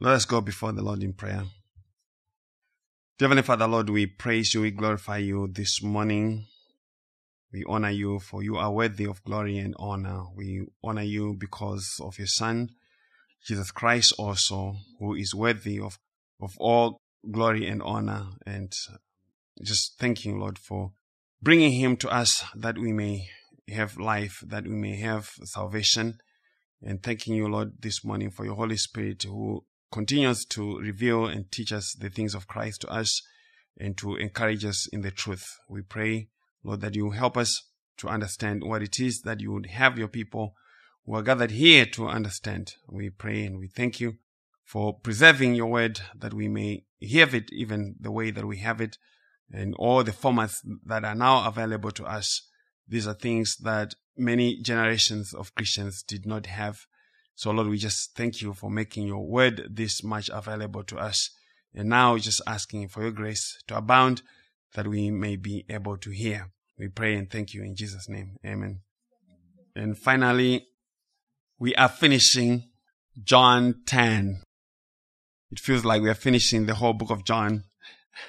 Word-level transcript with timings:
Let 0.00 0.14
us 0.14 0.26
go 0.26 0.40
before 0.40 0.70
the 0.70 0.80
Lord 0.82 1.02
in 1.02 1.12
prayer. 1.12 1.42
Heavenly 3.18 3.42
Father, 3.42 3.66
Lord, 3.66 3.90
we 3.90 4.06
praise 4.06 4.54
you, 4.54 4.60
we 4.60 4.70
glorify 4.70 5.16
you 5.16 5.48
this 5.48 5.82
morning. 5.82 6.46
We 7.52 7.64
honor 7.66 7.90
you 7.90 8.20
for 8.20 8.44
you 8.44 8.58
are 8.58 8.70
worthy 8.70 9.06
of 9.06 9.24
glory 9.24 9.58
and 9.58 9.74
honor. 9.76 10.26
We 10.36 10.68
honor 10.84 11.02
you 11.02 11.34
because 11.34 12.00
of 12.00 12.16
your 12.16 12.28
Son, 12.28 12.68
Jesus 13.44 13.72
Christ 13.72 14.14
also, 14.20 14.76
who 15.00 15.16
is 15.16 15.34
worthy 15.34 15.80
of, 15.80 15.98
of 16.40 16.54
all 16.58 17.00
glory 17.28 17.66
and 17.66 17.82
honor. 17.82 18.26
And 18.46 18.72
just 19.60 19.98
thanking, 19.98 20.38
Lord, 20.38 20.60
for 20.60 20.92
bringing 21.42 21.72
him 21.72 21.96
to 21.96 22.08
us 22.08 22.44
that 22.54 22.78
we 22.78 22.92
may 22.92 23.26
have 23.68 23.96
life, 23.98 24.44
that 24.46 24.62
we 24.62 24.76
may 24.76 24.94
have 25.00 25.32
salvation. 25.42 26.20
And 26.80 27.02
thanking 27.02 27.34
you, 27.34 27.48
Lord, 27.48 27.72
this 27.80 28.04
morning 28.04 28.30
for 28.30 28.44
your 28.44 28.54
Holy 28.54 28.76
Spirit 28.76 29.24
who 29.24 29.64
continues 29.90 30.44
to 30.46 30.78
reveal 30.78 31.26
and 31.26 31.50
teach 31.50 31.72
us 31.72 31.94
the 31.94 32.10
things 32.10 32.34
of 32.34 32.46
Christ 32.46 32.82
to 32.82 32.88
us 32.88 33.22
and 33.78 33.96
to 33.98 34.16
encourage 34.16 34.64
us 34.64 34.86
in 34.86 35.02
the 35.02 35.10
truth. 35.10 35.58
We 35.68 35.82
pray, 35.82 36.28
Lord, 36.62 36.80
that 36.80 36.94
you 36.94 37.10
help 37.10 37.36
us 37.36 37.64
to 37.98 38.08
understand 38.08 38.62
what 38.64 38.82
it 38.82 39.00
is 39.00 39.22
that 39.22 39.40
you 39.40 39.52
would 39.52 39.66
have 39.66 39.98
your 39.98 40.08
people 40.08 40.54
who 41.04 41.14
are 41.14 41.22
gathered 41.22 41.52
here 41.52 41.86
to 41.86 42.08
understand. 42.08 42.74
We 42.88 43.10
pray 43.10 43.44
and 43.44 43.58
we 43.58 43.68
thank 43.68 44.00
you 44.00 44.16
for 44.64 44.98
preserving 44.98 45.54
your 45.54 45.66
word 45.66 46.00
that 46.14 46.34
we 46.34 46.48
may 46.48 46.84
hear 46.98 47.28
it 47.34 47.50
even 47.52 47.96
the 47.98 48.10
way 48.10 48.30
that 48.30 48.44
we 48.44 48.58
have 48.58 48.80
it 48.80 48.98
and 49.50 49.74
all 49.76 50.04
the 50.04 50.12
formats 50.12 50.58
that 50.84 51.04
are 51.04 51.14
now 51.14 51.46
available 51.48 51.90
to 51.92 52.04
us. 52.04 52.46
These 52.86 53.06
are 53.06 53.14
things 53.14 53.56
that 53.62 53.94
many 54.16 54.60
generations 54.60 55.32
of 55.32 55.54
Christians 55.54 56.02
did 56.02 56.26
not 56.26 56.46
have. 56.46 56.86
So, 57.38 57.52
Lord, 57.52 57.68
we 57.68 57.78
just 57.78 58.16
thank 58.16 58.42
you 58.42 58.52
for 58.52 58.68
making 58.68 59.06
your 59.06 59.24
word 59.24 59.68
this 59.70 60.02
much 60.02 60.28
available 60.28 60.82
to 60.82 60.98
us. 60.98 61.30
And 61.72 61.88
now, 61.88 62.18
just 62.18 62.42
asking 62.48 62.88
for 62.88 63.02
your 63.02 63.12
grace 63.12 63.62
to 63.68 63.76
abound 63.76 64.22
that 64.74 64.88
we 64.88 65.12
may 65.12 65.36
be 65.36 65.64
able 65.70 65.98
to 65.98 66.10
hear. 66.10 66.50
We 66.76 66.88
pray 66.88 67.14
and 67.14 67.30
thank 67.30 67.54
you 67.54 67.62
in 67.62 67.76
Jesus' 67.76 68.08
name. 68.08 68.38
Amen. 68.44 68.80
And 69.76 69.96
finally, 69.96 70.66
we 71.60 71.76
are 71.76 71.88
finishing 71.88 72.64
John 73.22 73.82
10. 73.86 74.42
It 75.52 75.60
feels 75.60 75.84
like 75.84 76.02
we 76.02 76.10
are 76.10 76.14
finishing 76.14 76.66
the 76.66 76.74
whole 76.74 76.92
book 76.92 77.10
of 77.10 77.24
John. 77.24 77.62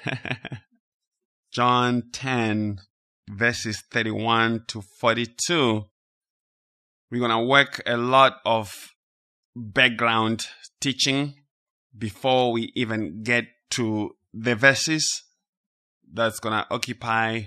John 1.52 2.04
10, 2.12 2.78
verses 3.28 3.82
31 3.90 4.66
to 4.68 4.82
42. 5.00 5.84
We're 7.10 7.18
going 7.18 7.32
to 7.32 7.44
work 7.44 7.82
a 7.86 7.96
lot 7.96 8.36
of 8.44 8.89
background 9.54 10.46
teaching 10.80 11.34
before 11.96 12.52
we 12.52 12.72
even 12.74 13.22
get 13.22 13.44
to 13.70 14.16
the 14.32 14.54
verses 14.54 15.24
that's 16.12 16.40
going 16.40 16.54
to 16.54 16.66
occupy 16.70 17.42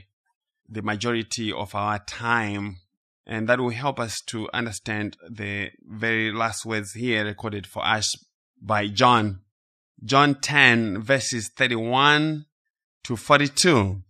the 0.70 0.82
majority 0.82 1.52
of 1.52 1.76
our 1.76 2.00
time. 2.00 2.78
And 3.26 3.48
that 3.48 3.60
will 3.60 3.70
help 3.70 4.00
us 4.00 4.20
to 4.28 4.50
understand 4.54 5.16
the 5.30 5.70
very 5.82 6.32
last 6.32 6.66
words 6.66 6.94
here 6.94 7.24
recorded 7.24 7.66
for 7.66 7.86
us 7.86 8.14
by 8.62 8.88
John. 8.88 9.42
John 10.04 10.36
10 10.36 11.02
verses 11.02 11.50
31 11.56 12.46
to 13.06 13.16
42. 13.16 14.02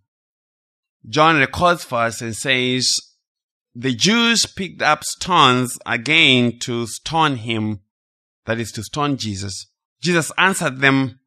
John 1.08 1.38
records 1.38 1.84
for 1.84 2.00
us 2.00 2.22
and 2.22 2.36
says, 2.36 2.90
the 3.76 3.96
Jews 3.96 4.46
picked 4.46 4.82
up 4.84 5.04
stones 5.04 5.80
again 5.86 6.60
to 6.60 6.86
stone 6.86 7.38
him, 7.38 7.80
that 8.46 8.60
is 8.60 8.72
to 8.74 8.84
stone 8.84 9.18
Jesus. 9.18 9.68
Jesus 10.02 10.32
answered 10.38 10.80
them, 10.80 11.20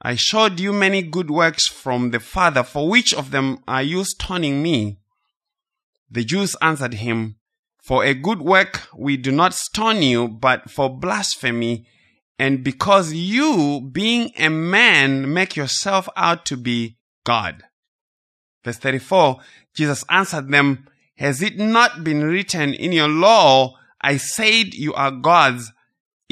I 0.00 0.16
showed 0.16 0.58
you 0.58 0.72
many 0.72 1.02
good 1.02 1.30
works 1.30 1.68
from 1.68 2.10
the 2.10 2.20
Father. 2.20 2.62
For 2.62 2.88
which 2.88 3.14
of 3.14 3.30
them 3.30 3.58
are 3.68 3.82
you 3.82 4.04
stoning 4.04 4.62
me? 4.62 4.98
The 6.10 6.24
Jews 6.24 6.56
answered 6.60 6.94
him, 6.94 7.36
For 7.82 8.04
a 8.04 8.14
good 8.14 8.42
work 8.42 8.88
we 8.96 9.16
do 9.16 9.30
not 9.30 9.54
stone 9.54 10.02
you, 10.02 10.28
but 10.28 10.70
for 10.70 10.90
blasphemy, 10.90 11.86
and 12.38 12.64
because 12.64 13.12
you, 13.12 13.88
being 13.92 14.32
a 14.36 14.48
man, 14.48 15.32
make 15.32 15.54
yourself 15.54 16.08
out 16.16 16.44
to 16.46 16.56
be 16.56 16.96
God. 17.24 17.62
Verse 18.64 18.78
34, 18.78 19.38
Jesus 19.74 20.04
answered 20.10 20.50
them, 20.50 20.88
Has 21.16 21.40
it 21.42 21.58
not 21.58 22.02
been 22.02 22.24
written 22.24 22.74
in 22.74 22.92
your 22.92 23.08
law, 23.08 23.76
I 24.00 24.16
said 24.16 24.74
you 24.74 24.92
are 24.94 25.12
gods? 25.12 25.72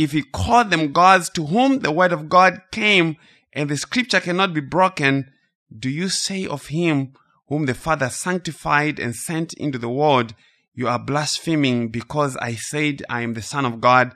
If 0.01 0.13
he 0.13 0.23
called 0.23 0.71
them 0.71 0.93
gods 0.93 1.29
to 1.35 1.45
whom 1.45 1.81
the 1.81 1.93
word 1.93 2.11
of 2.11 2.31
God 2.31 2.63
came, 2.73 3.19
and 3.53 3.69
the 3.69 3.77
scripture 3.77 4.19
cannot 4.19 4.55
be 4.55 4.63
broken, 4.63 5.31
do 5.79 5.91
you 5.91 6.09
say 6.09 6.47
of 6.47 6.69
him 6.69 7.13
whom 7.49 7.67
the 7.67 7.75
Father 7.75 8.09
sanctified 8.09 8.99
and 8.99 9.15
sent 9.15 9.53
into 9.53 9.77
the 9.77 9.91
world, 9.91 10.33
you 10.73 10.89
are 10.89 10.99
blaspheming 10.99 11.89
because 11.89 12.35
I 12.39 12.55
said 12.55 13.03
I 13.11 13.21
am 13.21 13.35
the 13.35 13.43
Son 13.43 13.67
of 13.67 13.83
God? 13.83 14.15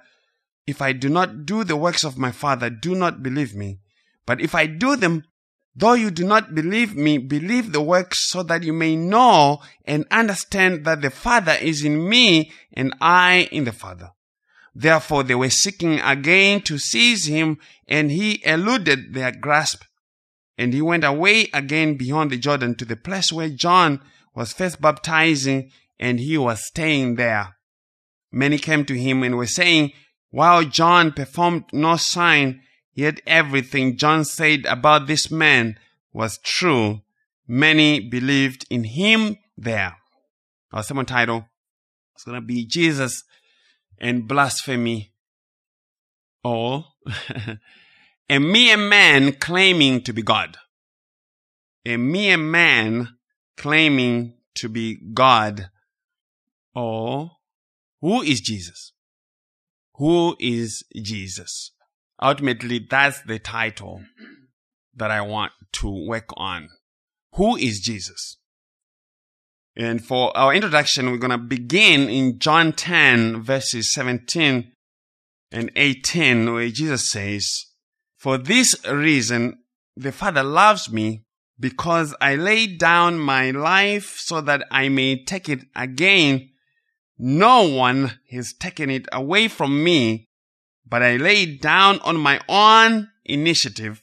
If 0.67 0.81
I 0.81 0.95
do 0.95 1.11
not 1.11 1.45
do 1.45 1.65
the 1.65 1.77
works 1.77 2.03
of 2.03 2.17
my 2.17 2.33
Father, 2.33 2.71
do 2.71 2.95
not 2.95 3.23
believe 3.23 3.55
me. 3.55 3.81
But 4.25 4.41
if 4.41 4.55
I 4.55 4.65
do 4.65 4.97
them, 4.97 5.25
though 5.77 5.93
you 5.93 6.11
do 6.11 6.25
not 6.25 6.55
believe 6.55 6.97
me, 6.97 7.19
believe 7.19 7.73
the 7.73 7.83
works 7.83 8.31
so 8.31 8.43
that 8.45 8.63
you 8.63 8.73
may 8.73 8.97
know 8.97 9.61
and 9.85 10.07
understand 10.11 10.87
that 10.87 11.03
the 11.03 11.11
Father 11.11 11.59
is 11.61 11.85
in 11.85 12.09
me 12.09 12.53
and 12.73 12.95
I 13.03 13.51
in 13.53 13.65
the 13.65 13.73
Father. 13.73 14.13
Therefore 14.75 15.23
they 15.23 15.35
were 15.35 15.51
seeking 15.51 16.01
again 16.01 16.61
to 16.63 16.79
seize 16.79 17.27
him 17.27 17.59
and 17.87 18.11
he 18.11 18.45
eluded 18.45 19.15
their 19.15 19.31
grasp. 19.31 19.85
And 20.59 20.73
he 20.73 20.83
went 20.83 21.05
away 21.05 21.49
again 21.53 21.97
beyond 21.97 22.31
the 22.31 22.39
Jordan 22.39 22.75
to 22.77 22.85
the 22.85 22.97
place 22.97 23.33
where 23.33 23.49
John 23.49 24.01
was 24.35 24.53
first 24.53 24.81
baptizing 24.81 25.71
and 25.99 26.19
he 26.19 26.37
was 26.37 26.67
staying 26.67 27.17
there. 27.17 27.57
Many 28.33 28.59
came 28.59 28.85
to 28.87 28.99
him 28.99 29.23
and 29.23 29.37
were 29.37 29.47
saying, 29.47 29.93
while 30.31 30.65
John 30.65 31.13
performed 31.13 31.67
no 31.73 31.97
sign, 31.97 32.61
yet 32.93 33.21
everything 33.27 33.97
John 33.97 34.25
said 34.25 34.67
about 34.67 35.07
this 35.07 35.31
man 35.31 35.79
was 36.13 36.39
true. 36.39 37.03
Many 37.47 38.01
believed 38.01 38.67
in 38.71 38.83
him 38.83 39.37
there. 39.57 39.97
Our 40.73 40.83
sermon 40.83 41.07
title 41.07 41.47
is 42.17 42.25
going 42.25 42.41
to 42.41 42.45
be 42.45 42.67
Jesus 42.67 43.23
and 43.99 44.29
blasphemy 44.29 45.13
or 46.43 46.85
a 48.29 48.39
mere 48.39 48.77
man 48.77 49.33
claiming 49.33 50.03
to 50.03 50.13
be 50.13 50.23
God. 50.23 50.57
A 51.87 51.97
mere 51.97 52.37
man 52.37 53.17
claiming 53.57 54.35
to 54.57 54.69
be 54.69 54.99
God. 55.13 55.71
Or 56.75 57.33
who 58.01 58.23
is 58.23 58.41
Jesus? 58.41 58.93
Who 59.95 60.37
is 60.39 60.85
Jesus? 60.95 61.73
Ultimately, 62.21 62.87
that's 62.89 63.23
the 63.23 63.39
title 63.39 64.03
that 64.95 65.11
I 65.11 65.21
want 65.21 65.53
to 65.73 66.07
work 66.07 66.31
on. 66.37 66.69
Who 67.35 67.57
is 67.57 67.81
Jesus? 67.81 68.39
And 69.77 70.05
for 70.05 70.37
our 70.37 70.55
introduction, 70.55 71.11
we're 71.11 71.19
going 71.19 71.31
to 71.33 71.39
begin 71.39 72.09
in 72.09 72.39
John 72.39 72.73
10, 72.73 73.43
verses 73.43 73.93
17 73.93 74.71
and 75.51 75.71
18, 75.75 76.53
where 76.53 76.69
Jesus 76.69 77.11
says, 77.11 77.67
For 78.17 78.39
this 78.39 78.77
reason, 78.89 79.59
the 79.97 80.13
Father 80.13 80.45
loves 80.45 80.93
me 80.93 81.25
because 81.59 82.15
I 82.21 82.37
laid 82.37 82.79
down 82.79 83.19
my 83.19 83.51
life 83.51 84.17
so 84.19 84.41
that 84.43 84.65
I 84.71 84.89
may 84.89 85.25
take 85.25 85.49
it 85.49 85.65
again. 85.75 86.51
No 87.19 87.69
one 87.69 88.19
has 88.31 88.53
taken 88.53 88.91
it 88.91 89.07
away 89.13 89.49
from 89.49 89.83
me, 89.83 90.29
but 90.87 91.03
I 91.03 91.17
lay 91.17 91.43
it 91.43 91.63
down 91.63 91.99
on 92.01 92.17
my 92.17 92.41
own 92.49 93.09
initiative. 93.25 94.03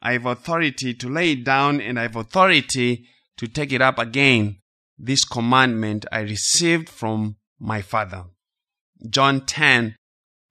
I 0.00 0.12
have 0.12 0.24
authority 0.24 0.94
to 0.94 1.08
lay 1.10 1.32
it 1.32 1.44
down 1.44 1.80
and 1.80 1.98
I 1.98 2.02
have 2.02 2.16
authority 2.16 3.06
to 3.36 3.46
take 3.46 3.72
it 3.72 3.82
up 3.82 3.98
again. 3.98 4.59
This 5.02 5.24
commandment 5.24 6.04
I 6.12 6.20
received 6.20 6.90
from 6.90 7.36
my 7.58 7.80
Father. 7.80 8.24
John 9.08 9.46
10 9.46 9.96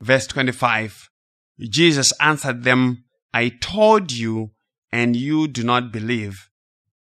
verse 0.01 0.25
25. 0.25 1.07
Jesus 1.60 2.12
answered 2.19 2.63
them, 2.63 3.04
I 3.31 3.50
told 3.50 4.12
you 4.12 4.50
and 4.92 5.16
you 5.16 5.48
do 5.48 5.63
not 5.63 5.92
believe. 5.92 6.50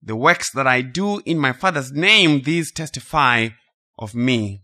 The 0.02 0.16
works 0.16 0.50
that 0.52 0.66
I 0.66 0.82
do 0.82 1.22
in 1.24 1.38
my 1.38 1.52
Father's 1.52 1.92
name, 1.92 2.42
these 2.42 2.72
testify 2.72 3.48
of 3.98 4.14
me. 4.14 4.62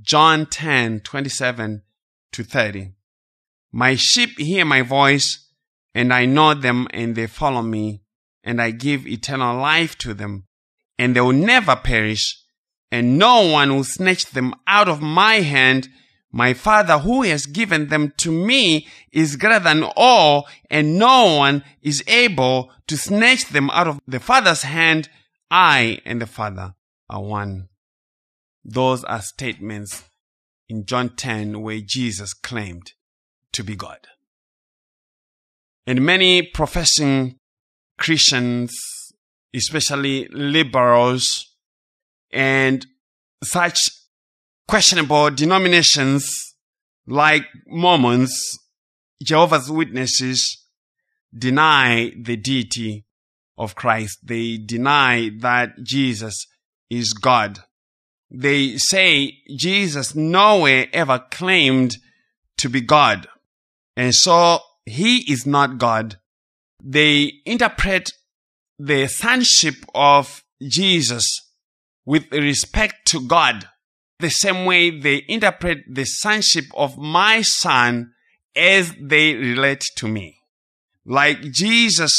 John 0.00 0.46
10, 0.46 1.00
27 1.00 1.82
to 2.32 2.42
30. 2.42 2.92
My 3.70 3.96
sheep 3.96 4.38
hear 4.38 4.64
my 4.64 4.80
voice, 4.80 5.50
and 5.94 6.10
I 6.10 6.24
know 6.24 6.54
them, 6.54 6.86
and 6.90 7.14
they 7.14 7.26
follow 7.26 7.60
me, 7.60 8.02
and 8.42 8.62
I 8.62 8.70
give 8.70 9.06
eternal 9.06 9.58
life 9.58 9.98
to 9.98 10.14
them, 10.14 10.44
and 10.98 11.14
they 11.16 11.20
will 11.20 11.32
never 11.32 11.76
perish, 11.76 12.38
and 12.90 13.18
no 13.18 13.46
one 13.50 13.74
will 13.74 13.84
snatch 13.84 14.26
them 14.26 14.54
out 14.66 14.88
of 14.88 15.00
my 15.00 15.36
hand. 15.36 15.88
My 16.30 16.54
Father 16.54 16.98
who 16.98 17.22
has 17.22 17.46
given 17.46 17.88
them 17.88 18.12
to 18.18 18.32
me 18.32 18.88
is 19.12 19.36
greater 19.36 19.60
than 19.60 19.84
all, 19.96 20.48
and 20.70 20.98
no 20.98 21.36
one 21.36 21.64
is 21.82 22.02
able 22.06 22.70
to 22.86 22.96
snatch 22.96 23.46
them 23.48 23.68
out 23.70 23.86
of 23.86 24.00
the 24.06 24.20
Father's 24.20 24.62
hand. 24.62 25.08
I 25.50 26.00
and 26.06 26.20
the 26.20 26.26
Father 26.26 26.74
are 27.10 27.22
one. 27.22 27.68
Those 28.64 29.04
are 29.04 29.20
statements 29.20 30.04
in 30.68 30.86
John 30.86 31.10
10 31.10 31.60
where 31.60 31.80
Jesus 31.84 32.32
claimed 32.32 32.92
to 33.52 33.62
be 33.62 33.76
God. 33.76 33.98
And 35.86 36.06
many 36.06 36.42
professing 36.42 37.36
Christians, 37.98 38.72
especially 39.54 40.28
liberals 40.28 41.54
and 42.30 42.86
such 43.44 43.78
questionable 44.68 45.30
denominations 45.30 46.54
like 47.06 47.44
Mormons, 47.66 48.32
Jehovah's 49.22 49.70
Witnesses, 49.70 50.64
deny 51.36 52.12
the 52.20 52.36
deity 52.36 53.04
of 53.58 53.74
Christ. 53.74 54.18
They 54.22 54.56
deny 54.56 55.30
that 55.40 55.82
Jesus 55.82 56.46
is 56.88 57.12
God. 57.12 57.60
They 58.30 58.78
say 58.78 59.38
Jesus 59.56 60.14
nowhere 60.14 60.86
ever 60.92 61.18
claimed 61.30 61.96
to 62.58 62.68
be 62.68 62.80
God. 62.80 63.26
And 63.96 64.14
so 64.14 64.60
he 64.86 65.30
is 65.30 65.46
not 65.46 65.78
God. 65.78 66.16
They 66.82 67.32
interpret 67.44 68.12
the 68.84 69.06
sonship 69.06 69.76
of 69.94 70.42
Jesus 70.60 71.24
with 72.04 72.24
respect 72.32 73.06
to 73.06 73.20
God 73.20 73.68
the 74.18 74.28
same 74.28 74.64
way 74.64 74.90
they 74.98 75.24
interpret 75.28 75.78
the 75.88 76.04
sonship 76.04 76.64
of 76.74 76.98
my 76.98 77.42
son 77.42 78.12
as 78.56 78.92
they 79.00 79.34
relate 79.34 79.84
to 79.96 80.08
me. 80.08 80.38
Like 81.04 81.42
Jesus 81.42 82.12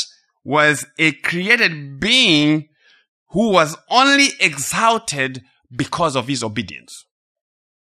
was 0.46 0.86
a 0.98 1.12
created 1.12 2.00
being 2.00 2.70
who 3.32 3.50
was 3.50 3.76
only 3.90 4.30
exalted 4.40 5.44
because 5.76 6.16
of 6.16 6.28
his 6.30 6.44
obedience. 6.44 7.06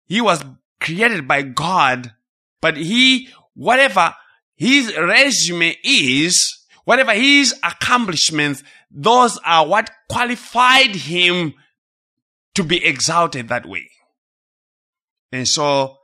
He 0.04 0.20
was 0.20 0.44
created 0.80 1.26
by 1.26 1.42
God, 1.42 2.12
but 2.60 2.76
he, 2.76 3.28
whatever 3.54 4.14
his 4.54 4.94
resume 4.98 5.76
is, 5.82 6.65
whatever 6.86 7.12
his 7.12 7.52
accomplishments, 7.62 8.62
those 8.90 9.38
are 9.44 9.66
what 9.66 9.90
qualified 10.08 10.94
him 10.94 11.52
to 12.54 12.64
be 12.64 12.82
exalted 12.82 13.48
that 13.48 13.66
way. 13.66 13.90
And 15.32 15.46
so 15.46 15.98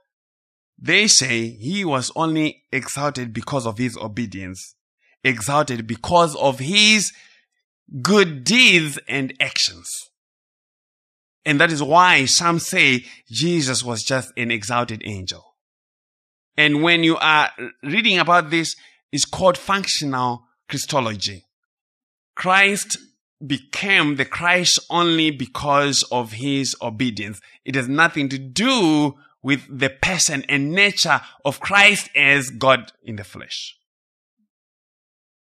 they 0.78 1.06
say 1.06 1.48
he 1.48 1.84
was 1.84 2.10
only 2.16 2.64
exalted 2.72 3.32
because 3.32 3.64
of 3.64 3.78
his 3.78 3.96
obedience, 3.96 4.74
exalted 5.24 5.86
because 5.86 6.34
of 6.36 6.58
his 6.58 7.12
good 8.02 8.42
deeds 8.42 8.98
and 9.08 9.32
actions. 9.40 9.88
And 11.44 11.60
that 11.60 11.70
is 11.70 11.82
why 11.82 12.24
some 12.24 12.58
say 12.58 13.04
Jesus 13.30 13.84
was 13.84 14.02
just 14.02 14.32
an 14.36 14.50
exalted 14.50 15.02
angel. 15.04 15.44
And 16.56 16.82
when 16.82 17.04
you 17.04 17.16
are 17.18 17.50
reading 17.84 18.18
about 18.18 18.50
this, 18.50 18.74
it's 19.12 19.24
called 19.24 19.56
functional 19.56 20.42
Christology. 20.72 21.44
Christ 22.34 22.96
became 23.46 24.16
the 24.16 24.24
Christ 24.24 24.78
only 24.88 25.30
because 25.30 26.02
of 26.10 26.32
his 26.32 26.74
obedience. 26.80 27.42
It 27.62 27.74
has 27.74 27.90
nothing 27.90 28.30
to 28.30 28.38
do 28.38 29.18
with 29.42 29.66
the 29.68 29.90
person 29.90 30.46
and 30.48 30.72
nature 30.72 31.20
of 31.44 31.60
Christ 31.60 32.08
as 32.16 32.48
God 32.48 32.90
in 33.02 33.16
the 33.16 33.24
flesh. 33.24 33.76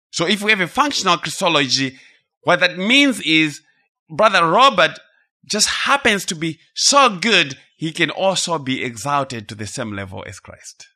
So 0.10 0.26
if 0.26 0.42
we 0.42 0.50
have 0.50 0.60
a 0.60 0.68
functional 0.68 1.18
Christology, 1.18 2.00
what 2.42 2.62
that 2.62 2.80
means 2.80 3.22
is 3.22 3.62
Brother 4.10 4.44
Robert 4.48 5.00
just 5.46 5.70
happens 5.70 6.26
to 6.26 6.36
be 6.36 6.58
so 6.74 7.16
good, 7.16 7.60
he 7.78 7.92
can 7.92 8.10
also 8.10 8.58
be 8.58 8.84
exalted 8.84 9.48
to 9.50 9.54
the 9.54 9.68
same 9.68 9.94
level 9.96 10.24
as 10.26 10.40
Christ. 10.40 10.88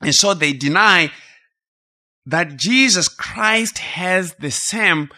And 0.00 0.14
so 0.14 0.32
they 0.32 0.54
deny 0.54 1.10
that 2.28 2.56
Jesus 2.56 3.08
Christ 3.08 3.78
has 3.78 4.34
the 4.34 4.50
same 4.50 5.08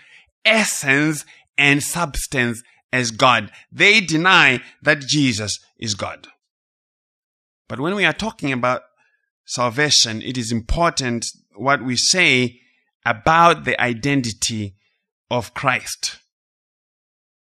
essence 0.44 1.24
and 1.58 1.82
substance 1.82 2.62
as 2.92 3.10
God. 3.10 3.50
They 3.72 4.00
deny 4.00 4.62
that 4.82 5.00
Jesus 5.00 5.58
is 5.76 5.96
God. 5.96 6.28
But 7.68 7.80
when 7.80 7.96
we 7.96 8.04
are 8.04 8.12
talking 8.12 8.52
about 8.52 8.82
salvation, 9.44 10.22
it 10.22 10.38
is 10.38 10.52
important 10.52 11.26
what 11.56 11.82
we 11.84 11.96
say 11.96 12.60
about 13.04 13.64
the 13.64 13.80
identity 13.80 14.76
of 15.30 15.52
Christ. 15.52 16.20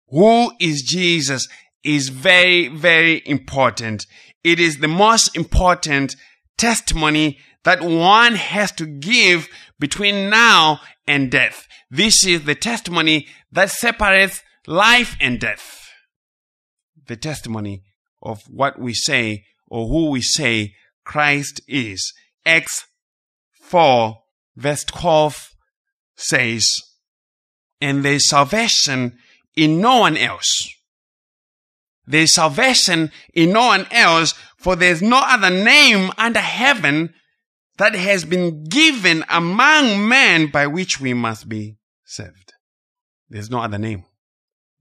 Who 0.09 0.51
is 0.59 0.83
Jesus 0.83 1.47
is 1.83 2.09
very, 2.09 2.67
very 2.67 3.23
important. 3.25 4.05
It 4.43 4.59
is 4.59 4.77
the 4.77 4.87
most 4.87 5.35
important 5.35 6.15
testimony 6.55 7.39
that 7.65 7.81
one 7.81 8.35
has 8.35 8.71
to 8.71 8.85
give 8.85 9.49
between 9.79 10.29
now 10.29 10.79
and 11.05 11.29
death. 11.29 11.67
This 11.91 12.25
is 12.25 12.45
the 12.45 12.55
testimony 12.55 13.27
that 13.51 13.71
separates 13.71 14.41
life 14.67 15.17
and 15.19 15.39
death. 15.39 15.89
The 17.07 17.17
testimony 17.17 17.83
of 18.21 18.43
what 18.43 18.79
we 18.79 18.93
say 18.93 19.45
or 19.67 19.87
who 19.87 20.11
we 20.11 20.21
say 20.21 20.75
Christ 21.03 21.59
is. 21.67 22.13
Acts 22.45 22.85
4 23.61 24.19
verse 24.55 24.83
12 24.85 25.55
says, 26.15 26.65
and 27.81 28.05
there's 28.05 28.29
salvation 28.29 29.17
in 29.55 29.81
no 29.81 29.99
one 29.99 30.17
else. 30.17 30.71
There's 32.07 32.35
salvation 32.35 33.11
in 33.33 33.51
no 33.51 33.67
one 33.67 33.87
else, 33.91 34.35
for 34.57 34.75
there's 34.75 35.01
no 35.01 35.19
other 35.23 35.49
name 35.49 36.11
under 36.17 36.39
heaven 36.39 37.13
that 37.77 37.95
has 37.95 38.25
been 38.25 38.63
given 38.63 39.23
among 39.29 40.07
men 40.07 40.47
by 40.47 40.67
which 40.67 40.99
we 40.99 41.13
must 41.13 41.49
be 41.49 41.77
saved. 42.05 42.53
There's 43.29 43.49
no 43.49 43.59
other 43.59 43.77
name. 43.77 44.05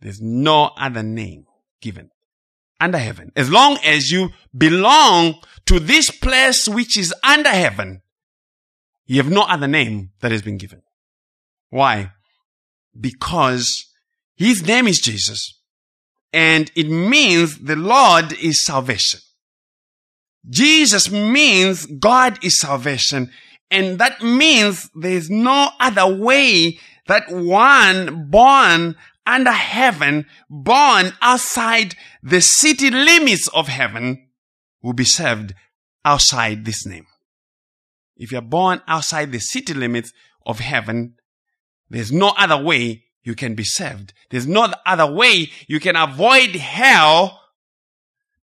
There's 0.00 0.20
no 0.20 0.70
other 0.76 1.02
name 1.02 1.46
given 1.81 2.11
under 2.81 2.99
heaven. 2.99 3.32
As 3.35 3.50
long 3.50 3.79
as 3.85 4.11
you 4.11 4.31
belong 4.56 5.41
to 5.67 5.81
this 5.81 6.11
place 6.11 6.69
which 6.69 6.99
is 6.99 7.14
under 7.25 7.49
heaven, 7.49 8.02
you 9.06 9.17
have 9.23 9.31
no 9.31 9.43
other 9.43 9.67
name 9.67 10.11
that 10.20 10.32
has 10.32 10.43
been 10.43 10.58
given. 10.58 10.82
Why? 11.70 12.13
Because 12.98 13.86
his 14.36 14.67
name 14.67 14.86
is 14.86 15.01
Jesus. 15.01 15.60
And 16.32 16.70
it 16.74 16.89
means 16.89 17.58
the 17.58 17.77
Lord 17.77 18.32
is 18.32 18.65
salvation. 18.65 19.20
Jesus 20.48 21.10
means 21.10 21.86
God 21.86 22.43
is 22.44 22.58
salvation. 22.58 23.31
And 23.70 23.98
that 23.98 24.22
means 24.22 24.91
there's 24.94 25.31
no 25.31 25.70
other 25.81 26.06
way 26.06 26.79
that 27.06 27.31
one 27.31 28.31
born 28.31 28.96
under 29.27 29.53
heaven, 29.53 30.27
born 30.51 31.13
outside 31.22 31.94
the 32.22 32.41
city 32.41 32.91
limits 32.91 33.48
of 33.48 33.69
heaven, 33.69 34.29
will 34.82 34.93
be 34.93 35.05
saved 35.05 35.55
outside 36.05 36.65
this 36.65 36.86
name. 36.86 37.06
If 38.17 38.31
you're 38.31 38.43
born 38.43 38.82
outside 38.86 39.32
the 39.32 39.41
city 39.41 39.74
limits 39.74 40.13
of 40.46 40.60
heaven, 40.60 41.15
there's 41.89 42.13
no 42.13 42.34
other 42.36 42.63
way 42.63 43.05
you 43.22 43.34
can 43.34 43.55
be 43.55 43.65
saved. 43.65 44.13
There's 44.31 44.46
no 44.46 44.69
other 44.86 45.10
way 45.10 45.51
you 45.67 45.81
can 45.81 45.96
avoid 45.96 46.51
hell 46.56 47.41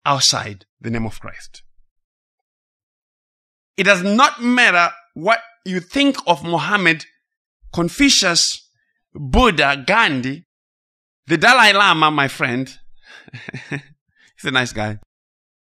outside 0.04 0.66
the 0.80 0.90
name 0.90 1.06
of 1.06 1.20
Christ. 1.20 1.61
It 3.76 3.84
does 3.84 4.02
not 4.02 4.42
matter 4.42 4.92
what 5.14 5.40
you 5.64 5.80
think 5.80 6.16
of 6.26 6.44
Muhammad, 6.44 7.04
Confucius, 7.72 8.68
Buddha, 9.14 9.82
Gandhi, 9.86 10.46
the 11.26 11.36
Dalai 11.36 11.72
Lama, 11.72 12.10
my 12.10 12.28
friend. 12.28 12.78
he's 13.70 14.44
a 14.44 14.50
nice 14.50 14.72
guy. 14.72 14.98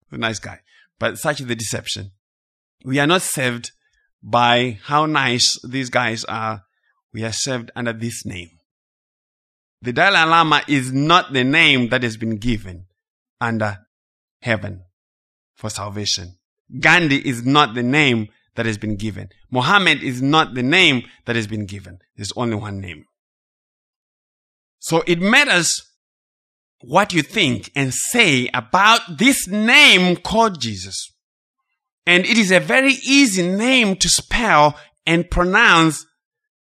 He's 0.10 0.18
a 0.18 0.18
nice 0.18 0.40
guy. 0.40 0.60
But 1.00 1.18
such 1.18 1.42
is 1.42 1.48
the 1.48 1.56
deception. 1.56 2.12
We 2.84 3.00
are 3.00 3.08
not 3.08 3.22
saved 3.22 3.72
by 4.22 4.80
how 4.84 5.06
nice 5.06 5.60
these 5.64 5.90
guys 5.90 6.24
are. 6.26 6.64
We 7.14 7.24
are 7.24 7.32
saved 7.32 7.72
under 7.76 7.94
this 7.94 8.26
name. 8.26 8.50
The 9.82 9.94
Dalai 9.94 10.24
Lama 10.24 10.64
is 10.68 10.92
not 10.92 11.32
the 11.32 11.44
name 11.44 11.90
that 11.90 12.04
has 12.04 12.18
been 12.18 12.38
given 12.38 12.86
under 13.40 13.80
heaven 14.42 14.84
for 15.54 15.70
salvation. 15.70 16.38
Gandhi 16.80 17.18
is 17.18 17.46
not 17.46 17.76
the 17.76 17.84
name 17.84 18.30
that 18.56 18.66
has 18.66 18.78
been 18.78 18.96
given. 18.96 19.30
Muhammad 19.52 20.02
is 20.02 20.22
not 20.22 20.54
the 20.54 20.64
name 20.64 21.04
that 21.26 21.36
has 21.36 21.48
been 21.48 21.66
given. 21.66 22.00
There's 22.16 22.32
only 22.36 22.56
one 22.56 22.80
name. 22.80 23.06
So 24.80 25.04
it 25.08 25.20
matters 25.20 25.84
what 26.82 27.14
you 27.14 27.22
think 27.22 27.72
and 27.76 27.94
say 27.94 28.50
about 28.54 29.18
this 29.18 29.48
name 29.48 30.16
called 30.18 30.62
Jesus. 30.62 31.12
And 32.06 32.26
it 32.26 32.38
is 32.38 32.52
a 32.52 32.60
very 32.60 32.94
easy 33.04 33.48
name 33.48 33.96
to 33.98 34.10
spell 34.10 34.78
and 35.06 35.30
pronounce, 35.30 36.06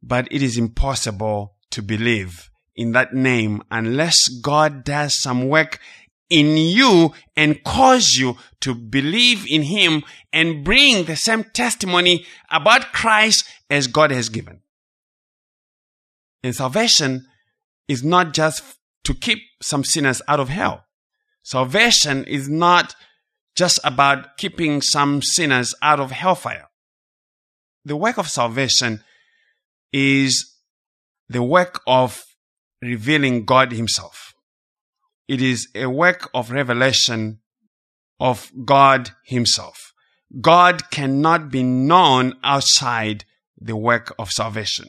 but 0.03 0.27
it 0.31 0.43
is 0.43 0.59
impossible 0.59 1.55
to 1.71 1.83
believe 1.83 2.51
in 2.75 2.93
that 2.93 3.13
name 3.15 3.63
unless 3.71 4.29
God 4.29 4.85
does 4.85 5.21
some 5.21 5.49
work 5.49 5.79
in 6.31 6.57
you 6.57 7.13
and 7.37 7.63
cause 7.65 8.17
you 8.17 8.37
to 8.61 8.75
believe 8.75 9.47
in 9.49 9.63
Him 9.63 10.03
and 10.33 10.65
bring 10.65 11.05
the 11.05 11.17
same 11.17 11.45
testimony 11.45 12.27
about 12.51 12.93
Christ 12.93 13.45
as 13.71 13.87
God 13.87 14.11
has 14.11 14.29
given. 14.29 14.61
And 16.43 16.55
salvation 16.55 17.27
is 17.89 18.05
not 18.05 18.35
just 18.35 18.63
to 19.05 19.15
keep 19.15 19.39
some 19.63 19.85
sinners 19.85 20.21
out 20.29 20.41
of 20.41 20.49
hell. 20.49 20.85
Salvation 21.43 22.25
is 22.25 22.49
not 22.49 22.95
just 23.57 23.81
about 23.83 24.37
keeping 24.37 24.83
some 24.83 25.23
sinners 25.23 25.75
out 25.83 25.99
of 25.99 26.11
hellfire. 26.11 26.69
The 27.85 27.97
work 27.97 28.19
of 28.19 28.29
salvation 28.29 29.03
is 29.93 30.55
the 31.29 31.43
work 31.43 31.81
of 31.87 32.23
revealing 32.83 33.45
God 33.45 33.73
Himself. 33.73 34.35
It 35.29 35.43
is 35.43 35.69
a 35.75 35.87
work 35.87 36.31
of 36.33 36.51
revelation 36.51 37.41
of 38.19 38.51
God 38.65 39.11
Himself. 39.25 39.93
God 40.41 40.91
cannot 40.91 41.51
be 41.51 41.63
known 41.63 42.35
outside 42.43 43.27
the 43.61 43.77
work 43.77 44.15
of 44.19 44.31
salvation. 44.31 44.87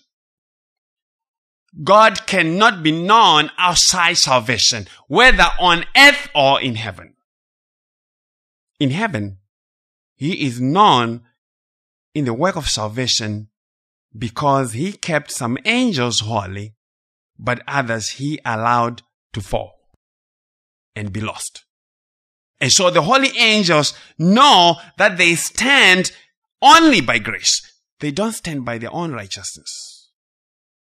God 1.83 2.25
cannot 2.25 2.81
be 2.81 2.91
known 2.91 3.51
outside 3.57 4.17
salvation, 4.17 4.87
whether 5.07 5.45
on 5.59 5.85
earth 5.95 6.29
or 6.33 6.61
in 6.61 6.75
heaven. 6.75 7.15
In 8.79 8.91
heaven, 8.91 9.39
He 10.15 10.45
is 10.45 10.61
known 10.61 11.21
in 12.15 12.23
the 12.23 12.33
work 12.33 12.55
of 12.55 12.69
salvation 12.69 13.49
because 14.17 14.71
He 14.71 14.93
kept 14.93 15.31
some 15.31 15.57
angels 15.65 16.21
holy, 16.21 16.75
but 17.37 17.61
others 17.67 18.11
He 18.11 18.39
allowed 18.45 19.01
to 19.33 19.41
fall 19.41 19.78
and 20.99 21.13
be 21.13 21.21
lost. 21.21 21.63
And 22.59 22.71
so 22.71 22.91
the 22.91 23.01
holy 23.01 23.31
angels 23.37 23.93
know 24.17 24.75
that 24.97 25.17
they 25.17 25.35
stand 25.35 26.11
only 26.61 26.99
by 26.99 27.19
grace. 27.19 27.61
They 28.01 28.11
don't 28.11 28.33
stand 28.33 28.65
by 28.65 28.77
their 28.77 28.93
own 28.93 29.13
righteousness. 29.13 30.11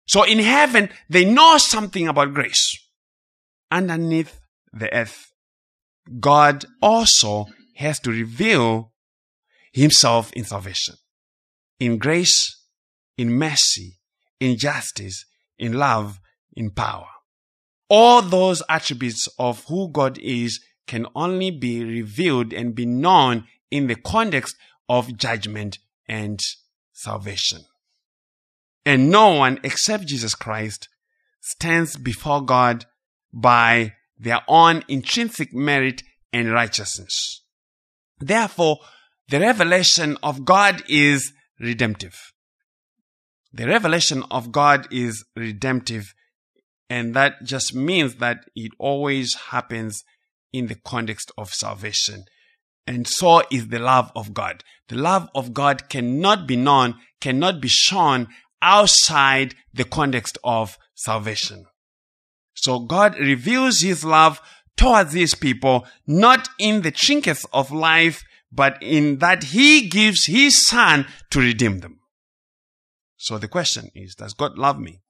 So 0.06 0.24
in 0.24 0.40
heaven, 0.40 0.90
they 1.10 1.24
know 1.24 1.58
something 1.58 2.10
about 2.10 2.34
grace. 2.34 2.78
Underneath 3.72 4.42
the 4.74 4.94
earth, 4.94 5.32
God 6.20 6.66
also 6.82 7.46
has 7.76 8.02
to 8.02 8.12
reveal 8.12 8.92
himself 9.72 10.34
in 10.34 10.44
salvation, 10.44 10.96
in 11.80 11.98
grace, 11.98 12.66
in 13.18 13.32
mercy, 13.32 14.00
in 14.42 14.58
justice, 14.58 15.24
in 15.58 15.72
love, 15.72 16.20
in 16.54 16.72
power. 16.72 17.08
All 17.94 18.22
those 18.22 18.64
attributes 18.70 19.28
of 19.38 19.66
who 19.66 19.90
God 19.92 20.18
is 20.20 20.62
can 20.88 21.08
only 21.14 21.52
be 21.52 21.84
revealed 21.84 22.54
and 22.54 22.74
be 22.74 22.86
known 22.86 23.48
in 23.70 23.88
the 23.88 23.96
context 23.96 24.56
of 24.88 25.18
judgment 25.18 25.78
and 26.08 26.40
salvation. 26.94 27.66
And 28.86 29.12
no 29.12 29.34
one 29.34 29.60
except 29.62 30.06
Jesus 30.08 30.36
Christ 30.36 30.88
stands 31.42 31.98
before 31.98 32.46
God 32.46 32.86
by 33.34 33.96
their 34.18 34.40
own 34.48 34.86
intrinsic 34.88 35.54
merit 35.54 36.02
and 36.32 36.50
righteousness. 36.50 37.44
Therefore, 38.22 38.80
the 39.28 39.42
revelation 39.42 40.18
of 40.24 40.46
God 40.46 40.82
is 40.88 41.34
redemptive. 41.60 42.32
The 43.52 43.68
revelation 43.68 44.24
of 44.32 44.54
God 44.54 44.88
is 44.92 45.26
redemptive, 45.36 46.14
and 46.92 47.14
that 47.14 47.42
just 47.46 47.74
means 47.74 48.16
that 48.16 48.44
it 48.54 48.74
always 48.78 49.36
happens 49.36 50.04
in 50.52 50.68
the 50.68 50.76
context 50.76 51.32
of 51.38 51.54
salvation. 51.54 52.26
And 52.86 53.08
so 53.08 53.44
is 53.50 53.70
the 53.70 53.80
love 53.80 54.12
of 54.14 54.34
God. 54.34 54.66
The 54.90 54.98
love 54.98 55.30
of 55.34 55.54
God 55.54 55.88
cannot 55.88 56.48
be 56.48 56.58
known, 56.58 56.96
cannot 57.22 57.62
be 57.62 57.70
shown 57.70 58.28
outside 58.62 59.56
the 59.74 59.86
context 59.86 60.38
of 60.44 60.78
salvation. 60.94 61.66
So 62.56 62.80
God 62.80 63.18
reveals 63.18 63.80
his 63.80 64.04
love 64.04 64.42
towards 64.76 65.14
these 65.14 65.34
people, 65.34 65.88
not 66.06 66.50
in 66.60 66.82
the 66.82 66.92
trinkets 66.92 67.46
of 67.54 67.72
life, 67.72 68.22
but 68.52 68.78
in 68.84 69.20
that 69.20 69.44
he 69.44 69.88
gives 69.88 70.26
his 70.26 70.68
son 70.68 71.08
to 71.30 71.40
redeem 71.40 71.80
them. 71.80 72.02
So 73.16 73.38
the 73.38 73.48
question 73.48 73.92
is, 73.96 74.14
does 74.14 74.34
God 74.34 74.58
love 74.58 74.78
me? 74.78 75.01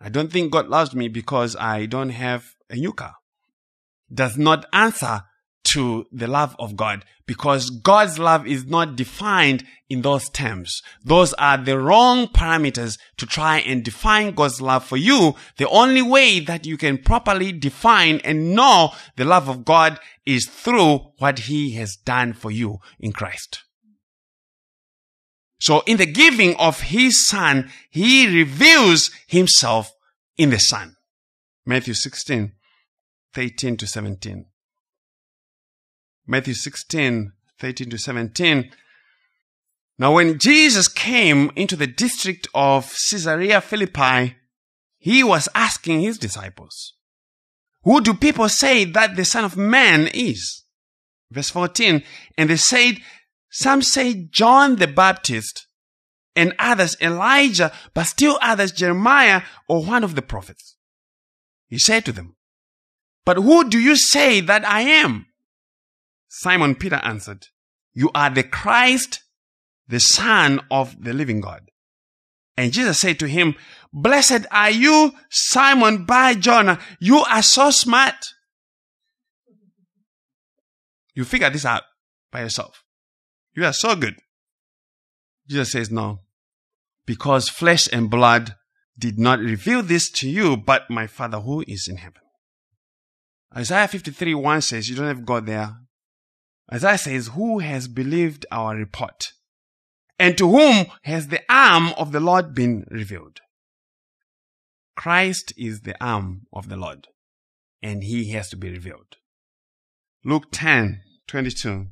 I 0.00 0.08
don't 0.08 0.32
think 0.32 0.52
God 0.52 0.68
loves 0.68 0.94
me 0.94 1.08
because 1.08 1.56
I 1.56 1.86
don't 1.86 2.10
have 2.10 2.44
a 2.70 2.76
new 2.76 2.92
car 2.92 3.14
does 4.12 4.36
not 4.38 4.66
answer 4.72 5.22
to 5.72 6.06
the 6.10 6.26
love 6.26 6.56
of 6.58 6.76
God 6.76 7.04
because 7.26 7.68
God's 7.68 8.18
love 8.18 8.46
is 8.46 8.64
not 8.64 8.96
defined 8.96 9.64
in 9.90 10.00
those 10.00 10.30
terms. 10.30 10.80
Those 11.04 11.34
are 11.34 11.58
the 11.58 11.78
wrong 11.78 12.28
parameters 12.28 12.98
to 13.18 13.26
try 13.26 13.58
and 13.58 13.84
define 13.84 14.34
God's 14.34 14.62
love 14.62 14.84
for 14.84 14.96
you. 14.96 15.34
The 15.58 15.68
only 15.68 16.00
way 16.00 16.40
that 16.40 16.64
you 16.64 16.78
can 16.78 16.98
properly 16.98 17.52
define 17.52 18.20
and 18.24 18.54
know 18.54 18.92
the 19.16 19.26
love 19.26 19.48
of 19.48 19.66
God 19.66 19.98
is 20.24 20.46
through 20.46 21.00
what 21.18 21.40
He 21.40 21.72
has 21.72 21.96
done 21.96 22.32
for 22.32 22.50
you 22.50 22.78
in 22.98 23.12
Christ. 23.12 23.64
So 25.60 25.82
in 25.86 25.96
the 25.96 26.06
giving 26.06 26.56
of 26.56 26.80
His 26.80 27.26
Son, 27.26 27.70
He 27.90 28.26
reveals 28.26 29.10
Himself 29.26 29.92
in 30.36 30.50
the 30.50 30.58
Son. 30.58 30.96
Matthew 31.66 31.94
16 31.94 32.52
13 33.34 33.76
to 33.76 33.86
17. 33.86 34.46
Matthew 36.26 36.54
16, 36.54 37.32
13 37.58 37.90
to 37.90 37.98
17. 37.98 38.70
Now 39.98 40.14
when 40.14 40.38
Jesus 40.38 40.88
came 40.88 41.50
into 41.56 41.76
the 41.76 41.86
district 41.86 42.48
of 42.54 42.92
Caesarea 43.10 43.60
Philippi, 43.60 44.36
he 44.98 45.24
was 45.24 45.48
asking 45.54 46.00
his 46.00 46.18
disciples, 46.18 46.94
who 47.84 48.00
do 48.00 48.12
people 48.12 48.48
say 48.48 48.84
that 48.84 49.16
the 49.16 49.24
son 49.24 49.44
of 49.44 49.56
man 49.56 50.08
is? 50.12 50.64
Verse 51.30 51.50
14. 51.50 52.02
And 52.36 52.50
they 52.50 52.56
said, 52.56 52.96
some 53.50 53.82
say 53.82 54.28
John 54.30 54.76
the 54.76 54.86
Baptist 54.86 55.66
and 56.36 56.54
others 56.58 56.96
Elijah, 57.00 57.72
but 57.94 58.04
still 58.04 58.38
others 58.42 58.72
Jeremiah 58.72 59.42
or 59.68 59.84
one 59.84 60.04
of 60.04 60.14
the 60.14 60.22
prophets. 60.22 60.76
He 61.68 61.78
said 61.78 62.04
to 62.06 62.12
them, 62.12 62.36
but 63.28 63.36
who 63.36 63.68
do 63.68 63.78
you 63.78 63.94
say 63.94 64.40
that 64.40 64.66
I 64.66 64.80
am? 64.80 65.26
Simon 66.28 66.74
Peter 66.74 66.98
answered, 67.04 67.48
You 67.92 68.10
are 68.14 68.30
the 68.30 68.42
Christ, 68.42 69.22
the 69.86 70.00
Son 70.00 70.62
of 70.70 71.04
the 71.04 71.12
living 71.12 71.42
God. 71.42 71.70
And 72.56 72.72
Jesus 72.72 72.98
said 72.98 73.18
to 73.18 73.28
him, 73.28 73.54
Blessed 73.92 74.46
are 74.50 74.70
you, 74.70 75.12
Simon 75.28 76.06
Bar 76.06 76.36
Jonah. 76.36 76.78
You 77.00 77.18
are 77.18 77.42
so 77.42 77.70
smart. 77.70 78.32
You 81.12 81.26
figure 81.26 81.50
this 81.50 81.66
out 81.66 81.82
by 82.32 82.40
yourself. 82.40 82.82
You 83.58 83.64
are 83.64 83.72
so 83.72 83.96
good. 83.96 84.14
Jesus 85.48 85.72
says, 85.72 85.90
No. 85.90 86.20
Because 87.04 87.48
flesh 87.48 87.88
and 87.92 88.08
blood 88.08 88.54
did 88.96 89.18
not 89.18 89.40
reveal 89.40 89.82
this 89.82 90.12
to 90.12 90.30
you, 90.30 90.56
but 90.56 90.88
my 90.88 91.08
Father 91.08 91.40
who 91.40 91.64
is 91.66 91.88
in 91.88 91.96
heaven. 91.96 92.22
Isaiah 93.56 93.88
53 93.88 94.32
1 94.36 94.60
says, 94.60 94.88
you 94.88 94.94
don't 94.94 95.08
have 95.08 95.26
God 95.26 95.46
there. 95.46 95.74
Isaiah 96.72 96.98
says, 96.98 97.30
Who 97.34 97.58
has 97.58 97.88
believed 97.88 98.46
our 98.52 98.76
report? 98.76 99.32
And 100.20 100.38
to 100.38 100.48
whom 100.48 100.86
has 101.02 101.26
the 101.26 101.42
arm 101.48 101.94
of 101.98 102.12
the 102.12 102.20
Lord 102.20 102.54
been 102.54 102.86
revealed? 102.92 103.40
Christ 104.94 105.52
is 105.56 105.80
the 105.80 105.96
arm 106.00 106.42
of 106.52 106.68
the 106.68 106.76
Lord, 106.76 107.08
and 107.82 108.04
he 108.04 108.30
has 108.30 108.50
to 108.50 108.56
be 108.56 108.70
revealed. 108.70 109.16
Luke 110.24 110.46
10 110.52 111.00
22. 111.26 111.88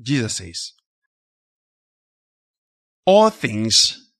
Jesus 0.00 0.36
says, 0.36 0.72
All 3.04 3.30
things 3.30 4.10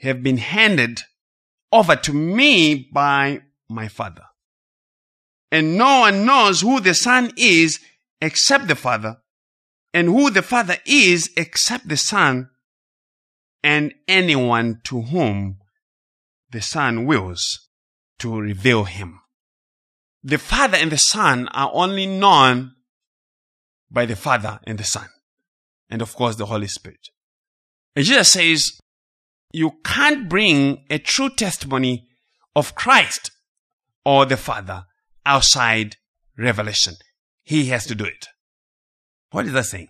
have 0.00 0.22
been 0.22 0.38
handed 0.38 1.00
over 1.72 1.96
to 1.96 2.12
me 2.12 2.88
by 2.92 3.42
my 3.68 3.88
Father. 3.88 4.24
And 5.50 5.76
no 5.76 6.00
one 6.00 6.24
knows 6.24 6.60
who 6.60 6.80
the 6.80 6.94
Son 6.94 7.30
is 7.36 7.80
except 8.20 8.68
the 8.68 8.74
Father, 8.74 9.18
and 9.92 10.08
who 10.08 10.30
the 10.30 10.42
Father 10.42 10.76
is 10.86 11.30
except 11.36 11.88
the 11.88 11.96
Son, 11.96 12.50
and 13.62 13.94
anyone 14.08 14.80
to 14.84 15.02
whom 15.02 15.58
the 16.50 16.60
Son 16.60 17.06
wills 17.06 17.68
to 18.18 18.38
reveal 18.38 18.84
him. 18.84 19.20
the 20.26 20.38
Father 20.38 20.78
and 20.78 20.90
the 20.90 20.96
Son 20.96 21.48
are 21.48 21.70
only 21.74 22.06
known 22.06 22.73
by 23.94 24.04
the 24.04 24.16
Father 24.16 24.60
and 24.64 24.78
the 24.78 24.84
Son. 24.84 25.08
And 25.88 26.02
of 26.02 26.14
course, 26.14 26.36
the 26.36 26.46
Holy 26.46 26.66
Spirit. 26.66 27.08
And 27.94 28.04
Jesus 28.04 28.32
says, 28.32 28.78
you 29.52 29.74
can't 29.84 30.28
bring 30.28 30.84
a 30.90 30.98
true 30.98 31.30
testimony 31.30 32.08
of 32.56 32.74
Christ 32.74 33.30
or 34.04 34.26
the 34.26 34.36
Father 34.36 34.84
outside 35.24 35.96
revelation. 36.36 36.94
He 37.44 37.66
has 37.66 37.86
to 37.86 37.94
do 37.94 38.04
it. 38.04 38.26
What 39.30 39.46
is 39.46 39.52
that 39.52 39.66
saying? 39.66 39.88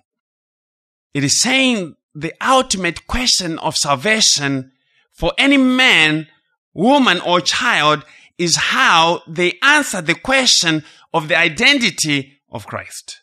It 1.15 1.25
is 1.25 1.41
saying 1.41 1.95
the 2.15 2.35
ultimate 2.47 3.07
question 3.07 3.59
of 3.59 3.75
salvation 3.75 4.73
for 5.13 5.33
any 5.39 5.57
man, 5.57 6.27
woman, 6.75 7.21
or 7.21 7.41
child 7.41 8.05
is 8.37 8.57
how 8.57 9.23
they 9.27 9.59
answer 9.63 10.03
the 10.03 10.15
question 10.15 10.85
of 11.13 11.29
the 11.29 11.39
identity 11.39 12.41
of 12.51 12.67
Christ. 12.67 13.23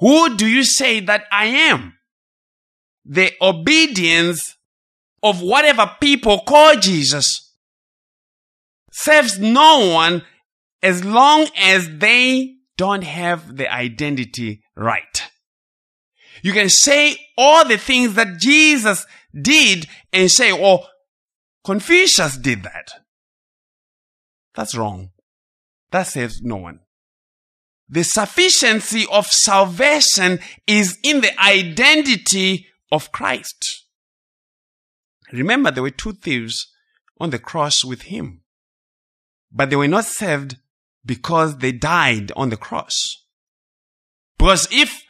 Who 0.00 0.36
do 0.36 0.46
you 0.46 0.64
say 0.64 1.00
that 1.00 1.24
I 1.30 1.46
am? 1.46 1.94
The 3.04 3.32
obedience 3.40 4.56
of 5.22 5.42
whatever 5.42 5.90
people 6.00 6.40
call 6.40 6.76
Jesus 6.76 7.54
serves 8.92 9.38
no 9.38 9.90
one 9.92 10.22
as 10.82 11.04
long 11.04 11.46
as 11.56 11.88
they 11.98 12.56
don't 12.76 13.04
have 13.04 13.56
the 13.56 13.72
identity 13.72 14.62
right. 14.74 15.30
You 16.42 16.52
can 16.52 16.70
say 16.70 17.16
all 17.36 17.66
the 17.66 17.76
things 17.76 18.14
that 18.14 18.38
Jesus 18.38 19.04
did 19.38 19.86
and 20.12 20.30
say, 20.30 20.50
oh, 20.52 20.86
Confucius 21.64 22.38
did 22.38 22.62
that. 22.62 22.88
That's 24.54 24.74
wrong. 24.74 25.10
That 25.90 26.04
saves 26.04 26.40
no 26.42 26.56
one. 26.56 26.80
The 27.92 28.04
sufficiency 28.04 29.04
of 29.10 29.26
salvation 29.26 30.38
is 30.68 30.96
in 31.02 31.22
the 31.22 31.40
identity 31.42 32.68
of 32.92 33.10
Christ. 33.10 33.84
Remember, 35.32 35.72
there 35.72 35.82
were 35.82 35.90
two 35.90 36.12
thieves 36.12 36.68
on 37.18 37.30
the 37.30 37.38
cross 37.40 37.84
with 37.84 38.02
him, 38.02 38.42
but 39.50 39.70
they 39.70 39.76
were 39.76 39.88
not 39.88 40.04
saved 40.04 40.56
because 41.04 41.58
they 41.58 41.72
died 41.72 42.30
on 42.36 42.50
the 42.50 42.56
cross. 42.56 42.94
Because 44.38 44.68
if 44.70 45.02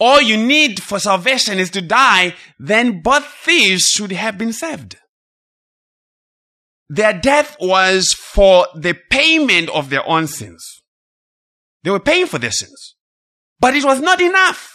all 0.00 0.20
you 0.20 0.36
need 0.36 0.82
for 0.82 0.98
salvation 0.98 1.60
is 1.60 1.70
to 1.70 1.80
die, 1.80 2.34
then 2.58 3.02
both 3.02 3.24
thieves 3.24 3.84
should 3.84 4.10
have 4.10 4.36
been 4.36 4.52
saved. 4.52 4.96
Their 6.88 7.12
death 7.12 7.56
was 7.60 8.12
for 8.12 8.66
the 8.74 8.98
payment 9.10 9.70
of 9.70 9.90
their 9.90 10.06
own 10.08 10.26
sins. 10.26 10.82
They 11.84 11.90
were 11.90 12.00
paying 12.00 12.26
for 12.26 12.38
their 12.38 12.50
sins. 12.50 12.96
But 13.60 13.76
it 13.76 13.84
was 13.84 14.00
not 14.00 14.20
enough. 14.20 14.74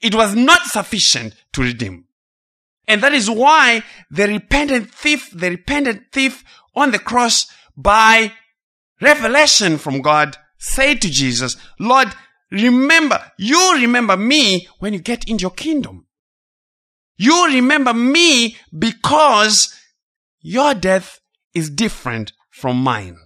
It 0.00 0.14
was 0.14 0.36
not 0.36 0.66
sufficient 0.66 1.34
to 1.54 1.62
redeem. 1.62 2.04
And 2.86 3.02
that 3.02 3.14
is 3.14 3.30
why 3.30 3.82
the 4.10 4.28
repentant 4.28 4.92
thief, 4.92 5.30
the 5.32 5.50
repentant 5.50 6.12
thief 6.12 6.44
on 6.76 6.90
the 6.90 6.98
cross 6.98 7.46
by 7.76 8.32
revelation 9.00 9.78
from 9.78 10.02
God 10.02 10.36
said 10.58 11.00
to 11.02 11.10
Jesus, 11.10 11.56
Lord, 11.80 12.08
remember, 12.50 13.32
you 13.38 13.74
remember 13.76 14.16
me 14.16 14.68
when 14.78 14.92
you 14.92 15.00
get 15.00 15.28
into 15.28 15.42
your 15.42 15.50
kingdom. 15.50 16.06
You 17.16 17.46
remember 17.46 17.94
me 17.94 18.56
because 18.76 19.74
your 20.40 20.74
death 20.74 21.20
is 21.54 21.70
different 21.70 22.32
from 22.50 22.76
mine. 22.76 23.16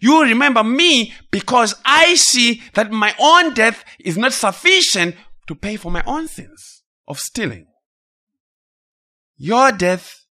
You 0.00 0.22
remember 0.22 0.62
me 0.64 1.12
because 1.30 1.74
I 1.84 2.14
see 2.14 2.62
that 2.74 2.90
my 2.90 3.14
own 3.18 3.54
death 3.54 3.84
is 3.98 4.16
not 4.16 4.32
sufficient 4.32 5.16
to 5.46 5.54
pay 5.54 5.76
for 5.76 5.90
my 5.90 6.02
own 6.06 6.28
sins 6.28 6.82
of 7.06 7.18
stealing. 7.18 7.66
Your 9.36 9.72
death 9.72 10.24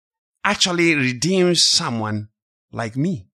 actually 0.44 0.96
redeems 0.96 1.64
someone 1.64 2.30
like 2.72 2.96
me. 2.96 3.27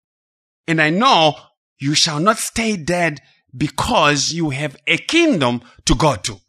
And 0.67 0.82
I 0.82 0.89
know 0.89 1.36
you 1.80 1.96
shall 1.96 2.20
not 2.20 2.38
stay 2.38 2.78
dead 2.78 3.20
because 3.56 4.32
you 4.32 4.52
have 4.52 4.78
a 4.88 4.98
kingdom 4.98 5.62
to 5.86 5.96
go 5.96 6.15
to. 6.15 6.39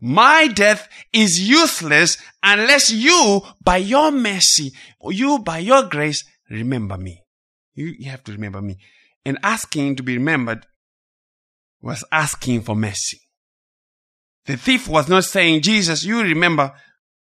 My 0.00 0.48
death 0.48 0.88
is 1.12 1.40
useless 1.40 2.18
unless 2.42 2.90
you, 2.90 3.42
by 3.62 3.76
your 3.76 4.10
mercy, 4.10 4.72
you, 5.04 5.38
by 5.38 5.58
your 5.58 5.84
grace, 5.84 6.24
remember 6.50 6.98
me. 6.98 7.21
You, 7.74 7.94
you 7.98 8.10
have 8.10 8.24
to 8.24 8.32
remember 8.32 8.60
me. 8.60 8.78
And 9.24 9.38
asking 9.42 9.96
to 9.96 10.02
be 10.02 10.16
remembered 10.16 10.66
was 11.80 12.04
asking 12.12 12.62
for 12.62 12.76
mercy. 12.76 13.20
The 14.46 14.56
thief 14.56 14.88
was 14.88 15.08
not 15.08 15.24
saying, 15.24 15.62
Jesus, 15.62 16.04
you 16.04 16.22
remember 16.22 16.72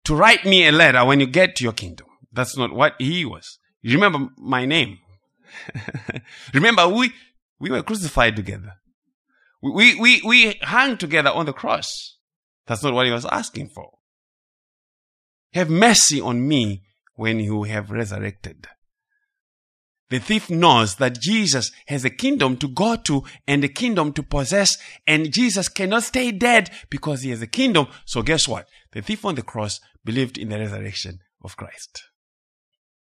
to 0.05 0.15
write 0.15 0.45
me 0.45 0.67
a 0.67 0.71
letter 0.71 1.03
when 1.05 1.19
you 1.19 1.27
get 1.27 1.55
to 1.57 1.63
your 1.63 1.73
kingdom. 1.73 2.07
That's 2.31 2.57
not 2.57 2.73
what 2.73 2.95
he 2.99 3.25
was. 3.25 3.59
You 3.81 3.95
Remember 3.95 4.29
my 4.37 4.65
name. 4.65 4.99
remember, 6.53 6.87
we, 6.87 7.11
we 7.59 7.69
were 7.69 7.83
crucified 7.83 8.35
together. 8.35 8.73
We, 9.61 9.99
we, 9.99 10.21
we 10.25 10.59
hung 10.61 10.97
together 10.97 11.29
on 11.29 11.45
the 11.45 11.53
cross. 11.53 12.17
That's 12.67 12.83
not 12.83 12.93
what 12.93 13.05
he 13.05 13.11
was 13.11 13.25
asking 13.25 13.69
for. 13.69 13.91
Have 15.53 15.69
mercy 15.69 16.19
on 16.19 16.47
me 16.47 16.83
when 17.15 17.39
you 17.39 17.63
have 17.63 17.91
resurrected. 17.91 18.67
The 20.13 20.19
thief 20.19 20.47
knows 20.47 20.97
that 20.97 21.19
Jesus 21.19 21.71
has 21.87 22.05
a 22.05 22.09
kingdom 22.11 22.55
to 22.57 22.67
go 22.67 22.95
to 22.97 23.23
and 23.47 23.63
a 23.63 23.67
kingdom 23.67 24.13
to 24.13 24.21
possess, 24.21 24.77
and 25.07 25.33
Jesus 25.33 25.67
cannot 25.67 26.03
stay 26.03 26.29
dead 26.31 26.69
because 26.91 27.23
he 27.23 27.31
has 27.31 27.41
a 27.41 27.47
kingdom. 27.47 27.87
So 28.05 28.21
guess 28.21 28.47
what? 28.47 28.67
The 28.91 29.01
thief 29.01 29.25
on 29.25 29.33
the 29.33 29.41
cross 29.41 29.79
believed 30.05 30.37
in 30.37 30.49
the 30.49 30.59
resurrection 30.59 31.17
of 31.41 31.57
Christ. 31.57 32.03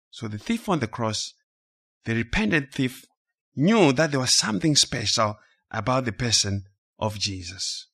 So 0.10 0.28
the 0.28 0.40
thief 0.40 0.68
on 0.70 0.80
the 0.80 0.88
cross, 0.88 1.36
the 2.06 2.16
repentant 2.16 2.74
thief, 2.74 3.06
knew 3.56 3.94
that 3.94 4.10
there 4.10 4.20
was 4.20 4.36
something 4.36 4.76
special 4.76 5.38
about 5.70 6.06
the 6.06 6.12
person 6.12 6.64
of 6.98 7.20
Jesus. 7.20 7.90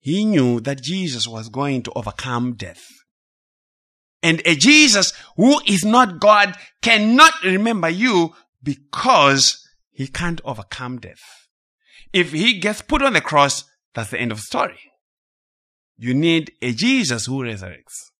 He 0.00 0.24
knew 0.24 0.58
that 0.58 0.82
Jesus 0.82 1.28
was 1.28 1.48
going 1.48 1.84
to 1.84 1.92
overcome 1.94 2.54
death. 2.54 2.84
And 4.26 4.42
a 4.44 4.56
Jesus 4.56 5.12
who 5.36 5.60
is 5.68 5.84
not 5.84 6.18
God 6.18 6.56
cannot 6.82 7.32
remember 7.44 7.88
you 7.88 8.34
because 8.60 9.64
he 9.92 10.08
can't 10.08 10.40
overcome 10.44 10.98
death. 10.98 11.22
If 12.12 12.32
he 12.32 12.58
gets 12.58 12.82
put 12.82 13.02
on 13.02 13.12
the 13.12 13.20
cross, 13.20 13.62
that's 13.94 14.10
the 14.10 14.18
end 14.18 14.32
of 14.32 14.38
the 14.38 14.42
story. 14.42 14.80
You 15.96 16.12
need 16.12 16.50
a 16.60 16.72
Jesus 16.72 17.26
who 17.26 17.44
resurrects. 17.44 18.10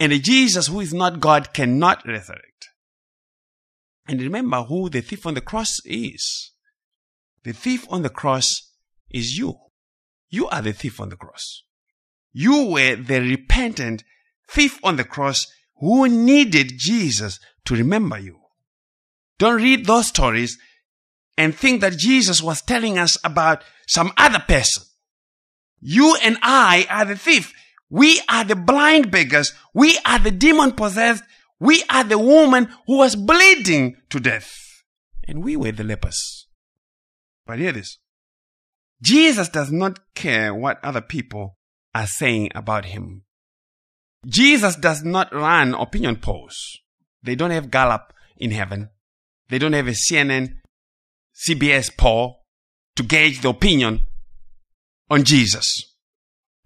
And 0.00 0.12
a 0.12 0.18
Jesus 0.18 0.66
who 0.66 0.80
is 0.80 0.92
not 0.92 1.20
God 1.20 1.54
cannot 1.54 2.04
resurrect. 2.04 2.70
And 4.08 4.20
remember 4.20 4.64
who 4.64 4.90
the 4.90 5.02
thief 5.02 5.24
on 5.24 5.34
the 5.34 5.40
cross 5.40 5.78
is. 5.84 6.50
The 7.44 7.52
thief 7.52 7.86
on 7.88 8.02
the 8.02 8.10
cross 8.10 8.72
is 9.08 9.38
you. 9.38 9.54
You 10.30 10.48
are 10.48 10.62
the 10.62 10.72
thief 10.72 11.00
on 11.00 11.10
the 11.10 11.16
cross. 11.16 11.62
You 12.32 12.70
were 12.70 12.96
the 12.96 13.20
repentant 13.20 14.02
thief 14.48 14.78
on 14.82 14.96
the 14.96 15.04
cross 15.04 15.46
who 15.78 16.08
needed 16.08 16.72
Jesus 16.76 17.40
to 17.64 17.74
remember 17.74 18.18
you. 18.18 18.38
Don't 19.38 19.60
read 19.60 19.86
those 19.86 20.06
stories 20.06 20.58
and 21.36 21.54
think 21.54 21.80
that 21.80 21.98
Jesus 21.98 22.42
was 22.42 22.62
telling 22.62 22.98
us 22.98 23.16
about 23.24 23.64
some 23.86 24.12
other 24.16 24.38
person. 24.38 24.84
You 25.80 26.16
and 26.22 26.38
I 26.42 26.86
are 26.88 27.04
the 27.04 27.16
thief. 27.16 27.52
We 27.90 28.20
are 28.28 28.44
the 28.44 28.56
blind 28.56 29.10
beggars. 29.10 29.52
We 29.74 29.98
are 30.06 30.18
the 30.18 30.30
demon 30.30 30.72
possessed. 30.72 31.24
We 31.60 31.82
are 31.90 32.04
the 32.04 32.18
woman 32.18 32.68
who 32.86 32.98
was 32.98 33.16
bleeding 33.16 33.96
to 34.10 34.20
death. 34.20 34.52
And 35.26 35.42
we 35.42 35.56
were 35.56 35.72
the 35.72 35.84
lepers. 35.84 36.46
But 37.46 37.58
hear 37.58 37.72
this. 37.72 37.98
Jesus 39.02 39.48
does 39.48 39.70
not 39.70 39.98
care 40.14 40.54
what 40.54 40.82
other 40.82 41.00
people 41.00 41.58
are 41.94 42.06
saying 42.06 42.50
about 42.54 42.86
him. 42.86 43.24
Jesus 44.26 44.76
does 44.76 45.02
not 45.02 45.32
run 45.32 45.74
opinion 45.74 46.16
polls. 46.16 46.56
They 47.22 47.34
don't 47.34 47.50
have 47.50 47.70
Gallup 47.70 48.12
in 48.36 48.50
heaven. 48.50 48.90
They 49.48 49.58
don't 49.58 49.72
have 49.72 49.88
a 49.88 49.92
CNN, 49.92 50.54
CBS 51.34 51.96
poll 51.96 52.44
to 52.96 53.02
gauge 53.02 53.40
the 53.40 53.50
opinion 53.50 54.02
on 55.10 55.24
Jesus. 55.24 55.94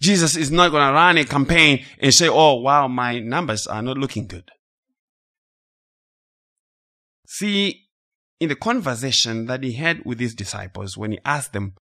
Jesus 0.01 0.37
is 0.37 0.51
not 0.51 0.71
going 0.71 0.87
to 0.87 0.93
run 0.93 1.19
a 1.19 1.25
campaign 1.25 1.85
and 1.99 2.15
say, 2.15 2.29
oh, 2.29 2.55
wow, 2.55 2.87
my 2.87 3.19
numbers 3.19 3.67
are 3.67 3.83
not 3.83 3.99
looking 3.99 4.27
good. 4.27 4.49
See, 7.27 7.89
in 8.41 8.49
the 8.49 8.57
conversation 8.57 9.47
that 9.47 9.63
he 9.63 9.73
had 9.73 10.05
with 10.05 10.21
his 10.21 10.35
disciples 10.35 10.97
when 10.97 11.13
he 11.13 11.19
asked 11.25 11.53
them, 11.53 11.75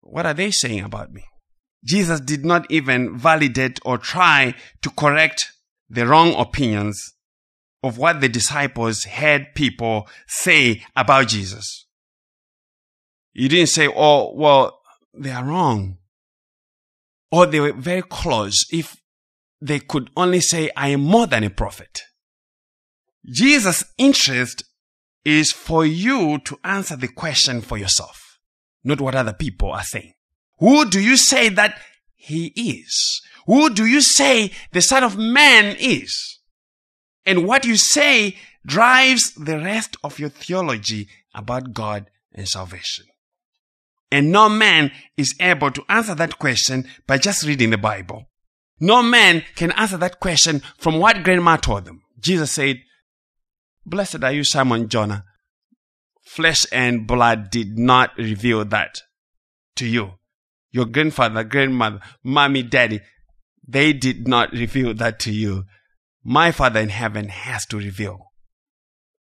what 0.00 0.26
are 0.26 0.34
they 0.34 0.50
saying 0.50 0.84
about 0.84 1.12
me? 1.12 1.24
Jesus 1.84 2.20
did 2.20 2.44
not 2.44 2.70
even 2.70 3.18
validate 3.18 3.78
or 3.84 3.98
try 3.98 4.54
to 4.82 4.90
correct 4.90 5.52
the 5.88 6.06
wrong 6.06 6.34
opinions 6.34 7.14
of 7.82 7.98
what 7.98 8.22
the 8.22 8.28
disciples 8.28 9.04
heard 9.04 9.54
people 9.54 10.08
say 10.26 10.82
about 10.96 11.28
Jesus. 11.28 11.86
He 13.34 13.48
didn't 13.48 13.68
say, 13.68 13.88
oh, 13.94 14.32
well, 14.34 14.80
they 15.12 15.30
are 15.30 15.44
wrong. 15.44 15.98
Or 17.30 17.46
they 17.46 17.60
were 17.60 17.72
very 17.72 18.02
close 18.02 18.64
if 18.70 18.96
they 19.60 19.80
could 19.80 20.08
only 20.16 20.40
say, 20.40 20.70
I 20.76 20.88
am 20.88 21.02
more 21.02 21.26
than 21.26 21.44
a 21.44 21.50
prophet. 21.50 22.00
Jesus' 23.26 23.84
interest 23.98 24.64
is 25.24 25.52
for 25.52 25.84
you 25.84 26.38
to 26.38 26.58
answer 26.64 26.96
the 26.96 27.08
question 27.08 27.60
for 27.60 27.76
yourself, 27.76 28.38
not 28.82 29.00
what 29.00 29.14
other 29.14 29.32
people 29.32 29.72
are 29.72 29.82
saying. 29.82 30.13
Who 30.58 30.88
do 30.88 31.00
you 31.00 31.16
say 31.16 31.48
that 31.50 31.78
he 32.14 32.46
is? 32.46 33.20
Who 33.46 33.70
do 33.70 33.84
you 33.84 34.00
say 34.00 34.52
the 34.72 34.80
Son 34.80 35.04
of 35.04 35.18
Man 35.18 35.76
is? 35.78 36.38
And 37.26 37.46
what 37.46 37.64
you 37.64 37.76
say 37.76 38.36
drives 38.66 39.34
the 39.34 39.58
rest 39.58 39.96
of 40.02 40.18
your 40.18 40.30
theology 40.30 41.08
about 41.34 41.72
God 41.72 42.10
and 42.32 42.48
salvation. 42.48 43.06
And 44.10 44.30
no 44.30 44.48
man 44.48 44.92
is 45.16 45.34
able 45.40 45.70
to 45.72 45.84
answer 45.88 46.14
that 46.14 46.38
question 46.38 46.86
by 47.06 47.18
just 47.18 47.44
reading 47.44 47.70
the 47.70 47.78
Bible. 47.78 48.26
No 48.80 49.02
man 49.02 49.44
can 49.56 49.72
answer 49.72 49.96
that 49.98 50.20
question 50.20 50.62
from 50.78 50.98
what 50.98 51.22
grandma 51.22 51.56
told 51.56 51.84
them. 51.84 52.02
Jesus 52.20 52.52
said, 52.52 52.80
Blessed 53.86 54.22
are 54.22 54.32
you, 54.32 54.44
Simon 54.44 54.88
Jonah. 54.88 55.24
Flesh 56.22 56.64
and 56.72 57.06
blood 57.06 57.50
did 57.50 57.78
not 57.78 58.16
reveal 58.16 58.64
that 58.64 59.02
to 59.76 59.86
you. 59.86 60.12
Your 60.74 60.86
grandfather, 60.86 61.44
grandmother, 61.44 62.00
mommy, 62.24 62.64
daddy, 62.64 63.00
they 63.64 63.92
did 63.92 64.26
not 64.26 64.50
reveal 64.50 64.92
that 64.94 65.20
to 65.20 65.32
you. 65.32 65.66
My 66.24 66.50
Father 66.50 66.80
in 66.80 66.88
heaven 66.88 67.28
has 67.28 67.64
to 67.66 67.76
reveal. 67.76 68.32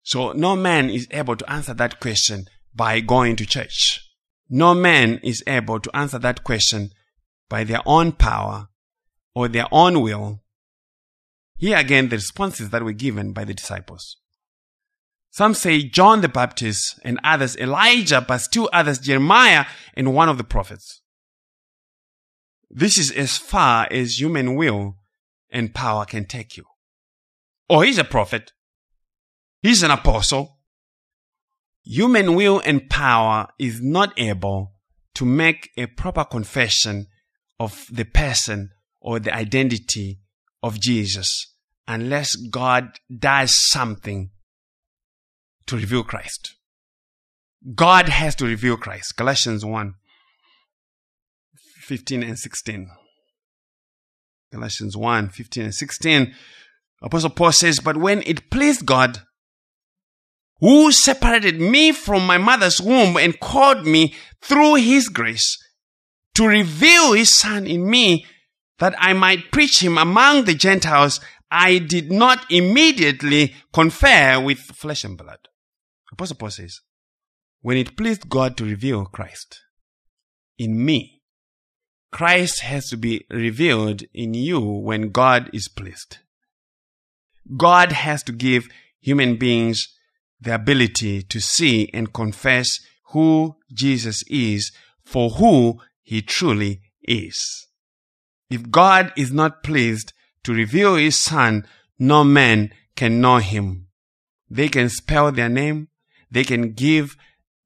So 0.03 0.31
no 0.33 0.55
man 0.55 0.91
is 0.91 1.07
able 1.09 1.35
to 1.37 1.51
answer 1.51 1.73
that 1.73 1.99
question 1.99 2.45
by 2.75 2.99
going 2.99 3.35
to 3.37 3.47
church. 3.47 3.99
No 4.47 4.75
man 4.75 5.19
is 5.23 5.43
able 5.47 5.79
to 5.79 5.89
answer 5.97 6.19
that 6.19 6.43
question 6.43 6.91
by 7.49 7.63
their 7.63 7.81
own 7.83 8.11
power 8.11 8.67
or 9.33 9.47
their 9.47 9.65
own 9.71 10.01
will. 10.01 10.43
Here 11.57 11.77
again, 11.77 12.09
the 12.09 12.17
responses 12.17 12.69
that 12.69 12.83
were 12.83 12.93
given 12.93 13.33
by 13.33 13.43
the 13.43 13.55
disciples. 13.55 14.17
Some 15.31 15.55
say 15.55 15.81
John 15.81 16.21
the 16.21 16.29
Baptist 16.29 16.99
and 17.03 17.19
others 17.23 17.57
Elijah, 17.57 18.21
but 18.21 18.37
still 18.37 18.69
others 18.71 18.99
Jeremiah 18.99 19.65
and 19.95 20.13
one 20.13 20.29
of 20.29 20.37
the 20.37 20.43
prophets. 20.43 21.01
This 22.69 22.97
is 22.97 23.11
as 23.11 23.37
far 23.37 23.87
as 23.91 24.19
human 24.19 24.55
will 24.55 24.97
and 25.49 25.73
power 25.73 26.05
can 26.05 26.25
take 26.25 26.55
you. 26.57 26.65
Or 27.67 27.83
he's 27.83 27.97
a 27.97 28.03
prophet. 28.03 28.51
He's 29.61 29.83
an 29.83 29.91
apostle. 29.91 30.57
Human 31.83 32.35
will 32.35 32.61
and 32.63 32.89
power 32.89 33.47
is 33.57 33.81
not 33.81 34.13
able 34.17 34.73
to 35.15 35.25
make 35.25 35.69
a 35.75 35.87
proper 35.87 36.23
confession 36.23 37.07
of 37.59 37.85
the 37.91 38.05
person 38.05 38.69
or 39.01 39.19
the 39.19 39.33
identity 39.33 40.19
of 40.61 40.79
Jesus 40.79 41.55
unless 41.87 42.35
God 42.35 42.99
does 43.15 43.57
something 43.69 44.29
to 45.65 45.75
reveal 45.75 46.03
Christ. 46.03 46.55
God 47.75 48.09
has 48.09 48.35
to 48.35 48.45
reveal 48.45 48.77
Christ. 48.77 49.17
Galatians 49.17 49.65
1 49.65 49.95
15 51.89 52.21
and 52.21 52.37
16. 52.37 52.87
Galatians 54.53 54.95
1 54.95 55.29
15 55.29 55.63
and 55.63 55.73
16. 55.73 56.35
Apostle 57.01 57.31
Paul 57.31 57.51
says, 57.51 57.79
But 57.79 57.97
when 57.97 58.21
it 58.27 58.51
pleased 58.51 58.85
God, 58.85 59.23
who 60.59 60.91
separated 60.91 61.59
me 61.59 61.91
from 61.91 62.27
my 62.27 62.37
mother's 62.37 62.79
womb 62.79 63.17
and 63.17 63.39
called 63.39 63.87
me 63.87 64.13
through 64.39 64.75
his 64.75 65.09
grace 65.09 65.57
to 66.35 66.45
reveal 66.45 67.13
his 67.13 67.35
son 67.35 67.65
in 67.65 67.89
me 67.89 68.23
that 68.77 68.93
I 68.99 69.13
might 69.13 69.51
preach 69.51 69.81
him 69.81 69.97
among 69.97 70.43
the 70.43 70.53
Gentiles, 70.53 71.19
I 71.49 71.79
did 71.79 72.11
not 72.11 72.45
immediately 72.51 73.55
confer 73.73 74.39
with 74.39 74.59
flesh 74.59 75.03
and 75.03 75.17
blood. 75.17 75.39
Apostle 76.13 76.37
Paul 76.37 76.51
says, 76.51 76.81
when 77.61 77.77
it 77.77 77.97
pleased 77.97 78.29
God 78.29 78.57
to 78.57 78.63
reveal 78.63 79.05
Christ 79.05 79.59
in 80.59 80.85
me, 80.85 81.18
Christ 82.11 82.61
has 82.61 82.89
to 82.89 82.97
be 82.97 83.25
revealed 83.29 84.03
in 84.13 84.33
you 84.33 84.59
when 84.59 85.11
God 85.11 85.49
is 85.53 85.67
pleased. 85.67 86.17
God 87.55 87.91
has 87.91 88.23
to 88.23 88.31
give 88.31 88.67
human 88.99 89.37
beings 89.37 89.87
the 90.41 90.55
ability 90.55 91.21
to 91.23 91.39
see 91.39 91.89
and 91.93 92.13
confess 92.13 92.79
who 93.11 93.55
Jesus 93.71 94.23
is 94.27 94.71
for 95.03 95.31
who 95.31 95.79
he 96.01 96.21
truly 96.21 96.81
is. 97.03 97.67
If 98.49 98.69
God 98.71 99.11
is 99.15 99.31
not 99.31 99.63
pleased 99.63 100.13
to 100.43 100.53
reveal 100.53 100.95
his 100.95 101.23
son, 101.23 101.67
no 101.97 102.23
man 102.23 102.73
can 102.95 103.21
know 103.21 103.37
him. 103.37 103.87
They 104.49 104.69
can 104.69 104.89
spell 104.89 105.31
their 105.31 105.49
name. 105.49 105.89
They 106.31 106.43
can 106.43 106.73
give 106.73 107.15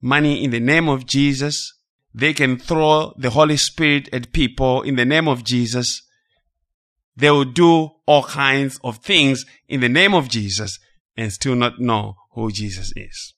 money 0.00 0.44
in 0.44 0.50
the 0.50 0.60
name 0.60 0.88
of 0.88 1.06
Jesus. 1.06 1.74
They 2.14 2.32
can 2.32 2.58
throw 2.58 3.12
the 3.16 3.30
Holy 3.30 3.56
Spirit 3.56 4.08
at 4.12 4.32
people 4.32 4.82
in 4.82 4.94
the 4.94 5.04
name 5.04 5.26
of 5.26 5.42
Jesus. 5.42 6.02
They 7.16 7.30
will 7.30 7.44
do 7.44 7.90
all 8.06 8.22
kinds 8.22 8.78
of 8.84 8.98
things 8.98 9.44
in 9.68 9.80
the 9.80 9.88
name 9.88 10.14
of 10.14 10.28
Jesus 10.28 10.78
and 11.16 11.32
still 11.32 11.56
not 11.56 11.80
know 11.80 12.14
who 12.32 12.52
Jesus 12.52 12.92
is. 12.94 13.34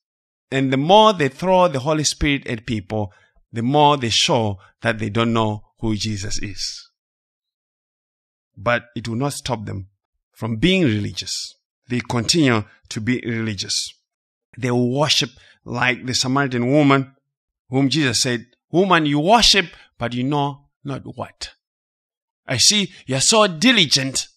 And 0.50 0.72
the 0.72 0.76
more 0.76 1.12
they 1.12 1.28
throw 1.28 1.68
the 1.68 1.80
Holy 1.80 2.04
Spirit 2.04 2.46
at 2.46 2.66
people, 2.66 3.12
the 3.50 3.62
more 3.62 3.96
they 3.96 4.10
show 4.10 4.58
that 4.82 4.98
they 4.98 5.08
don't 5.08 5.32
know 5.32 5.64
who 5.80 5.96
Jesus 5.96 6.40
is. 6.42 6.90
But 8.56 8.84
it 8.94 9.08
will 9.08 9.16
not 9.16 9.32
stop 9.32 9.64
them 9.64 9.88
from 10.32 10.56
being 10.56 10.84
religious. 10.84 11.54
They 11.88 12.00
continue 12.00 12.64
to 12.90 13.00
be 13.00 13.22
religious. 13.24 13.92
They 14.58 14.70
worship 14.70 15.30
like 15.64 16.04
the 16.04 16.14
Samaritan 16.14 16.70
woman 16.70 17.14
whom 17.68 17.88
Jesus 17.88 18.20
said, 18.20 18.46
Woman, 18.70 19.06
you 19.06 19.20
worship, 19.20 19.66
but 19.98 20.12
you 20.14 20.24
know 20.24 20.66
not 20.84 21.02
what. 21.16 21.52
I 22.46 22.58
see 22.58 22.92
you're 23.06 23.20
so 23.20 23.46
diligent 23.46 24.28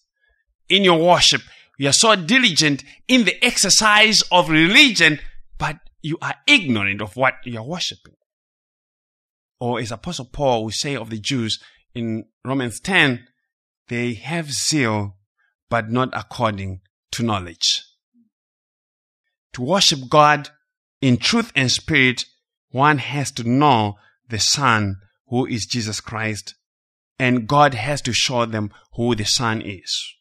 in 0.68 0.84
your 0.84 0.98
worship. 0.98 1.42
You're 1.78 1.92
so 1.92 2.14
diligent 2.14 2.84
in 3.08 3.24
the 3.24 3.42
exercise 3.44 4.22
of 4.30 4.50
religion, 4.50 5.18
but 5.58 5.78
you 6.02 6.18
are 6.20 6.34
ignorant 6.46 7.00
of 7.00 7.16
what 7.16 7.34
you're 7.44 7.62
worshiping. 7.62 8.16
Or 9.58 9.78
as 9.78 9.92
Apostle 9.92 10.26
Paul 10.26 10.64
would 10.64 10.74
say 10.74 10.96
of 10.96 11.10
the 11.10 11.18
Jews 11.18 11.58
in 11.94 12.24
Romans 12.44 12.80
10, 12.80 13.26
they 13.88 14.14
have 14.14 14.52
zeal, 14.52 15.16
but 15.68 15.90
not 15.90 16.10
according 16.12 16.80
to 17.12 17.22
knowledge. 17.22 17.84
To 19.54 19.62
worship 19.62 20.08
God 20.08 20.50
in 21.00 21.16
truth 21.16 21.52
and 21.56 21.70
spirit, 21.70 22.24
one 22.70 22.98
has 22.98 23.32
to 23.32 23.44
know 23.48 23.96
the 24.30 24.38
Son 24.38 24.96
who 25.28 25.46
is 25.46 25.66
Jesus 25.66 26.00
Christ, 26.00 26.54
and 27.18 27.46
God 27.46 27.74
has 27.74 28.00
to 28.02 28.12
show 28.12 28.46
them 28.46 28.70
who 28.94 29.14
the 29.14 29.24
Son 29.24 29.60
is. 29.60 30.14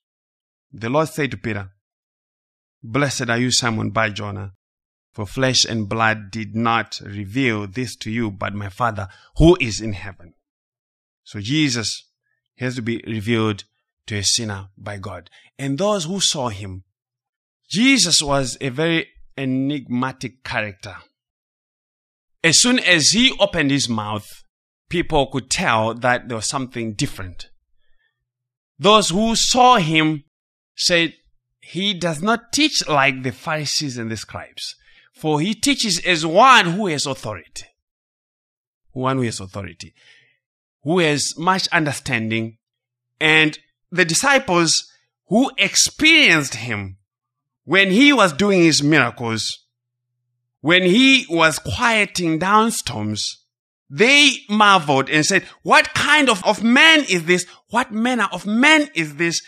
The 0.72 0.90
Lord 0.90 1.08
said 1.10 1.32
to 1.32 1.38
Peter, 1.38 1.72
Blessed 2.84 3.30
are 3.30 3.38
you, 3.38 3.52
Simon 3.52 3.90
Bar 3.90 4.10
Jonah, 4.10 4.54
for 5.12 5.26
flesh 5.26 5.66
and 5.66 5.90
blood 5.90 6.32
did 6.32 6.56
not 6.56 7.00
reveal 7.04 7.68
this 7.68 7.96
to 7.98 8.12
you, 8.12 8.30
but 8.32 8.54
my 8.54 8.70
Father 8.70 9.08
who 9.38 9.58
is 9.60 9.82
in 9.82 9.94
heaven. 9.94 10.34
So 11.24 11.40
Jesus 11.40 12.06
has 12.58 12.76
to 12.76 12.82
be 12.82 13.04
revealed 13.08 13.64
to 14.08 14.18
a 14.18 14.24
sinner 14.24 14.70
by 14.78 14.98
God. 14.98 15.30
And 15.58 15.78
those 15.78 16.06
who 16.06 16.20
saw 16.20 16.50
him, 16.50 16.84
Jesus 17.70 18.22
was 18.22 18.58
a 18.62 18.70
very 18.70 19.08
enigmatic 19.38 20.44
character. 20.44 20.96
As 22.44 22.62
soon 22.62 22.80
as 22.80 23.10
he 23.10 23.36
opened 23.40 23.72
his 23.72 23.90
mouth, 23.90 24.28
people 24.90 25.28
could 25.28 25.50
tell 25.50 25.94
that 25.94 26.28
there 26.28 26.38
was 26.38 26.48
something 26.48 26.94
different. 26.94 27.50
Those 28.78 29.10
who 29.10 29.36
saw 29.36 29.78
him 29.78 30.24
said, 30.76 31.14
He 31.60 31.94
does 31.94 32.22
not 32.22 32.54
teach 32.54 32.88
like 32.88 33.24
the 33.24 33.32
Pharisees 33.32 33.98
and 33.98 34.10
the 34.10 34.18
scribes, 34.18 34.76
for 35.14 35.42
he 35.42 35.54
teaches 35.54 36.00
as 36.06 36.26
one 36.26 36.68
who 36.68 36.88
has 36.88 37.06
authority. 37.06 37.66
One 38.92 39.18
who 39.18 39.24
has 39.24 39.40
authority, 39.40 39.94
who 40.84 41.00
has 41.00 41.38
much 41.38 41.68
understanding, 41.70 42.58
and 43.20 43.60
the 43.92 44.06
disciples 44.06 44.90
who 45.28 45.52
experienced 45.58 46.56
him 46.56 46.98
when 47.66 47.92
he 47.92 48.14
was 48.14 48.34
doing 48.34 48.64
his 48.64 48.82
miracles, 48.82 49.66
when 50.62 50.84
he 50.84 51.26
was 51.30 51.60
quieting 51.60 52.40
down 52.40 52.72
storms, 52.72 53.44
they 53.90 54.32
marveled 54.50 55.10
and 55.10 55.26
said, 55.26 55.44
what 55.64 55.94
kind 55.94 56.30
of, 56.30 56.46
of 56.46 56.64
man 56.64 57.06
is 57.10 57.26
this? 57.26 57.46
What 57.70 57.92
manner 57.92 58.28
of 58.32 58.46
man 58.46 58.90
is 58.94 59.16
this 59.16 59.42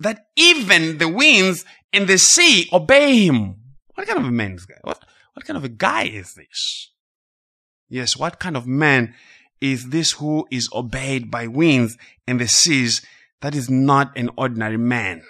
that 0.00 0.26
even 0.36 0.98
the 0.98 1.08
winds 1.08 1.64
and 1.92 2.06
the 2.06 2.18
sea 2.18 2.68
obey 2.72 3.24
him? 3.24 3.56
What 3.94 4.06
kind 4.06 4.20
of 4.20 4.26
a 4.26 4.30
man 4.30 4.52
is 4.52 4.66
this? 4.66 4.78
What, 4.82 5.02
what 5.34 5.44
kind 5.44 5.56
of 5.56 5.64
a 5.64 5.68
guy 5.68 6.04
is 6.04 6.34
this? 6.34 6.92
Yes, 7.88 8.16
what 8.16 8.38
kind 8.38 8.56
of 8.56 8.66
man 8.66 9.14
is 9.60 9.88
this 9.88 10.12
who 10.12 10.46
is 10.50 10.68
obeyed 10.72 11.30
by 11.30 11.46
winds 11.46 11.96
and 12.26 12.40
the 12.40 12.46
seas? 12.46 13.04
That 13.40 13.54
is 13.54 13.70
not 13.70 14.16
an 14.16 14.30
ordinary 14.36 14.76
man. 14.76 15.22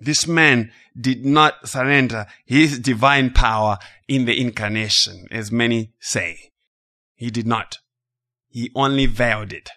This 0.00 0.26
man 0.26 0.70
did 0.98 1.24
not 1.24 1.68
surrender 1.68 2.26
his 2.44 2.78
divine 2.78 3.30
power 3.30 3.78
in 4.06 4.24
the 4.24 4.40
incarnation, 4.40 5.26
as 5.30 5.50
many 5.50 5.92
say. 5.98 6.52
He 7.14 7.30
did 7.30 7.46
not. 7.46 7.78
He 8.48 8.70
only 8.74 9.06
veiled 9.06 9.52
it. 9.52 9.70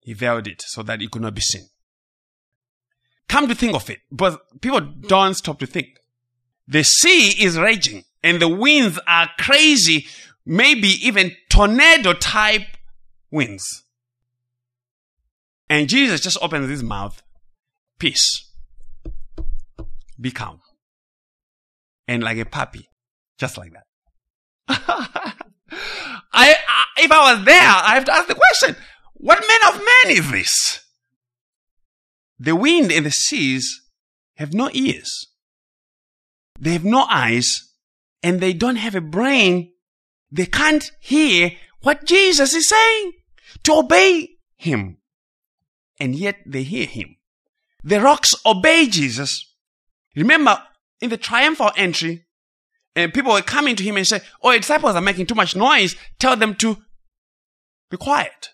He 0.00 0.12
veiled 0.12 0.46
it 0.46 0.62
so 0.66 0.82
that 0.82 1.02
it 1.02 1.10
could 1.10 1.22
not 1.22 1.34
be 1.34 1.40
seen. 1.40 1.66
Come 3.28 3.48
to 3.48 3.54
think 3.54 3.74
of 3.74 3.90
it, 3.90 4.00
but 4.10 4.40
people 4.60 4.80
don't 4.80 5.34
stop 5.34 5.58
to 5.58 5.66
think. 5.66 5.88
The 6.68 6.84
sea 6.84 7.34
is 7.42 7.58
raging 7.58 8.04
and 8.22 8.40
the 8.40 8.48
winds 8.48 8.98
are 9.06 9.28
crazy, 9.38 10.06
maybe 10.44 10.88
even 11.06 11.32
tornado 11.48 12.12
type 12.12 12.76
winds. 13.30 13.84
And 15.68 15.88
Jesus 15.88 16.20
just 16.20 16.38
opens 16.40 16.70
his 16.70 16.82
mouth, 16.82 17.22
peace, 17.98 18.50
be 20.20 20.30
calm. 20.30 20.60
And 22.08 22.22
like 22.22 22.38
a 22.38 22.44
puppy, 22.44 22.88
just 23.38 23.58
like 23.58 23.72
that. 23.72 23.86
I, 24.68 25.34
I, 26.32 26.84
if 26.98 27.10
I 27.10 27.34
was 27.34 27.44
there, 27.44 27.60
I 27.60 27.94
have 27.94 28.04
to 28.04 28.14
ask 28.14 28.28
the 28.28 28.34
question, 28.34 28.76
what 29.14 29.40
man 29.40 29.74
of 29.74 29.80
man 29.80 30.16
is 30.16 30.30
this? 30.30 30.80
The 32.38 32.54
wind 32.54 32.92
and 32.92 33.06
the 33.06 33.10
seas 33.10 33.82
have 34.36 34.52
no 34.52 34.70
ears. 34.72 35.26
They 36.60 36.72
have 36.72 36.84
no 36.84 37.06
eyes 37.08 37.72
and 38.22 38.40
they 38.40 38.52
don't 38.52 38.76
have 38.76 38.94
a 38.94 39.00
brain. 39.00 39.72
They 40.30 40.46
can't 40.46 40.90
hear 41.00 41.52
what 41.80 42.04
Jesus 42.04 42.54
is 42.54 42.68
saying 42.68 43.12
to 43.64 43.74
obey 43.74 44.36
him. 44.56 44.98
And 45.98 46.14
yet 46.14 46.36
they 46.44 46.62
hear 46.62 46.86
him. 46.86 47.16
The 47.86 48.00
rocks 48.00 48.34
obey 48.44 48.88
Jesus. 48.88 49.54
Remember, 50.16 50.60
in 51.00 51.08
the 51.08 51.16
triumphal 51.16 51.70
entry, 51.76 52.26
and 52.96 53.14
people 53.14 53.32
were 53.32 53.42
coming 53.42 53.76
to 53.76 53.84
him 53.84 53.96
and 53.96 54.04
say, 54.04 54.22
Oh, 54.42 54.50
your 54.50 54.58
disciples 54.58 54.96
are 54.96 55.00
making 55.00 55.26
too 55.26 55.36
much 55.36 55.54
noise. 55.54 55.94
Tell 56.18 56.34
them 56.34 56.56
to 56.56 56.78
be 57.88 57.96
quiet. 57.96 58.48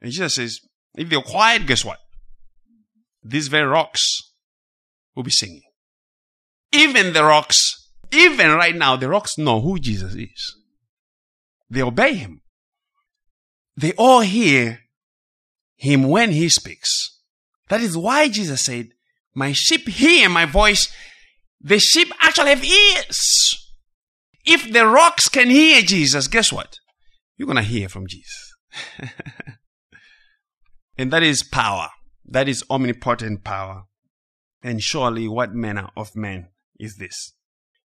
And 0.00 0.10
Jesus 0.10 0.34
says, 0.34 0.58
If 0.96 1.10
they're 1.10 1.20
quiet, 1.20 1.66
guess 1.66 1.84
what? 1.84 1.98
These 3.22 3.46
very 3.46 3.68
rocks 3.68 4.32
will 5.14 5.22
be 5.22 5.30
singing. 5.30 5.62
Even 6.72 7.12
the 7.12 7.22
rocks, 7.22 7.88
even 8.10 8.50
right 8.50 8.74
now, 8.74 8.96
the 8.96 9.08
rocks 9.08 9.38
know 9.38 9.60
who 9.60 9.78
Jesus 9.78 10.12
is. 10.16 10.56
They 11.70 11.82
obey 11.82 12.14
him. 12.14 12.42
They 13.76 13.92
all 13.92 14.22
hear 14.22 14.80
him 15.76 16.08
when 16.08 16.32
he 16.32 16.48
speaks. 16.48 17.13
That 17.68 17.80
is 17.80 17.96
why 17.96 18.28
Jesus 18.28 18.64
said, 18.64 18.90
My 19.34 19.52
sheep 19.52 19.88
hear 19.88 20.28
my 20.28 20.44
voice. 20.44 20.92
The 21.60 21.78
sheep 21.78 22.12
actually 22.20 22.50
have 22.50 22.64
ears. 22.64 23.72
If 24.44 24.70
the 24.70 24.86
rocks 24.86 25.28
can 25.28 25.48
hear 25.48 25.80
Jesus, 25.80 26.28
guess 26.28 26.52
what? 26.52 26.78
You're 27.36 27.46
going 27.46 27.56
to 27.56 27.62
hear 27.62 27.88
from 27.88 28.06
Jesus. 28.06 28.54
and 30.98 31.10
that 31.10 31.22
is 31.22 31.42
power. 31.42 31.88
That 32.26 32.48
is 32.48 32.64
omnipotent 32.70 33.44
power. 33.44 33.84
And 34.62 34.82
surely 34.82 35.28
what 35.28 35.54
manner 35.54 35.88
of 35.96 36.14
man 36.14 36.48
is 36.78 36.96
this? 36.96 37.32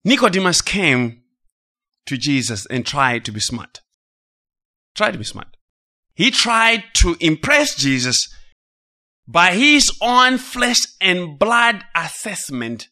Nicodemus 0.05 0.63
came 0.63 1.23
to 2.07 2.17
Jesus 2.17 2.67
and 2.67 2.87
tried 2.87 3.25
to 3.25 3.33
be 3.33 3.41
smart. 3.41 3.81
Tried 4.95 5.13
to 5.13 5.19
be 5.19 5.25
smart. 5.25 5.57
He 6.15 6.31
tried 6.31 6.85
to 6.95 7.17
impress 7.21 7.75
Jesus 7.75 8.29
by 9.29 9.55
his 9.55 9.97
own 10.01 10.39
flesh 10.39 10.81
and 11.01 11.39
blood 11.39 11.85
assessment 11.95 12.89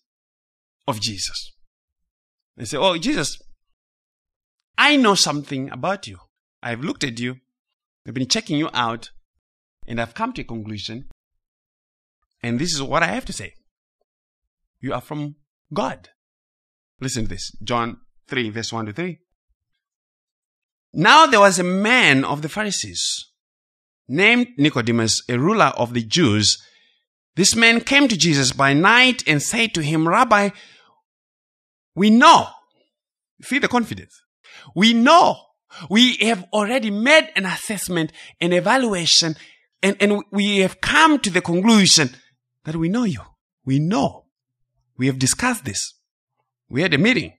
of 0.86 1.00
Jesus. 1.00 1.52
They 2.56 2.64
say, 2.64 2.76
Oh, 2.76 2.98
Jesus, 2.98 3.38
I 4.76 4.96
know 4.96 5.14
something 5.14 5.70
about 5.70 6.06
you. 6.06 6.18
I've 6.62 6.80
looked 6.80 7.04
at 7.04 7.20
you. 7.20 7.36
I've 8.06 8.14
been 8.14 8.28
checking 8.28 8.58
you 8.58 8.68
out 8.72 9.10
and 9.86 10.00
I've 10.00 10.14
come 10.14 10.32
to 10.34 10.42
a 10.42 10.44
conclusion. 10.44 11.06
And 12.42 12.58
this 12.58 12.74
is 12.74 12.82
what 12.82 13.02
I 13.02 13.06
have 13.06 13.24
to 13.26 13.32
say. 13.32 13.54
You 14.80 14.92
are 14.92 15.00
from 15.00 15.36
God. 15.72 16.10
Listen 17.00 17.24
to 17.24 17.28
this. 17.30 17.52
John 17.62 17.98
3, 18.28 18.50
verse 18.50 18.72
1 18.72 18.86
to 18.86 18.92
3. 18.92 19.18
Now 20.92 21.26
there 21.26 21.40
was 21.40 21.58
a 21.58 21.64
man 21.64 22.24
of 22.24 22.42
the 22.42 22.48
Pharisees 22.48 23.30
named 24.08 24.48
Nicodemus, 24.58 25.22
a 25.28 25.38
ruler 25.38 25.72
of 25.76 25.94
the 25.94 26.02
Jews. 26.02 26.62
This 27.36 27.56
man 27.56 27.80
came 27.80 28.08
to 28.08 28.16
Jesus 28.16 28.52
by 28.52 28.74
night 28.74 29.22
and 29.26 29.42
said 29.42 29.74
to 29.74 29.82
him, 29.82 30.08
Rabbi, 30.08 30.50
we 31.94 32.10
know. 32.10 32.48
Feel 33.42 33.60
the 33.60 33.68
confidence. 33.68 34.20
We 34.74 34.92
know. 34.92 35.36
We 35.90 36.16
have 36.18 36.44
already 36.52 36.90
made 36.90 37.30
an 37.34 37.46
assessment, 37.46 38.12
an 38.40 38.52
evaluation, 38.52 39.36
and, 39.82 39.96
and 40.00 40.22
we 40.30 40.58
have 40.58 40.80
come 40.80 41.18
to 41.20 41.30
the 41.30 41.40
conclusion 41.40 42.10
that 42.64 42.76
we 42.76 42.88
know 42.88 43.04
you. 43.04 43.20
We 43.64 43.78
know. 43.78 44.26
We 44.96 45.06
have 45.08 45.18
discussed 45.18 45.64
this. 45.64 45.94
We 46.68 46.82
had 46.82 46.94
a 46.94 46.98
meeting. 46.98 47.34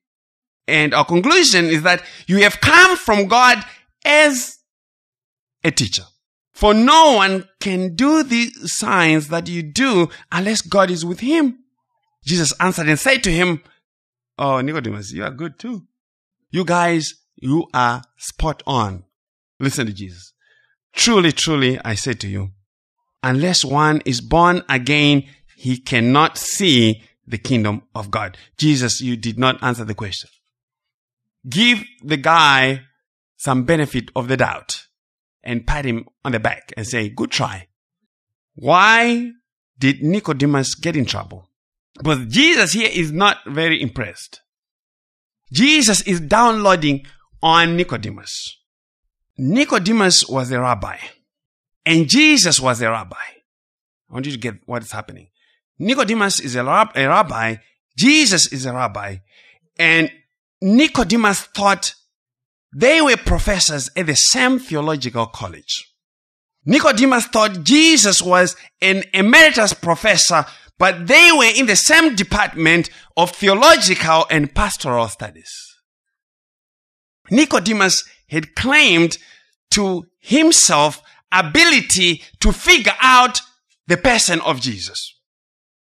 And 0.68 0.94
our 0.94 1.06
conclusion 1.06 1.66
is 1.66 1.84
that 1.84 2.04
you 2.28 2.38
have 2.40 2.60
come 2.60 2.98
from 2.98 3.28
God 3.28 3.64
as 4.04 4.58
a 5.64 5.72
teacher. 5.72 6.04
For 6.56 6.74
no 6.74 7.12
one 7.12 7.44
can 7.60 7.96
do 7.96 8.24
the 8.24 8.46
signs 8.64 9.28
that 9.28 9.50
you 9.50 9.62
do 9.62 10.08
unless 10.32 10.62
God 10.62 10.90
is 10.90 11.04
with 11.04 11.20
him. 11.20 11.60
Jesus 12.24 12.54
answered 12.62 12.88
and 12.88 12.98
said 12.98 13.26
to 13.26 13.32
him, 13.32 13.62
Oh, 14.38 14.62
Nicodemus, 14.62 15.12
you 15.12 15.26
are 15.26 15.32
good 15.32 15.60
too. 15.60 15.86
You 16.52 16.64
guys, 16.64 17.14
you 17.36 17.68
are 17.74 18.04
spot 18.16 18.64
on. 18.66 19.04
Listen 19.60 19.86
to 19.88 19.92
Jesus. 19.92 20.32
Truly, 20.94 21.34
truly, 21.34 21.78
I 21.84 21.96
say 21.96 22.14
to 22.14 22.28
you, 22.28 22.52
unless 23.22 23.66
one 23.66 24.02
is 24.06 24.22
born 24.22 24.64
again, 24.70 25.26
he 25.58 25.78
cannot 25.78 26.38
see 26.38 27.04
the 27.28 27.38
kingdom 27.38 27.82
of 27.94 28.10
God. 28.10 28.38
Jesus, 28.58 29.02
you 29.02 29.18
did 29.18 29.38
not 29.38 29.62
answer 29.62 29.84
the 29.84 29.94
question. 29.94 30.30
Give 31.50 31.84
the 32.02 32.18
guy 32.18 32.84
some 33.36 33.66
benefit 33.66 34.10
of 34.16 34.30
the 34.30 34.38
doubt 34.38 34.86
and 35.46 35.66
pat 35.66 35.86
him 35.86 36.06
on 36.24 36.32
the 36.32 36.40
back 36.40 36.74
and 36.76 36.88
say, 36.88 37.10
good 37.10 37.32
try. 37.32 37.68
Why 38.56 39.32
did 39.78 40.02
Nicodemus 40.02 40.76
get 40.76 40.96
in 40.96 41.06
trouble? 41.06 41.50
But 42.04 42.30
Jesus 42.30 42.74
here 42.74 42.90
is 42.92 43.12
not 43.12 43.38
very 43.46 43.82
impressed. 43.82 44.42
Jesus 45.52 46.02
is 46.02 46.20
downloading 46.20 47.06
on 47.42 47.78
Nicodemus. 47.78 48.58
Nicodemus 49.38 50.28
was 50.28 50.52
a 50.52 50.60
rabbi 50.60 50.98
and 51.86 52.10
Jesus 52.10 52.60
was 52.60 52.82
a 52.82 52.90
rabbi. 52.90 53.16
I 54.10 54.14
want 54.14 54.26
you 54.26 54.32
to 54.32 54.38
get 54.38 54.56
what 54.66 54.84
is 54.84 54.92
happening. 54.92 55.30
Nicodemus 55.78 56.40
is 56.40 56.56
a, 56.56 56.64
rab- 56.64 56.96
a 56.96 57.08
rabbi. 57.08 57.56
Jesus 57.98 58.52
is 58.52 58.66
a 58.66 58.74
rabbi. 58.74 59.18
And 59.78 60.12
Nicodemus 60.62 61.42
thought 61.42 61.94
they 62.78 63.02
were 63.02 63.16
professors 63.16 63.90
at 63.96 64.06
the 64.06 64.16
same 64.16 64.60
theological 64.60 65.28
college. 65.28 65.90
Nicodemus 66.66 67.26
thought 67.28 67.64
Jesus 67.64 68.22
was 68.22 68.58
an 68.82 69.04
emeritus 69.14 69.74
professor, 69.74 70.46
but 70.78 71.08
they 71.08 71.30
were 71.32 71.52
in 71.56 71.68
the 71.68 71.78
same 71.78 72.16
department 72.16 72.90
of 73.16 73.32
theological 73.32 74.26
and 74.30 74.54
pastoral 74.54 75.08
studies. 75.08 75.54
Nicodemus 77.32 78.04
had 78.28 78.56
claimed 78.56 79.18
to 79.72 80.04
himself 80.20 81.02
ability 81.32 82.24
to 82.42 82.52
figure 82.52 82.96
out 83.02 83.40
the 83.88 83.96
person 83.96 84.42
of 84.42 84.60
Jesus. 84.60 85.14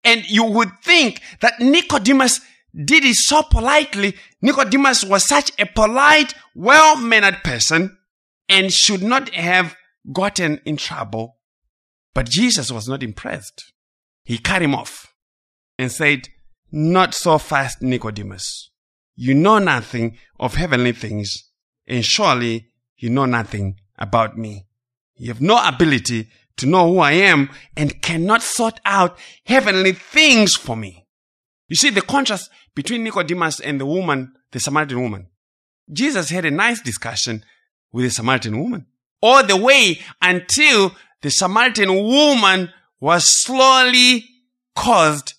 And 0.04 0.24
you 0.30 0.44
would 0.44 0.70
think 0.84 1.20
that 1.40 1.58
Nicodemus 1.58 2.40
did 2.74 3.04
it 3.04 3.16
so 3.16 3.42
politely. 3.42 4.16
Nicodemus 4.42 5.04
was 5.04 5.26
such 5.26 5.52
a 5.58 5.66
polite, 5.66 6.34
well-mannered 6.54 7.42
person 7.44 7.96
and 8.48 8.72
should 8.72 9.02
not 9.02 9.30
have 9.34 9.76
gotten 10.12 10.60
in 10.64 10.76
trouble. 10.76 11.36
But 12.14 12.28
Jesus 12.28 12.70
was 12.70 12.88
not 12.88 13.02
impressed. 13.02 13.72
He 14.24 14.38
cut 14.38 14.62
him 14.62 14.74
off 14.74 15.14
and 15.78 15.90
said, 15.90 16.28
Not 16.70 17.14
so 17.14 17.38
fast, 17.38 17.82
Nicodemus. 17.82 18.70
You 19.16 19.34
know 19.34 19.58
nothing 19.58 20.18
of 20.40 20.54
heavenly 20.54 20.92
things, 20.92 21.32
and 21.86 22.04
surely 22.04 22.68
you 22.96 23.10
know 23.10 23.26
nothing 23.26 23.76
about 23.98 24.36
me. 24.36 24.66
You 25.16 25.28
have 25.28 25.40
no 25.40 25.60
ability 25.64 26.28
to 26.56 26.66
know 26.66 26.92
who 26.92 26.98
I 26.98 27.12
am 27.12 27.50
and 27.76 28.02
cannot 28.02 28.42
sort 28.42 28.80
out 28.84 29.18
heavenly 29.46 29.92
things 29.92 30.54
for 30.54 30.76
me. 30.76 31.03
You 31.68 31.76
see 31.76 31.90
the 31.90 32.02
contrast 32.02 32.50
between 32.74 33.04
Nicodemus 33.04 33.60
and 33.60 33.80
the 33.80 33.86
woman, 33.86 34.34
the 34.52 34.60
Samaritan 34.60 35.00
woman. 35.00 35.28
Jesus 35.92 36.30
had 36.30 36.44
a 36.44 36.50
nice 36.50 36.80
discussion 36.80 37.44
with 37.92 38.04
the 38.04 38.10
Samaritan 38.10 38.58
woman. 38.60 38.86
All 39.20 39.44
the 39.44 39.56
way 39.56 40.00
until 40.20 40.94
the 41.22 41.30
Samaritan 41.30 41.94
woman 41.94 42.70
was 43.00 43.24
slowly 43.42 44.24
caused 44.74 45.34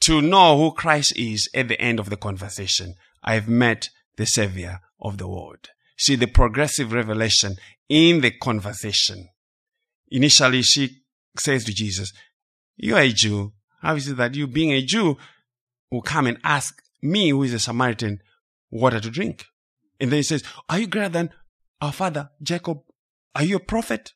to 0.00 0.22
know 0.22 0.56
who 0.56 0.72
Christ 0.72 1.16
is 1.16 1.48
at 1.54 1.68
the 1.68 1.80
end 1.80 1.98
of 1.98 2.10
the 2.10 2.16
conversation. 2.16 2.94
I've 3.22 3.48
met 3.48 3.88
the 4.16 4.26
Savior 4.26 4.80
of 5.00 5.18
the 5.18 5.28
world. 5.28 5.70
See 5.98 6.16
the 6.16 6.26
progressive 6.26 6.92
revelation 6.92 7.56
in 7.88 8.20
the 8.20 8.30
conversation. 8.30 9.28
Initially, 10.10 10.62
she 10.62 11.02
says 11.38 11.64
to 11.64 11.74
Jesus, 11.74 12.12
You 12.76 12.96
are 12.96 13.02
a 13.02 13.12
Jew. 13.12 13.52
How 13.82 13.96
is 13.96 14.08
it 14.08 14.16
that 14.16 14.34
you, 14.34 14.46
being 14.46 14.72
a 14.72 14.82
Jew, 14.82 15.16
will 15.90 16.02
come 16.02 16.26
and 16.26 16.38
ask 16.44 16.82
me, 17.02 17.30
who 17.30 17.42
is 17.42 17.54
a 17.54 17.58
Samaritan, 17.58 18.20
water 18.70 19.00
to 19.00 19.10
drink? 19.10 19.46
And 20.00 20.10
then 20.10 20.18
he 20.18 20.22
says, 20.22 20.42
Are 20.68 20.78
you 20.78 20.86
greater 20.86 21.08
than 21.08 21.30
our 21.80 21.92
father 21.92 22.30
Jacob? 22.42 22.80
Are 23.34 23.44
you 23.44 23.56
a 23.56 23.60
prophet? 23.60 24.12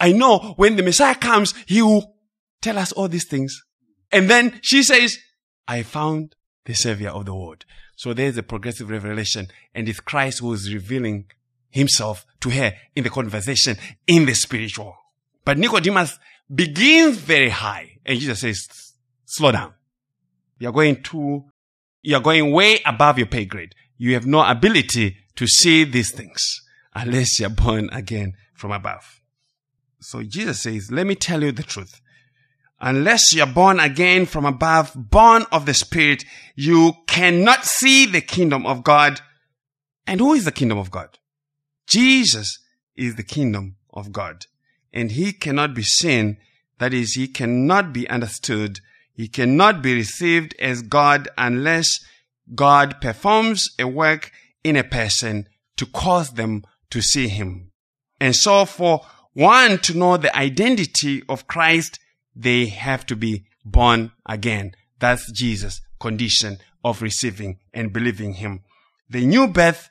I 0.00 0.12
know 0.12 0.54
when 0.56 0.76
the 0.76 0.82
Messiah 0.82 1.14
comes, 1.14 1.54
he 1.66 1.82
will 1.82 2.14
tell 2.62 2.78
us 2.78 2.92
all 2.92 3.08
these 3.08 3.26
things. 3.26 3.62
And 4.12 4.30
then 4.30 4.60
she 4.62 4.82
says, 4.82 5.18
I 5.66 5.82
found 5.82 6.34
the 6.64 6.74
Savior 6.74 7.10
of 7.10 7.26
the 7.26 7.34
world. 7.34 7.64
So 7.96 8.14
there's 8.14 8.36
a 8.36 8.42
progressive 8.44 8.90
revelation, 8.90 9.48
and 9.74 9.88
it's 9.88 10.00
Christ 10.00 10.38
who 10.38 10.52
is 10.52 10.72
revealing 10.72 11.26
himself 11.70 12.24
to 12.40 12.50
her 12.50 12.74
in 12.94 13.04
the 13.04 13.10
conversation 13.10 13.76
in 14.06 14.24
the 14.24 14.34
spiritual. 14.34 14.94
But 15.44 15.58
Nicodemus 15.58 16.18
begins 16.52 17.16
very 17.18 17.48
high, 17.48 17.98
and 18.06 18.18
Jesus 18.18 18.40
says, 18.40 18.68
slow 19.24 19.50
down. 19.50 19.74
You're 20.58 20.72
going 20.72 21.02
too, 21.02 21.44
you're 22.02 22.20
going 22.20 22.52
way 22.52 22.80
above 22.84 23.18
your 23.18 23.26
pay 23.26 23.44
grade. 23.44 23.74
You 23.96 24.14
have 24.14 24.26
no 24.26 24.44
ability 24.44 25.16
to 25.36 25.46
see 25.46 25.84
these 25.84 26.12
things 26.12 26.62
unless 26.94 27.38
you're 27.38 27.50
born 27.50 27.88
again 27.92 28.34
from 28.54 28.72
above. 28.72 29.20
So 30.00 30.22
Jesus 30.22 30.60
says, 30.60 30.90
let 30.92 31.06
me 31.06 31.14
tell 31.14 31.42
you 31.42 31.52
the 31.52 31.62
truth. 31.62 32.00
Unless 32.80 33.34
you're 33.34 33.46
born 33.46 33.80
again 33.80 34.26
from 34.26 34.44
above, 34.44 34.92
born 34.94 35.44
of 35.50 35.66
the 35.66 35.74
Spirit, 35.74 36.24
you 36.54 36.94
cannot 37.08 37.64
see 37.64 38.06
the 38.06 38.20
kingdom 38.20 38.66
of 38.66 38.84
God. 38.84 39.20
And 40.06 40.20
who 40.20 40.32
is 40.34 40.44
the 40.44 40.52
kingdom 40.52 40.78
of 40.78 40.90
God? 40.90 41.18
Jesus 41.88 42.60
is 42.94 43.16
the 43.16 43.24
kingdom 43.24 43.76
of 43.92 44.12
God. 44.12 44.46
And 44.92 45.10
he 45.12 45.32
cannot 45.32 45.74
be 45.74 45.82
seen. 45.82 46.38
That 46.78 46.94
is, 46.94 47.14
he 47.14 47.26
cannot 47.26 47.92
be 47.92 48.08
understood. 48.08 48.78
He 49.18 49.26
cannot 49.26 49.82
be 49.82 49.94
received 49.94 50.54
as 50.60 50.80
God 50.80 51.28
unless 51.36 51.88
God 52.54 53.00
performs 53.00 53.68
a 53.76 53.88
work 53.88 54.30
in 54.62 54.76
a 54.76 54.84
person 54.84 55.48
to 55.76 55.86
cause 55.86 56.30
them 56.30 56.62
to 56.90 57.02
see 57.02 57.26
him. 57.26 57.72
And 58.20 58.36
so 58.36 58.64
for 58.64 59.04
one 59.32 59.78
to 59.78 59.98
know 59.98 60.16
the 60.18 60.34
identity 60.36 61.24
of 61.28 61.48
Christ, 61.48 61.98
they 62.34 62.66
have 62.66 63.04
to 63.06 63.16
be 63.16 63.46
born 63.64 64.12
again. 64.24 64.76
That's 65.00 65.32
Jesus' 65.32 65.80
condition 65.98 66.58
of 66.84 67.02
receiving 67.02 67.58
and 67.74 67.92
believing 67.92 68.34
Him. 68.34 68.62
The 69.10 69.26
new 69.26 69.48
birth 69.48 69.90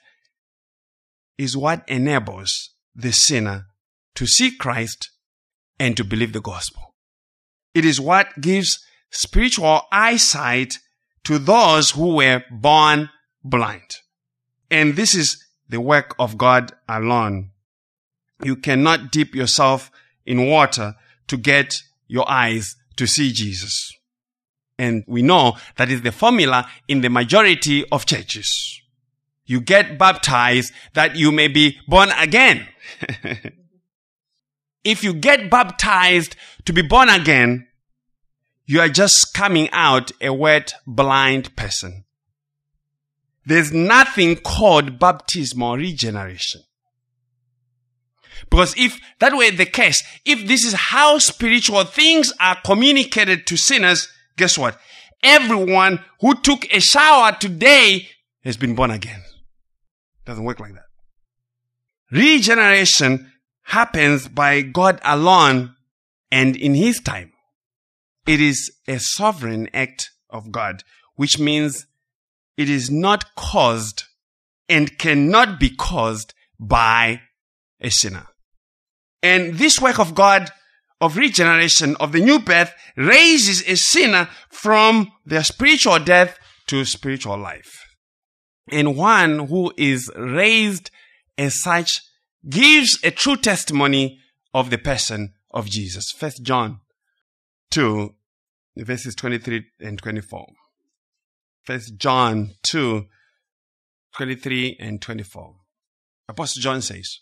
is 1.38 1.58
what 1.58 1.84
enables 1.90 2.72
the 2.96 3.12
sinner 3.12 3.66
to 4.16 4.26
see 4.26 4.56
Christ 4.56 5.12
and 5.80 5.98
to 5.98 6.06
believe 6.06 6.34
the 6.34 6.42
gospel. 6.42 6.96
It 7.74 7.86
is 7.86 8.00
what 8.00 8.42
gives 8.42 8.80
spiritual 9.10 9.82
eyesight 9.92 10.80
to 11.24 11.38
those 11.38 11.92
who 11.92 12.16
were 12.16 12.44
born 12.52 13.10
blind. 13.44 13.98
And 14.70 14.96
this 14.96 15.16
is 15.16 15.44
the 15.70 15.82
work 15.82 16.16
of 16.20 16.38
God 16.38 16.74
alone. 16.88 17.52
You 18.44 18.56
cannot 18.56 19.12
dip 19.12 19.34
yourself 19.34 19.92
in 20.26 20.48
water 20.48 20.96
to 21.28 21.38
get 21.38 21.82
your 22.08 22.30
eyes 22.30 22.76
to 22.98 23.08
see 23.08 23.32
Jesus. 23.32 23.92
And 24.80 25.04
we 25.08 25.22
know 25.22 25.58
that 25.78 25.90
is 25.90 26.02
the 26.02 26.12
formula 26.12 26.68
in 26.88 27.02
the 27.02 27.10
majority 27.10 27.88
of 27.90 28.06
churches. 28.06 28.82
You 29.46 29.62
get 29.62 29.98
baptized 29.98 30.74
that 30.94 31.16
you 31.16 31.32
may 31.32 31.48
be 31.48 31.78
born 31.88 32.10
again. 32.12 32.68
if 34.84 35.04
you 35.04 35.14
get 35.14 35.50
baptized 35.50 36.36
to 36.66 36.74
be 36.74 36.82
born 36.82 37.10
again, 37.10 37.67
you 38.68 38.82
are 38.82 38.90
just 38.90 39.34
coming 39.34 39.70
out 39.72 40.12
a 40.22 40.32
wet, 40.32 40.74
blind 40.86 41.56
person. 41.56 42.04
There's 43.46 43.72
nothing 43.72 44.36
called 44.36 45.00
baptismal 45.00 45.78
regeneration. 45.78 46.62
Because 48.50 48.76
if 48.78 49.00
that 49.20 49.36
were 49.36 49.52
the 49.52 49.66
case, 49.66 50.04
if 50.26 50.46
this 50.48 50.66
is 50.66 50.74
how 50.74 51.18
spiritual 51.18 51.86
things 51.86 52.34
are 52.42 52.58
communicated 52.64 53.48
to 53.48 53.56
sinners, 53.58 54.10
guess 54.36 54.58
what? 54.58 54.78
Everyone 55.24 56.04
who 56.20 56.36
took 56.36 56.66
a 56.72 56.82
shower 56.82 57.32
today 57.40 58.10
has 58.44 58.58
been 58.58 58.76
born 58.76 58.92
again. 58.92 59.24
Doesn't 60.26 60.44
work 60.44 60.60
like 60.60 60.74
that. 60.74 60.84
Regeneration 62.12 63.32
happens 63.64 64.28
by 64.28 64.62
God 64.62 65.00
alone 65.04 65.76
and 66.30 66.56
in 66.58 66.76
His 66.76 67.00
time. 67.00 67.32
It 68.28 68.42
is 68.42 68.72
a 68.88 69.00
sovereign 69.00 69.70
act 69.74 70.12
of 70.30 70.52
God, 70.52 70.84
which 71.16 71.40
means 71.40 71.86
it 72.58 72.70
is 72.70 72.92
not 72.92 73.36
caused 73.36 74.04
and 74.68 74.98
cannot 74.98 75.62
be 75.62 75.70
caused 75.70 76.34
by 76.60 77.22
a 77.80 77.90
sinner. 77.90 78.28
And 79.24 79.56
this 79.58 79.80
work 79.80 79.98
of 79.98 80.14
God 80.14 80.52
of 81.00 81.16
regeneration, 81.16 81.96
of 82.02 82.12
the 82.12 82.20
new 82.20 82.40
birth, 82.40 82.74
raises 82.98 83.62
a 83.68 83.78
sinner 83.78 84.30
from 84.50 85.12
their 85.26 85.44
spiritual 85.44 86.00
death 86.00 86.38
to 86.68 86.84
spiritual 86.84 87.38
life. 87.38 87.86
And 88.70 88.98
one 88.98 89.48
who 89.48 89.72
is 89.78 90.12
raised 90.18 90.92
as 91.38 91.62
such 91.62 92.02
gives 92.50 93.00
a 93.04 93.12
true 93.12 93.38
testimony 93.38 94.20
of 94.54 94.70
the 94.70 94.78
person 94.78 95.34
of 95.52 95.70
Jesus. 95.70 96.12
First 96.12 96.44
John 96.44 96.82
2, 97.72 98.14
verses 98.78 99.16
23 99.16 99.66
and 99.82 99.98
24. 99.98 100.48
First 101.64 101.98
John 101.98 102.52
2, 102.64 103.06
23 104.16 104.78
and 104.80 105.02
24. 105.02 105.56
Apostle 106.30 106.62
John 106.62 106.82
says, 106.82 107.20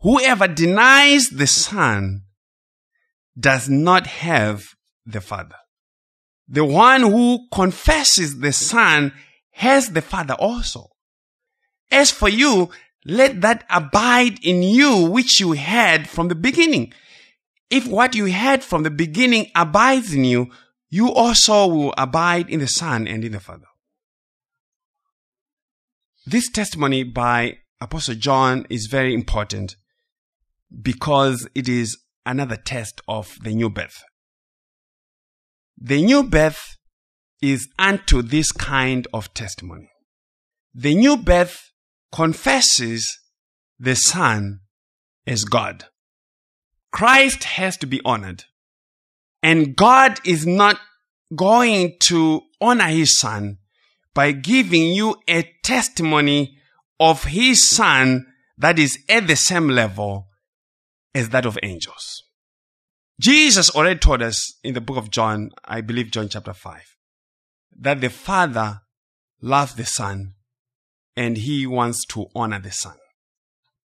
Whoever 0.00 0.46
denies 0.46 1.28
the 1.28 1.46
Son 1.46 2.22
does 3.38 3.68
not 3.68 4.06
have 4.06 4.74
the 5.04 5.20
Father. 5.20 5.56
The 6.48 6.64
one 6.64 7.02
who 7.02 7.48
confesses 7.52 8.38
the 8.38 8.52
Son 8.52 9.12
has 9.52 9.90
the 9.90 10.02
Father 10.02 10.34
also. 10.34 10.90
As 11.90 12.10
for 12.10 12.28
you, 12.28 12.70
let 13.04 13.40
that 13.40 13.64
abide 13.70 14.38
in 14.42 14.62
you 14.62 15.08
which 15.08 15.40
you 15.40 15.52
had 15.52 16.08
from 16.08 16.28
the 16.28 16.34
beginning. 16.34 16.92
If 17.70 17.86
what 17.86 18.14
you 18.14 18.32
heard 18.32 18.62
from 18.62 18.82
the 18.82 18.90
beginning 18.90 19.50
abides 19.54 20.14
in 20.14 20.24
you, 20.24 20.50
you 20.88 21.12
also 21.12 21.66
will 21.66 21.94
abide 21.98 22.48
in 22.48 22.60
the 22.60 22.68
Son 22.68 23.08
and 23.08 23.24
in 23.24 23.32
the 23.32 23.40
Father. 23.40 23.66
This 26.24 26.50
testimony 26.50 27.02
by 27.02 27.58
Apostle 27.80 28.14
John 28.14 28.66
is 28.70 28.86
very 28.86 29.14
important 29.14 29.76
because 30.82 31.48
it 31.54 31.68
is 31.68 31.96
another 32.24 32.56
test 32.56 33.00
of 33.06 33.36
the 33.42 33.54
new 33.54 33.70
birth. 33.70 34.02
The 35.78 36.02
new 36.02 36.22
birth 36.24 36.76
is 37.42 37.68
unto 37.78 38.22
this 38.22 38.50
kind 38.50 39.06
of 39.12 39.32
testimony. 39.34 39.90
The 40.74 40.94
new 40.94 41.16
birth 41.16 41.70
confesses 42.12 43.18
the 43.78 43.94
Son 43.94 44.60
as 45.26 45.44
God. 45.44 45.86
Christ 46.92 47.44
has 47.44 47.76
to 47.78 47.86
be 47.86 48.00
honored. 48.04 48.44
And 49.42 49.76
God 49.76 50.18
is 50.24 50.46
not 50.46 50.78
going 51.34 51.96
to 52.00 52.42
honor 52.60 52.88
his 52.88 53.18
Son 53.18 53.58
by 54.14 54.32
giving 54.32 54.92
you 54.92 55.16
a 55.28 55.42
testimony 55.62 56.56
of 56.98 57.24
his 57.24 57.68
Son 57.68 58.26
that 58.58 58.78
is 58.78 58.98
at 59.08 59.26
the 59.26 59.36
same 59.36 59.68
level 59.68 60.28
as 61.14 61.30
that 61.30 61.46
of 61.46 61.58
angels. 61.62 62.22
Jesus 63.20 63.70
already 63.70 63.98
told 63.98 64.22
us 64.22 64.58
in 64.62 64.74
the 64.74 64.80
book 64.80 64.96
of 64.96 65.10
John, 65.10 65.50
I 65.64 65.80
believe 65.80 66.10
John 66.10 66.28
chapter 66.28 66.52
5, 66.52 66.96
that 67.78 68.00
the 68.00 68.10
Father 68.10 68.80
loves 69.40 69.74
the 69.74 69.86
Son 69.86 70.34
and 71.16 71.36
he 71.36 71.66
wants 71.66 72.04
to 72.06 72.26
honor 72.34 72.60
the 72.60 72.70
Son. 72.70 72.96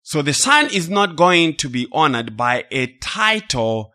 So 0.03 0.23
the 0.23 0.33
Son 0.33 0.69
is 0.73 0.89
not 0.89 1.17
going 1.17 1.57
to 1.57 1.69
be 1.69 1.87
honored 1.93 2.37
by 2.37 2.65
a 2.71 2.87
title 2.99 3.93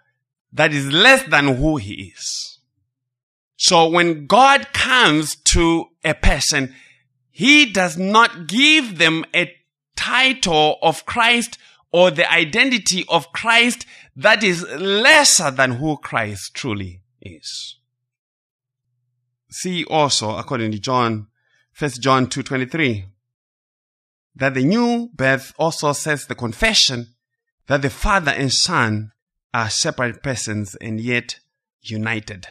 that 0.53 0.73
is 0.73 0.91
less 0.91 1.23
than 1.23 1.57
who 1.57 1.77
he 1.77 2.13
is. 2.15 2.59
So 3.57 3.89
when 3.89 4.27
God 4.27 4.71
comes 4.73 5.35
to 5.35 5.85
a 6.03 6.13
person, 6.13 6.73
he 7.31 7.65
does 7.65 7.97
not 7.97 8.47
give 8.47 8.97
them 8.97 9.25
a 9.33 9.53
title 9.95 10.77
of 10.81 11.05
Christ 11.05 11.57
or 11.91 12.11
the 12.11 12.31
identity 12.31 13.05
of 13.09 13.31
Christ 13.31 13.85
that 14.15 14.43
is 14.43 14.63
lesser 14.63 15.51
than 15.51 15.73
who 15.73 15.97
Christ 15.97 16.53
truly 16.53 17.01
is. 17.21 17.77
See 19.49 19.85
also, 19.85 20.37
according 20.37 20.71
to 20.71 20.79
John, 20.79 21.27
1 21.77 21.91
John 21.99 22.27
2.23, 22.27 23.05
that 24.35 24.53
the 24.53 24.63
new 24.63 25.09
birth 25.13 25.53
also 25.57 25.93
says 25.93 26.25
the 26.25 26.35
confession 26.35 27.07
that 27.67 27.81
the 27.81 27.89
Father 27.89 28.31
and 28.31 28.51
Son 28.51 29.11
are 29.53 29.69
separate 29.69 30.21
persons 30.21 30.75
and 30.75 30.99
yet 30.99 31.39
united. 31.81 32.47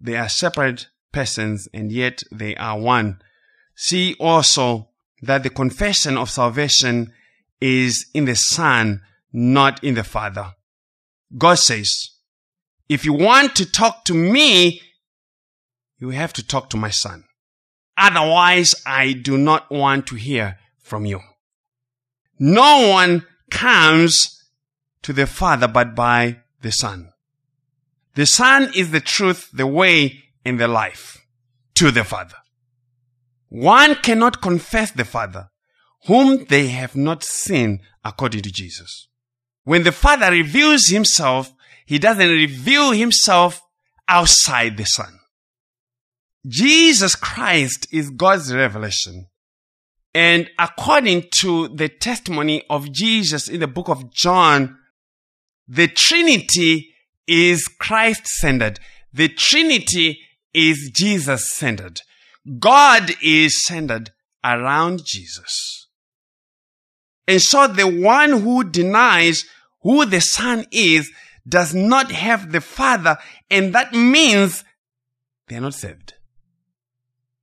They 0.00 0.16
are 0.16 0.28
separate 0.28 0.88
persons 1.12 1.68
and 1.72 1.92
yet 1.92 2.22
they 2.32 2.56
are 2.56 2.78
one. 2.78 3.20
See 3.74 4.16
also 4.18 4.88
that 5.22 5.42
the 5.42 5.50
confession 5.50 6.16
of 6.16 6.30
salvation 6.30 7.12
is 7.60 8.06
in 8.12 8.24
the 8.24 8.36
Son, 8.36 9.02
not 9.32 9.82
in 9.82 9.94
the 9.94 10.04
Father. 10.04 10.54
God 11.36 11.58
says, 11.58 12.10
if 12.88 13.04
you 13.04 13.12
want 13.12 13.56
to 13.56 13.70
talk 13.70 14.04
to 14.04 14.14
me, 14.14 14.80
you 15.98 16.10
have 16.10 16.32
to 16.34 16.46
talk 16.46 16.70
to 16.70 16.76
my 16.76 16.90
Son. 16.90 17.24
Otherwise, 17.96 18.74
I 18.86 19.12
do 19.12 19.38
not 19.38 19.70
want 19.70 20.06
to 20.08 20.16
hear 20.16 20.58
from 20.78 21.06
you. 21.06 21.20
No 22.38 22.88
one 22.88 23.26
comes 23.50 24.42
to 25.02 25.12
the 25.12 25.26
Father 25.26 25.68
but 25.68 25.94
by 25.94 26.40
the 26.60 26.72
Son. 26.72 27.10
The 28.14 28.26
Son 28.26 28.70
is 28.74 28.90
the 28.90 29.00
truth, 29.00 29.50
the 29.52 29.66
way, 29.66 30.24
and 30.44 30.58
the 30.60 30.68
life 30.68 31.26
to 31.74 31.90
the 31.90 32.04
Father. 32.04 32.36
One 33.48 33.94
cannot 33.96 34.42
confess 34.42 34.90
the 34.90 35.04
Father 35.04 35.48
whom 36.06 36.44
they 36.46 36.68
have 36.68 36.96
not 36.96 37.24
seen 37.24 37.80
according 38.04 38.42
to 38.42 38.52
Jesus. 38.52 39.08
When 39.64 39.82
the 39.82 39.92
Father 39.92 40.30
reveals 40.30 40.86
himself, 40.86 41.52
he 41.84 41.98
doesn't 41.98 42.28
reveal 42.28 42.92
himself 42.92 43.60
outside 44.08 44.76
the 44.76 44.84
Son. 44.84 45.18
Jesus 46.46 47.14
Christ 47.14 47.88
is 47.92 48.10
God's 48.10 48.54
revelation. 48.54 49.26
And 50.14 50.48
according 50.58 51.24
to 51.40 51.68
the 51.68 51.88
testimony 51.88 52.62
of 52.70 52.92
Jesus 52.92 53.48
in 53.48 53.60
the 53.60 53.66
book 53.66 53.88
of 53.88 54.12
John, 54.12 54.78
the 55.68 55.88
Trinity 55.88 56.94
is 57.26 57.66
Christ 57.66 58.26
centered. 58.26 58.78
The 59.12 59.28
Trinity 59.28 60.20
is 60.54 60.90
Jesus 60.94 61.50
centered. 61.50 62.00
God 62.58 63.10
is 63.22 63.64
centered 63.64 64.10
around 64.44 65.04
Jesus. 65.04 65.88
And 67.26 67.42
so 67.42 67.66
the 67.66 67.88
one 67.88 68.30
who 68.30 68.62
denies 68.64 69.44
who 69.82 70.06
the 70.06 70.20
Son 70.20 70.64
is 70.70 71.10
does 71.48 71.74
not 71.74 72.10
have 72.10 72.52
the 72.52 72.60
Father, 72.60 73.18
and 73.50 73.74
that 73.74 73.92
means 73.92 74.64
they 75.48 75.56
are 75.56 75.60
not 75.60 75.74
saved. 75.74 76.14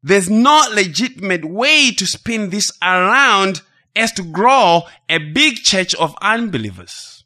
There's 0.04 0.30
no 0.30 0.66
legitimate 0.74 1.46
way 1.46 1.92
to 1.92 2.06
spin 2.06 2.50
this 2.50 2.70
around 2.82 3.62
as 3.96 4.12
to 4.14 4.24
grow 4.24 4.84
a 5.08 5.18
big 5.18 5.58
church 5.58 5.96
of 5.96 6.14
unbelievers. 6.22 7.24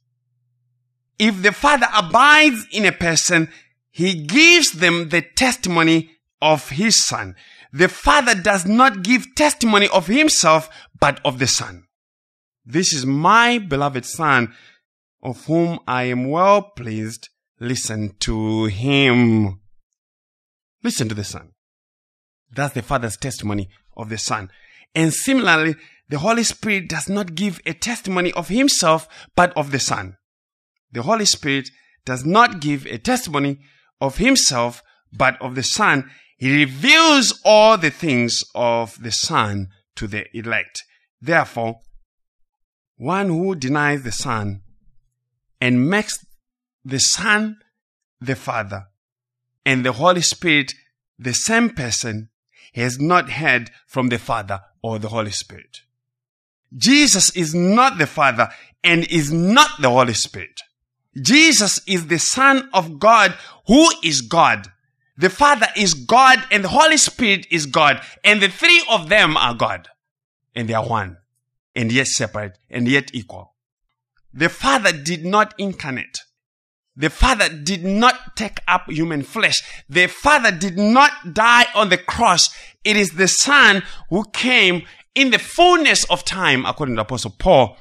If 1.18 1.42
the 1.42 1.52
Father 1.52 1.88
abides 1.96 2.68
in 2.72 2.86
a 2.86 2.92
person, 2.92 3.50
He 3.90 4.14
gives 4.14 4.74
them 4.74 5.10
the 5.10 5.24
testimony 5.24 6.12
of 6.40 6.70
His 6.70 7.04
Son. 7.04 7.36
The 7.74 7.90
Father 7.90 8.36
does 8.36 8.68
not 8.68 9.02
give 9.02 9.34
testimony 9.34 9.88
of 9.90 10.06
Himself, 10.06 10.70
but 11.00 11.20
of 11.26 11.40
the 11.40 11.48
Son. 11.48 11.86
This 12.64 12.94
is 12.94 13.08
my 13.08 13.58
beloved 13.58 14.06
Son, 14.06 14.54
of 15.24 15.46
whom 15.46 15.80
I 15.88 16.04
am 16.04 16.30
well 16.30 16.62
pleased. 16.62 17.30
Listen 17.60 18.16
to 18.20 18.66
Him. 18.66 19.62
Listen 20.84 21.10
to 21.10 21.16
the 21.16 21.24
Son. 21.24 21.54
That's 22.52 22.74
the 22.74 22.82
Father's 22.82 23.18
testimony 23.18 23.70
of 23.96 24.10
the 24.10 24.18
Son. 24.18 24.50
And 24.96 25.14
similarly, 25.14 25.76
the 26.10 26.20
Holy 26.20 26.44
Spirit 26.44 26.88
does 26.88 27.10
not 27.10 27.36
give 27.36 27.60
a 27.66 27.74
testimony 27.74 28.32
of 28.34 28.48
Himself, 28.48 29.08
but 29.36 29.56
of 29.58 29.72
the 29.72 29.80
Son. 29.80 30.18
The 30.92 31.02
Holy 31.02 31.26
Spirit 31.26 31.70
does 32.06 32.26
not 32.26 32.62
give 32.62 32.86
a 32.86 32.98
testimony 32.98 33.60
of 34.00 34.18
Himself, 34.18 34.82
but 35.12 35.40
of 35.42 35.56
the 35.56 35.64
Son. 35.64 36.10
He 36.38 36.56
reveals 36.56 37.40
all 37.44 37.78
the 37.78 37.90
things 37.90 38.44
of 38.56 39.02
the 39.02 39.12
Son 39.12 39.68
to 39.96 40.08
the 40.08 40.26
elect. 40.38 40.84
Therefore, 41.22 41.80
one 42.96 43.28
who 43.28 43.56
denies 43.56 44.04
the 44.04 44.12
Son 44.12 44.62
and 45.60 45.90
makes 45.90 46.18
the 46.86 47.00
Son 47.00 47.58
the 48.22 48.36
Father 48.36 48.86
and 49.66 49.86
the 49.86 49.94
Holy 49.94 50.22
Spirit 50.22 50.74
the 51.20 51.34
same 51.34 51.70
person 51.70 52.30
has 52.78 53.00
not 53.00 53.32
heard 53.32 53.72
from 53.86 54.10
the 54.10 54.18
Father 54.18 54.62
or 54.82 55.00
the 55.00 55.10
Holy 55.10 55.32
Spirit. 55.32 55.82
Jesus 56.76 57.36
is 57.36 57.54
not 57.54 57.98
the 57.98 58.08
Father 58.08 58.50
and 58.84 59.06
is 59.06 59.32
not 59.32 59.70
the 59.82 59.90
Holy 59.90 60.14
Spirit. 60.14 60.62
Jesus 61.20 61.82
is 61.88 62.08
the 62.08 62.20
Son 62.20 62.70
of 62.74 63.00
God 63.00 63.34
who 63.68 63.90
is 64.04 64.22
God. 64.22 64.68
The 65.18 65.30
Father 65.30 65.68
is 65.76 65.94
God 65.94 66.44
and 66.52 66.64
the 66.64 66.70
Holy 66.70 66.98
Spirit 66.98 67.48
is 67.50 67.66
God 67.66 68.02
and 68.24 68.42
the 68.42 68.50
three 68.50 68.84
of 68.90 69.10
them 69.10 69.36
are 69.36 69.56
God 69.56 69.88
and 70.56 70.68
they 70.68 70.74
are 70.74 70.88
one 70.88 71.18
and 71.76 71.92
yet 71.92 72.08
separate 72.08 72.58
and 72.70 72.88
yet 72.88 73.10
equal. 73.14 73.56
The 74.34 74.50
Father 74.50 74.92
did 74.92 75.26
not 75.26 75.56
incarnate. 75.58 76.20
The 77.00 77.12
Father 77.12 77.48
did 77.48 77.86
not 77.86 78.36
take 78.36 78.60
up 78.68 78.90
human 78.90 79.22
flesh. 79.22 79.62
The 79.88 80.08
Father 80.08 80.52
did 80.52 80.80
not 80.80 81.12
die 81.32 81.68
on 81.76 81.90
the 81.90 81.98
cross. 81.98 82.50
It 82.84 82.98
is 82.98 83.12
the 83.12 83.28
Son 83.28 83.84
who 84.10 84.26
came 84.34 84.82
in 85.14 85.30
the 85.30 85.38
fullness 85.38 86.06
of 86.06 86.26
time, 86.26 86.66
according 86.66 86.96
to 86.96 87.04
Apostle 87.04 87.36
Paul, 87.38 87.78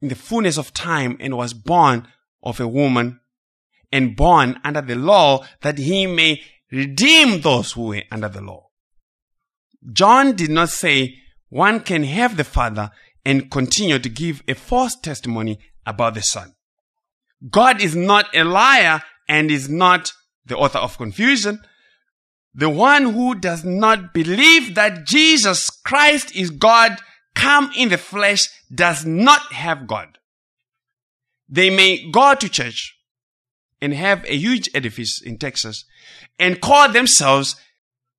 in 0.00 0.08
the 0.08 0.14
fullness 0.14 0.58
of 0.58 0.72
time 0.72 1.16
and 1.18 1.36
was 1.36 1.52
born 1.52 2.06
of 2.40 2.60
a 2.60 2.68
woman 2.68 3.18
and 3.90 4.16
born 4.16 4.60
under 4.62 4.80
the 4.80 4.94
law 4.94 5.44
that 5.62 5.78
he 5.78 6.06
may 6.06 6.40
redeem 6.70 7.40
those 7.40 7.72
who 7.72 7.88
were 7.88 8.02
under 8.12 8.28
the 8.28 8.40
law. 8.40 8.68
John 9.92 10.36
did 10.36 10.50
not 10.50 10.68
say 10.68 11.16
one 11.48 11.80
can 11.80 12.04
have 12.04 12.36
the 12.36 12.44
Father 12.44 12.92
and 13.24 13.50
continue 13.50 13.98
to 13.98 14.08
give 14.08 14.44
a 14.46 14.54
false 14.54 14.94
testimony 14.94 15.58
about 15.84 16.14
the 16.14 16.22
Son. 16.22 16.54
God 17.48 17.80
is 17.80 17.96
not 17.96 18.34
a 18.34 18.44
liar 18.44 19.02
and 19.28 19.50
is 19.50 19.68
not 19.68 20.12
the 20.44 20.56
author 20.56 20.78
of 20.78 20.98
confusion. 20.98 21.60
The 22.52 22.68
one 22.68 23.12
who 23.12 23.34
does 23.34 23.64
not 23.64 24.12
believe 24.12 24.74
that 24.74 25.06
Jesus 25.06 25.70
Christ 25.70 26.34
is 26.34 26.50
God 26.50 26.98
come 27.34 27.70
in 27.76 27.88
the 27.88 27.98
flesh 27.98 28.48
does 28.74 29.06
not 29.06 29.52
have 29.52 29.86
God. 29.86 30.18
They 31.48 31.70
may 31.70 32.10
go 32.10 32.34
to 32.34 32.48
church 32.48 32.96
and 33.80 33.94
have 33.94 34.24
a 34.24 34.36
huge 34.36 34.68
edifice 34.74 35.22
in 35.22 35.38
Texas 35.38 35.84
and 36.38 36.60
call 36.60 36.90
themselves 36.90 37.56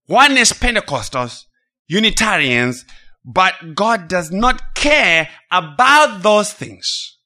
oneness 0.08 0.54
Pentecostals, 0.54 1.46
Unitarians, 1.88 2.86
but 3.24 3.76
God 3.76 4.08
does 4.08 4.32
not 4.32 4.76
care 4.76 5.30
about 5.52 6.24
those 6.24 6.52
things. 6.52 7.18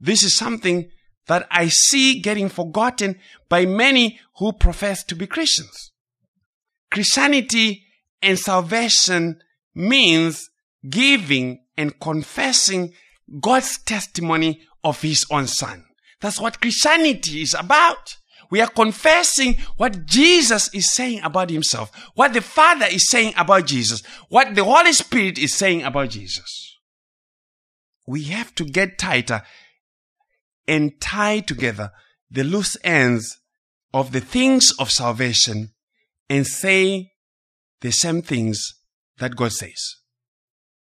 This 0.00 0.22
is 0.22 0.36
something 0.36 0.90
that 1.28 1.46
I 1.50 1.68
see 1.68 2.20
getting 2.20 2.48
forgotten 2.48 3.18
by 3.48 3.64
many 3.64 4.18
who 4.38 4.52
profess 4.52 5.04
to 5.04 5.14
be 5.14 5.26
Christians. 5.26 5.92
Christianity 6.90 7.84
and 8.20 8.38
salvation 8.38 9.40
means 9.74 10.50
giving 10.88 11.60
and 11.76 11.98
confessing 12.00 12.92
God's 13.40 13.78
testimony 13.78 14.62
of 14.82 15.02
His 15.02 15.24
own 15.30 15.46
Son. 15.46 15.84
That's 16.20 16.40
what 16.40 16.60
Christianity 16.60 17.42
is 17.42 17.54
about. 17.54 18.16
We 18.50 18.62
are 18.62 18.68
confessing 18.68 19.58
what 19.76 20.06
Jesus 20.06 20.72
is 20.74 20.94
saying 20.94 21.20
about 21.22 21.50
Himself, 21.50 21.92
what 22.14 22.32
the 22.32 22.40
Father 22.40 22.86
is 22.86 23.08
saying 23.10 23.34
about 23.36 23.66
Jesus, 23.66 24.02
what 24.30 24.54
the 24.54 24.64
Holy 24.64 24.94
Spirit 24.94 25.38
is 25.38 25.52
saying 25.52 25.82
about 25.82 26.10
Jesus. 26.10 26.78
We 28.06 28.24
have 28.24 28.54
to 28.54 28.64
get 28.64 28.98
tighter 28.98 29.42
and 30.68 31.00
tie 31.00 31.40
together 31.40 31.90
the 32.30 32.44
loose 32.44 32.76
ends 32.84 33.38
of 33.92 34.12
the 34.12 34.20
things 34.20 34.70
of 34.78 34.90
salvation 34.90 35.72
and 36.28 36.46
say 36.46 37.12
the 37.80 37.90
same 37.90 38.22
things 38.22 38.74
that 39.18 39.34
God 39.34 39.52
says. 39.52 39.96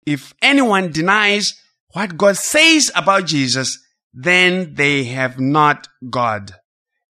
If 0.05 0.33
anyone 0.41 0.91
denies 0.91 1.59
what 1.93 2.17
God 2.17 2.37
says 2.37 2.91
about 2.95 3.25
Jesus, 3.25 3.79
then 4.13 4.75
they 4.75 5.05
have 5.05 5.39
not 5.39 5.87
God. 6.09 6.53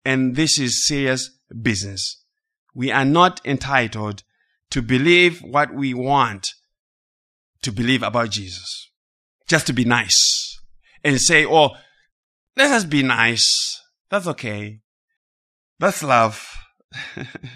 And 0.04 0.36
this 0.36 0.58
is 0.58 0.86
serious 0.86 1.30
business. 1.62 2.22
We 2.74 2.90
are 2.90 3.04
not 3.04 3.40
entitled 3.44 4.22
to 4.70 4.82
believe 4.82 5.40
what 5.40 5.72
we 5.72 5.94
want 5.94 6.48
to 7.62 7.72
believe 7.72 8.02
about 8.02 8.30
Jesus. 8.30 8.90
Just 9.46 9.66
to 9.66 9.72
be 9.72 9.84
nice 9.84 10.58
and 11.02 11.20
say, 11.20 11.46
oh, 11.46 11.70
let 12.56 12.70
us 12.70 12.84
be 12.84 13.02
nice. 13.02 13.80
That's 14.10 14.26
okay. 14.28 14.80
That's 15.78 16.02
love. 16.02 16.46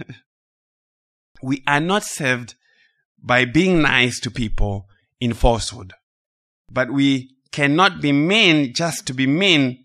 we 1.43 1.63
are 1.67 1.81
not 1.81 2.03
saved 2.03 2.55
by 3.23 3.45
being 3.45 3.83
nice 3.83 4.21
to 4.21 4.31
people 4.31 4.89
in 5.21 5.35
falsehood, 5.35 5.93
but 6.71 6.91
we 6.91 7.37
cannot 7.53 8.01
be 8.01 8.13
mean 8.13 8.73
just 8.75 9.07
to 9.07 9.15
be 9.15 9.27
mean 9.27 9.85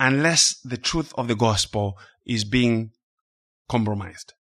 unless 0.00 0.58
the 0.64 0.76
truth 0.76 1.12
of 1.16 1.28
the 1.28 1.36
gospel 1.36 1.98
is 2.26 2.44
being 2.44 2.90
compromised. 3.68 4.34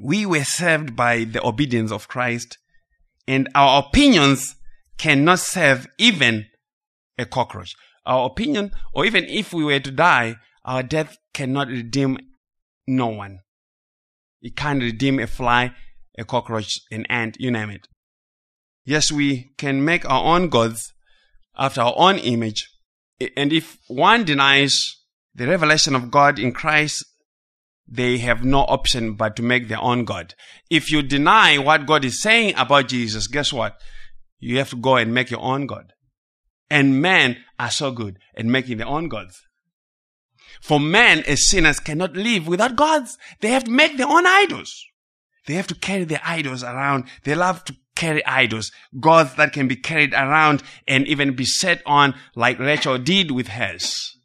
We 0.00 0.26
were 0.26 0.44
saved 0.44 0.94
by 0.94 1.24
the 1.24 1.44
obedience 1.44 1.90
of 1.90 2.08
Christ, 2.08 2.58
and 3.26 3.48
our 3.54 3.82
opinions 3.82 4.54
cannot 4.96 5.40
save 5.40 5.86
even 5.98 6.46
a 7.18 7.24
cockroach. 7.24 7.74
Our 8.06 8.26
opinion, 8.26 8.72
or 8.92 9.04
even 9.04 9.24
if 9.24 9.52
we 9.52 9.64
were 9.64 9.80
to 9.80 9.90
die, 9.90 10.36
our 10.64 10.82
death 10.82 11.16
cannot 11.34 11.68
redeem 11.68 12.18
no 12.86 13.06
one. 13.06 13.40
It 14.40 14.56
can't 14.56 14.82
redeem 14.82 15.18
a 15.18 15.26
fly, 15.26 15.74
a 16.16 16.24
cockroach, 16.24 16.80
an 16.90 17.06
ant, 17.06 17.36
you 17.38 17.50
name 17.50 17.70
it. 17.70 17.88
Yes, 18.84 19.12
we 19.12 19.50
can 19.58 19.84
make 19.84 20.08
our 20.08 20.24
own 20.24 20.48
gods 20.48 20.92
after 21.56 21.80
our 21.80 21.94
own 21.96 22.18
image. 22.18 22.68
And 23.36 23.52
if 23.52 23.78
one 23.88 24.24
denies 24.24 24.96
the 25.34 25.46
revelation 25.46 25.94
of 25.94 26.10
God 26.10 26.38
in 26.38 26.52
Christ, 26.52 27.04
they 27.86 28.18
have 28.18 28.44
no 28.44 28.60
option 28.60 29.14
but 29.14 29.34
to 29.36 29.42
make 29.42 29.68
their 29.68 29.80
own 29.80 30.04
God. 30.04 30.34
If 30.70 30.90
you 30.90 31.02
deny 31.02 31.58
what 31.58 31.86
God 31.86 32.04
is 32.04 32.22
saying 32.22 32.54
about 32.56 32.88
Jesus, 32.88 33.26
guess 33.26 33.52
what? 33.52 33.80
You 34.38 34.58
have 34.58 34.70
to 34.70 34.76
go 34.76 34.96
and 34.96 35.12
make 35.12 35.30
your 35.30 35.40
own 35.40 35.66
God. 35.66 35.92
And 36.70 37.00
men 37.00 37.38
are 37.58 37.70
so 37.70 37.90
good 37.90 38.18
at 38.36 38.44
making 38.44 38.78
their 38.78 38.86
own 38.86 39.08
gods. 39.08 39.40
For 40.60 40.80
men 40.80 41.20
as 41.26 41.48
sinners 41.48 41.80
cannot 41.80 42.14
live 42.14 42.46
without 42.46 42.76
gods. 42.76 43.16
They 43.40 43.50
have 43.50 43.64
to 43.64 43.70
make 43.70 43.96
their 43.96 44.08
own 44.08 44.26
idols. 44.26 44.84
They 45.46 45.54
have 45.54 45.66
to 45.68 45.74
carry 45.74 46.04
their 46.04 46.20
idols 46.24 46.62
around. 46.62 47.04
They 47.24 47.34
love 47.34 47.64
to 47.64 47.76
carry 47.94 48.24
idols, 48.26 48.70
gods 49.00 49.34
that 49.34 49.52
can 49.52 49.66
be 49.66 49.76
carried 49.76 50.14
around 50.14 50.62
and 50.86 51.06
even 51.08 51.34
be 51.34 51.44
set 51.44 51.82
on 51.84 52.14
like 52.36 52.58
Rachel 52.58 52.98
did 52.98 53.30
with 53.30 53.48
hers. 53.48 54.16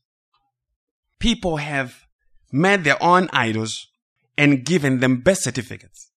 People 1.19 1.57
have 1.57 2.05
made 2.51 2.83
their 2.83 3.01
own 3.01 3.29
idols 3.33 3.87
and 4.37 4.65
given 4.65 4.99
them 4.99 5.21
birth 5.21 5.39
certificates 5.39 6.11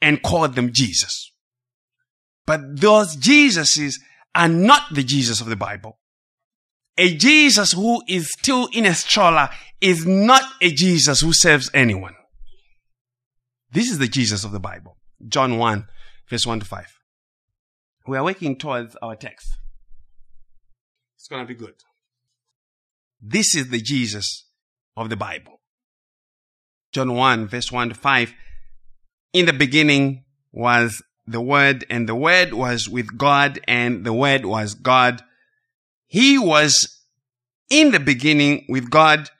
and 0.00 0.22
called 0.22 0.54
them 0.54 0.72
Jesus. 0.72 1.30
But 2.46 2.80
those 2.80 3.16
Jesuses 3.16 3.94
are 4.34 4.48
not 4.48 4.82
the 4.92 5.02
Jesus 5.02 5.40
of 5.40 5.48
the 5.48 5.56
Bible. 5.56 5.98
A 6.96 7.16
Jesus 7.16 7.72
who 7.72 8.02
is 8.06 8.30
still 8.38 8.68
in 8.72 8.86
a 8.86 8.94
stroller 8.94 9.48
is 9.80 10.06
not 10.06 10.42
a 10.60 10.70
Jesus 10.70 11.20
who 11.20 11.32
serves 11.32 11.70
anyone. 11.74 12.14
This 13.70 13.90
is 13.90 13.98
the 13.98 14.06
Jesus 14.06 14.44
of 14.44 14.52
the 14.52 14.60
Bible. 14.60 14.96
John 15.26 15.58
1, 15.58 15.86
verse 16.28 16.46
1 16.46 16.60
to 16.60 16.66
5. 16.66 16.86
We 18.06 18.16
are 18.16 18.24
working 18.24 18.56
towards 18.56 18.94
our 19.02 19.16
text. 19.16 19.56
It's 21.16 21.26
going 21.26 21.42
to 21.42 21.48
be 21.48 21.58
good. 21.58 21.74
This 23.20 23.54
is 23.54 23.70
the 23.70 23.80
Jesus 23.80 24.46
of 24.96 25.08
the 25.08 25.16
Bible. 25.16 25.60
John 26.92 27.14
1, 27.14 27.48
verse 27.48 27.72
1 27.72 27.88
to 27.88 27.94
5. 27.94 28.34
In 29.32 29.46
the 29.46 29.52
beginning 29.52 30.24
was 30.52 31.02
the 31.26 31.40
Word, 31.40 31.86
and 31.88 32.08
the 32.08 32.14
Word 32.14 32.54
was 32.54 32.88
with 32.88 33.16
God, 33.16 33.60
and 33.66 34.04
the 34.04 34.12
Word 34.12 34.44
was 34.44 34.74
God. 34.74 35.22
He 36.06 36.38
was 36.38 37.00
in 37.70 37.92
the 37.92 38.00
beginning 38.00 38.66
with 38.68 38.90
God. 38.90 39.30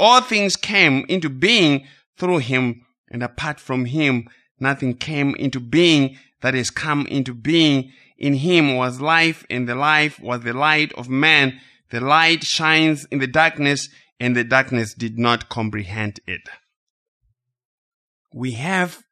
All 0.00 0.20
things 0.20 0.56
came 0.56 1.04
into 1.08 1.28
being 1.28 1.86
through 2.16 2.38
him, 2.38 2.84
and 3.10 3.22
apart 3.22 3.60
from 3.60 3.86
him, 3.86 4.28
nothing 4.60 4.94
came 4.94 5.34
into 5.36 5.60
being 5.60 6.18
that 6.40 6.54
has 6.54 6.70
come 6.70 7.06
into 7.06 7.34
being. 7.34 7.92
In 8.16 8.34
him 8.34 8.74
was 8.76 9.00
life, 9.00 9.46
and 9.48 9.68
the 9.68 9.76
life 9.76 10.18
was 10.20 10.40
the 10.42 10.52
light 10.52 10.92
of 10.94 11.08
man. 11.08 11.60
The 11.90 12.00
light 12.00 12.44
shines 12.44 13.06
in 13.06 13.20
the 13.20 13.26
darkness, 13.28 13.88
and 14.18 14.36
the 14.36 14.44
darkness 14.44 14.92
did 14.92 15.18
not 15.18 15.48
comprehend 15.48 16.20
it. 16.26 16.42
We 18.34 18.52
have 18.52 19.04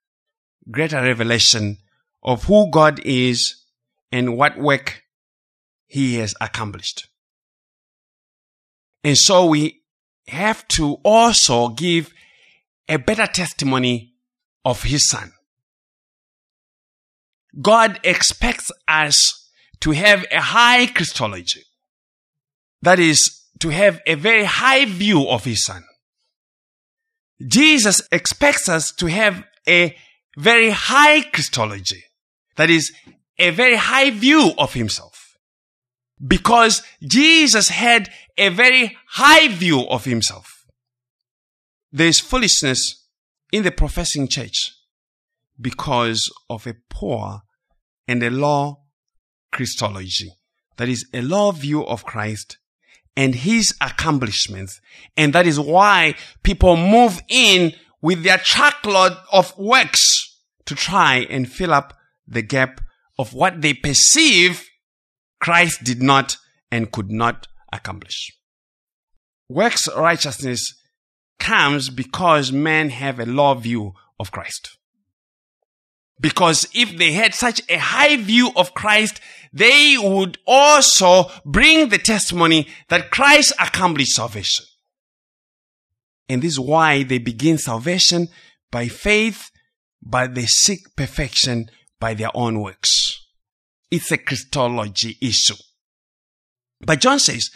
greater 0.71 1.01
revelation 1.01 1.79
of 2.27 2.45
who 2.45 2.71
God 2.71 3.01
is 3.05 3.63
and 4.11 4.37
what 4.37 4.59
work 4.59 5.05
he 5.87 6.17
has 6.17 6.35
accomplished. 6.41 7.09
And 9.05 9.17
so 9.17 9.47
we 9.47 9.83
have 10.27 10.67
to 10.69 10.95
also 11.05 11.69
give 11.69 12.13
a 12.89 12.99
better 12.99 13.27
testimony 13.27 14.15
of 14.65 14.83
his 14.83 15.09
son. 15.09 15.33
God 17.63 18.01
expects 18.03 18.71
us 18.89 19.49
to 19.81 19.93
have 19.93 20.27
a 20.33 20.41
high 20.41 20.87
Christology. 20.87 21.63
That 22.83 22.99
is, 22.99 23.43
to 23.61 23.69
have 23.69 24.01
a 24.07 24.15
very 24.15 24.45
high 24.45 24.85
view 24.85 25.29
of 25.29 25.45
his 25.45 25.65
son. 25.65 25.85
Jesus 27.47 28.01
expects 28.11 28.69
us 28.69 28.93
to 28.93 29.07
have 29.07 29.45
a 29.69 29.97
very 30.37 30.71
high 30.71 31.23
Christology. 31.23 32.03
That 32.57 32.71
is, 32.71 32.93
a 33.39 33.51
very 33.51 33.77
high 33.77 34.11
view 34.11 34.53
of 34.59 34.75
himself. 34.75 35.39
Because 36.25 36.83
Jesus 37.03 37.69
had 37.69 38.11
a 38.39 38.49
very 38.49 38.97
high 39.11 39.49
view 39.49 39.87
of 39.89 40.05
himself. 40.05 40.65
There 41.93 42.07
is 42.07 42.21
foolishness 42.21 43.07
in 43.53 43.63
the 43.63 43.71
professing 43.71 44.29
church 44.29 44.73
because 45.61 46.31
of 46.49 46.67
a 46.67 46.75
poor 46.91 47.43
and 48.09 48.23
a 48.23 48.31
low 48.31 48.81
Christology. 49.53 50.33
That 50.77 50.89
is 50.89 51.07
a 51.13 51.23
low 51.23 51.51
view 51.51 51.85
of 51.85 52.05
Christ 52.05 52.59
and 53.17 53.35
his 53.35 53.75
accomplishments. 53.81 54.81
And 55.17 55.33
that 55.33 55.47
is 55.47 55.59
why 55.59 56.15
people 56.43 56.77
move 56.77 57.21
in 57.29 57.73
with 58.03 58.23
their 58.23 58.39
truckload 58.39 59.13
of 59.33 59.57
works 59.59 60.39
to 60.67 60.75
try 60.75 61.27
and 61.31 61.51
fill 61.51 61.73
up 61.73 61.95
the 62.27 62.43
gap 62.43 62.81
of 63.19 63.33
what 63.33 63.63
they 63.63 63.75
perceive 63.75 64.69
Christ 65.41 65.85
did 65.85 66.03
not 66.03 66.37
and 66.71 66.91
could 66.91 67.11
not 67.11 67.47
accomplish. 67.73 68.33
Works 69.49 69.89
righteousness 69.97 70.75
comes 71.39 71.89
because 71.91 72.51
men 72.51 72.91
have 72.91 73.21
a 73.21 73.27
low 73.27 73.55
view 73.55 73.93
of 74.19 74.33
Christ. 74.33 74.77
Because 76.19 76.67
if 76.75 76.97
they 76.97 77.13
had 77.13 77.35
such 77.35 77.61
a 77.69 77.77
high 77.77 78.17
view 78.17 78.51
of 78.57 78.73
Christ, 78.73 79.21
they 79.53 79.97
would 79.99 80.39
also 80.47 81.31
bring 81.45 81.91
the 81.91 81.99
testimony 81.99 82.69
that 82.89 83.11
Christ 83.11 83.53
accomplished 83.61 84.13
salvation. 84.13 84.65
And 86.29 86.43
this 86.43 86.53
is 86.53 86.61
why 86.61 87.03
they 87.03 87.19
begin 87.19 87.59
salvation 87.59 88.29
by 88.71 88.89
faith, 88.89 89.51
but 90.03 90.35
they 90.35 90.47
seek 90.47 90.97
perfection 90.97 91.71
by 92.01 92.15
their 92.15 92.31
own 92.35 92.61
works. 92.61 93.27
It's 93.91 94.11
a 94.11 94.19
Christology 94.19 95.17
issue. 95.21 95.55
But 96.81 97.01
John 97.01 97.19
says, 97.19 97.51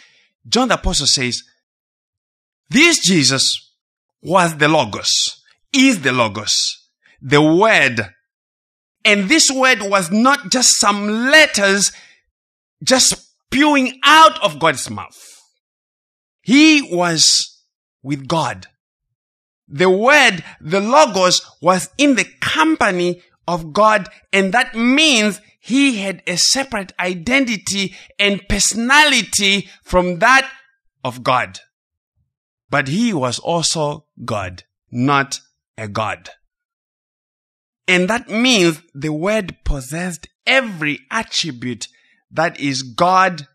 John 0.47 0.69
the 0.69 0.75
Apostle 0.75 1.07
says, 1.07 1.43
this 2.69 2.99
Jesus 2.99 3.73
was 4.21 4.57
the 4.57 4.67
Logos, 4.67 5.43
is 5.73 6.01
the 6.01 6.11
Logos, 6.11 6.87
the 7.21 7.41
Word. 7.41 7.99
And 9.03 9.27
this 9.27 9.49
Word 9.51 9.79
was 9.81 10.09
not 10.09 10.51
just 10.51 10.79
some 10.79 11.07
letters 11.07 11.91
just 12.83 13.33
spewing 13.47 13.99
out 14.03 14.41
of 14.43 14.59
God's 14.59 14.89
mouth. 14.89 15.41
He 16.41 16.81
was 16.81 17.61
with 18.01 18.27
God. 18.27 18.67
The 19.67 19.89
Word, 19.89 20.43
the 20.59 20.79
Logos 20.79 21.41
was 21.61 21.89
in 21.97 22.15
the 22.15 22.25
company 22.39 23.21
of 23.47 23.73
God 23.73 24.09
and 24.31 24.53
that 24.53 24.75
means 24.75 25.41
he 25.59 25.97
had 25.97 26.23
a 26.25 26.37
separate 26.37 26.91
identity 26.99 27.95
and 28.17 28.47
personality 28.49 29.69
from 29.83 30.19
that 30.19 30.49
of 31.03 31.23
God. 31.23 31.59
But 32.69 32.87
he 32.87 33.13
was 33.13 33.37
also 33.37 34.05
God, 34.25 34.63
not 34.91 35.39
a 35.77 35.87
God. 35.87 36.29
And 37.87 38.09
that 38.09 38.29
means 38.29 38.81
the 38.95 39.11
word 39.11 39.57
possessed 39.63 40.27
every 40.45 40.99
attribute 41.11 41.87
that 42.31 42.59
is 42.59 42.81
God 42.83 43.47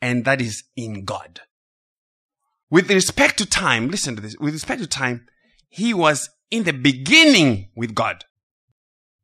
and 0.00 0.24
that 0.26 0.40
is 0.40 0.64
in 0.76 1.04
God. 1.04 1.40
With 2.70 2.90
respect 2.90 3.38
to 3.38 3.46
time, 3.46 3.88
listen 3.88 4.14
to 4.16 4.22
this. 4.22 4.36
With 4.38 4.54
respect 4.54 4.80
to 4.82 4.86
time, 4.86 5.26
he 5.68 5.92
was 5.92 6.30
in 6.50 6.64
the 6.64 6.72
beginning 6.72 7.70
with 7.74 7.94
God. 7.94 8.24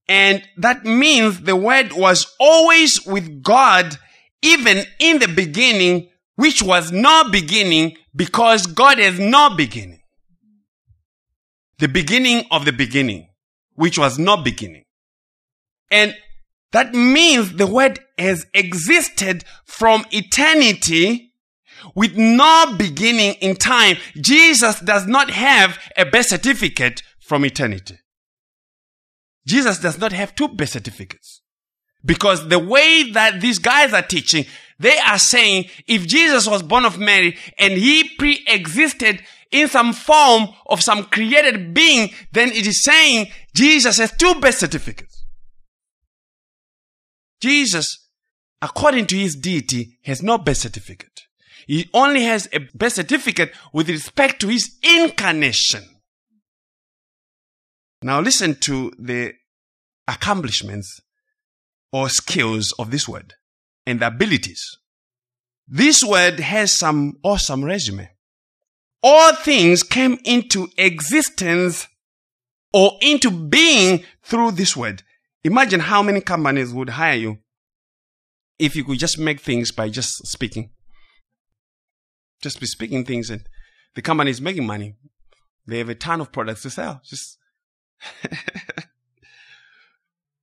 And 0.08 0.42
that 0.56 0.84
means 0.84 1.40
the 1.40 1.56
word 1.56 1.92
was 1.92 2.26
always 2.38 3.04
with 3.06 3.42
God, 3.42 3.96
even 4.42 4.84
in 4.98 5.18
the 5.18 5.28
beginning, 5.28 6.10
which 6.36 6.62
was 6.62 6.92
no 6.92 7.28
beginning 7.30 7.96
because 8.14 8.66
God 8.66 8.98
has 8.98 9.18
no 9.18 9.54
beginning. 9.56 10.00
The 11.78 11.88
beginning 11.88 12.44
of 12.50 12.64
the 12.64 12.72
beginning, 12.72 13.28
which 13.74 13.98
was 13.98 14.18
no 14.18 14.36
beginning. 14.36 14.84
And 15.90 16.16
that 16.72 16.94
means 16.94 17.54
the 17.54 17.66
word 17.66 18.00
has 18.18 18.46
existed 18.54 19.44
from 19.64 20.04
eternity 20.10 21.32
with 21.94 22.16
no 22.16 22.74
beginning 22.76 23.34
in 23.34 23.56
time. 23.56 23.96
Jesus 24.20 24.80
does 24.80 25.06
not 25.06 25.30
have 25.30 25.78
a 25.96 26.04
birth 26.04 26.26
certificate 26.26 27.02
from 27.20 27.44
eternity. 27.44 27.98
Jesus 29.46 29.78
does 29.78 29.98
not 29.98 30.12
have 30.12 30.34
two 30.34 30.48
birth 30.48 30.70
certificates. 30.70 31.42
Because 32.04 32.48
the 32.48 32.58
way 32.58 33.10
that 33.12 33.40
these 33.40 33.58
guys 33.58 33.92
are 33.92 34.02
teaching, 34.02 34.44
they 34.78 34.96
are 34.98 35.18
saying 35.18 35.66
if 35.86 36.06
Jesus 36.06 36.46
was 36.46 36.62
born 36.62 36.84
of 36.84 36.98
Mary 36.98 37.36
and 37.58 37.72
he 37.72 38.08
pre-existed 38.18 39.22
in 39.50 39.68
some 39.68 39.92
form 39.92 40.48
of 40.66 40.82
some 40.82 41.04
created 41.04 41.72
being, 41.72 42.10
then 42.32 42.50
it 42.50 42.66
is 42.66 42.82
saying 42.82 43.28
Jesus 43.54 43.98
has 43.98 44.12
two 44.12 44.34
birth 44.36 44.56
certificates. 44.56 45.24
Jesus, 47.40 48.08
according 48.60 49.06
to 49.06 49.16
his 49.16 49.36
deity, 49.36 49.98
has 50.04 50.22
no 50.22 50.38
birth 50.38 50.58
certificate. 50.58 51.22
He 51.66 51.88
only 51.92 52.22
has 52.22 52.48
a 52.52 52.60
birth 52.74 52.94
certificate 52.94 53.52
with 53.72 53.88
respect 53.88 54.40
to 54.40 54.48
his 54.48 54.76
incarnation. 54.82 55.84
Now 58.02 58.20
listen 58.20 58.56
to 58.60 58.92
the 58.98 59.34
accomplishments 60.06 61.00
or 61.92 62.08
skills 62.08 62.72
of 62.78 62.90
this 62.90 63.08
word 63.08 63.34
and 63.86 64.00
the 64.00 64.08
abilities. 64.08 64.76
This 65.66 66.04
word 66.04 66.40
has 66.40 66.76
some 66.76 67.14
awesome 67.22 67.64
resume. 67.64 68.10
All 69.02 69.34
things 69.34 69.82
came 69.82 70.18
into 70.24 70.68
existence 70.76 71.86
or 72.72 72.92
into 73.00 73.30
being 73.30 74.04
through 74.22 74.52
this 74.52 74.76
word. 74.76 75.02
Imagine 75.44 75.80
how 75.80 76.02
many 76.02 76.20
companies 76.20 76.72
would 76.72 76.90
hire 76.90 77.16
you 77.16 77.38
if 78.58 78.74
you 78.74 78.84
could 78.84 78.98
just 78.98 79.18
make 79.18 79.40
things 79.40 79.72
by 79.72 79.88
just 79.88 80.26
speaking. 80.26 80.70
Just 82.42 82.60
be 82.60 82.66
speaking 82.66 83.04
things 83.04 83.30
and 83.30 83.46
the 83.94 84.02
company 84.02 84.30
is 84.30 84.40
making 84.40 84.66
money. 84.66 84.96
They 85.66 85.78
have 85.78 85.88
a 85.88 85.94
ton 85.94 86.20
of 86.20 86.32
products 86.32 86.62
to 86.62 86.70
sell. 86.70 87.00
Just 87.04 87.35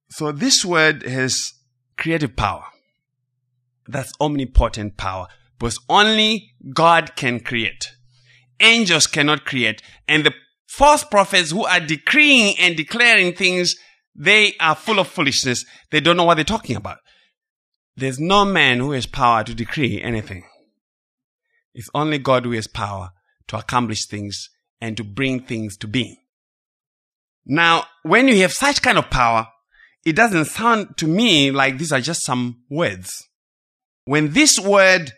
so 0.09 0.31
this 0.31 0.63
word 0.63 1.03
has 1.03 1.53
creative 1.97 2.35
power. 2.35 2.65
That's 3.87 4.11
omnipotent 4.19 4.97
power. 4.97 5.27
Because 5.59 5.79
only 5.87 6.51
God 6.73 7.15
can 7.15 7.39
create. 7.39 7.93
Angels 8.59 9.07
cannot 9.07 9.45
create. 9.45 9.81
And 10.07 10.25
the 10.25 10.33
false 10.67 11.03
prophets 11.03 11.51
who 11.51 11.65
are 11.65 11.79
decreeing 11.79 12.55
and 12.59 12.75
declaring 12.75 13.33
things 13.33 13.75
they 14.15 14.55
are 14.59 14.75
full 14.75 14.99
of 14.99 15.07
foolishness. 15.07 15.65
They 15.91 15.99
don't 15.99 16.17
know 16.17 16.23
what 16.23 16.35
they're 16.35 16.43
talking 16.43 16.75
about. 16.75 16.97
There's 17.95 18.19
no 18.19 18.45
man 18.45 18.79
who 18.79 18.91
has 18.91 19.05
power 19.05 19.43
to 19.43 19.53
decree 19.53 20.01
anything. 20.01 20.43
It's 21.73 21.89
only 21.93 22.19
God 22.19 22.45
who 22.45 22.51
has 22.51 22.67
power 22.67 23.11
to 23.47 23.57
accomplish 23.57 24.05
things 24.05 24.49
and 24.79 24.95
to 24.97 25.03
bring 25.03 25.41
things 25.41 25.77
to 25.77 25.87
being. 25.87 26.17
Now, 27.45 27.85
when 28.03 28.27
you 28.27 28.41
have 28.41 28.53
such 28.53 28.81
kind 28.81 28.97
of 28.97 29.09
power, 29.09 29.47
it 30.05 30.15
doesn't 30.15 30.45
sound 30.45 30.97
to 30.97 31.07
me 31.07 31.51
like 31.51 31.77
these 31.77 31.91
are 31.91 32.01
just 32.01 32.25
some 32.25 32.63
words. 32.69 33.11
When 34.05 34.33
this 34.33 34.59
word 34.59 35.13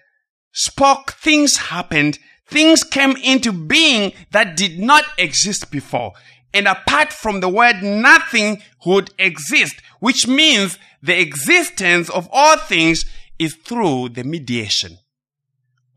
spoke, 0.53 1.13
things 1.13 1.57
happened, 1.57 2.19
things 2.47 2.83
came 2.83 3.15
into 3.17 3.51
being 3.51 4.13
that 4.31 4.55
did 4.55 4.79
not 4.79 5.03
exist 5.17 5.71
before. 5.71 6.13
And 6.53 6.67
apart 6.67 7.11
from 7.11 7.41
the 7.41 7.49
word, 7.49 7.83
nothing 7.83 8.61
would 8.85 9.09
exist, 9.17 9.81
which 9.99 10.27
means 10.27 10.77
the 11.01 11.19
existence 11.19 12.09
of 12.09 12.29
all 12.31 12.57
things 12.57 13.05
is 13.37 13.55
through 13.55 14.09
the 14.09 14.23
mediation 14.23 14.97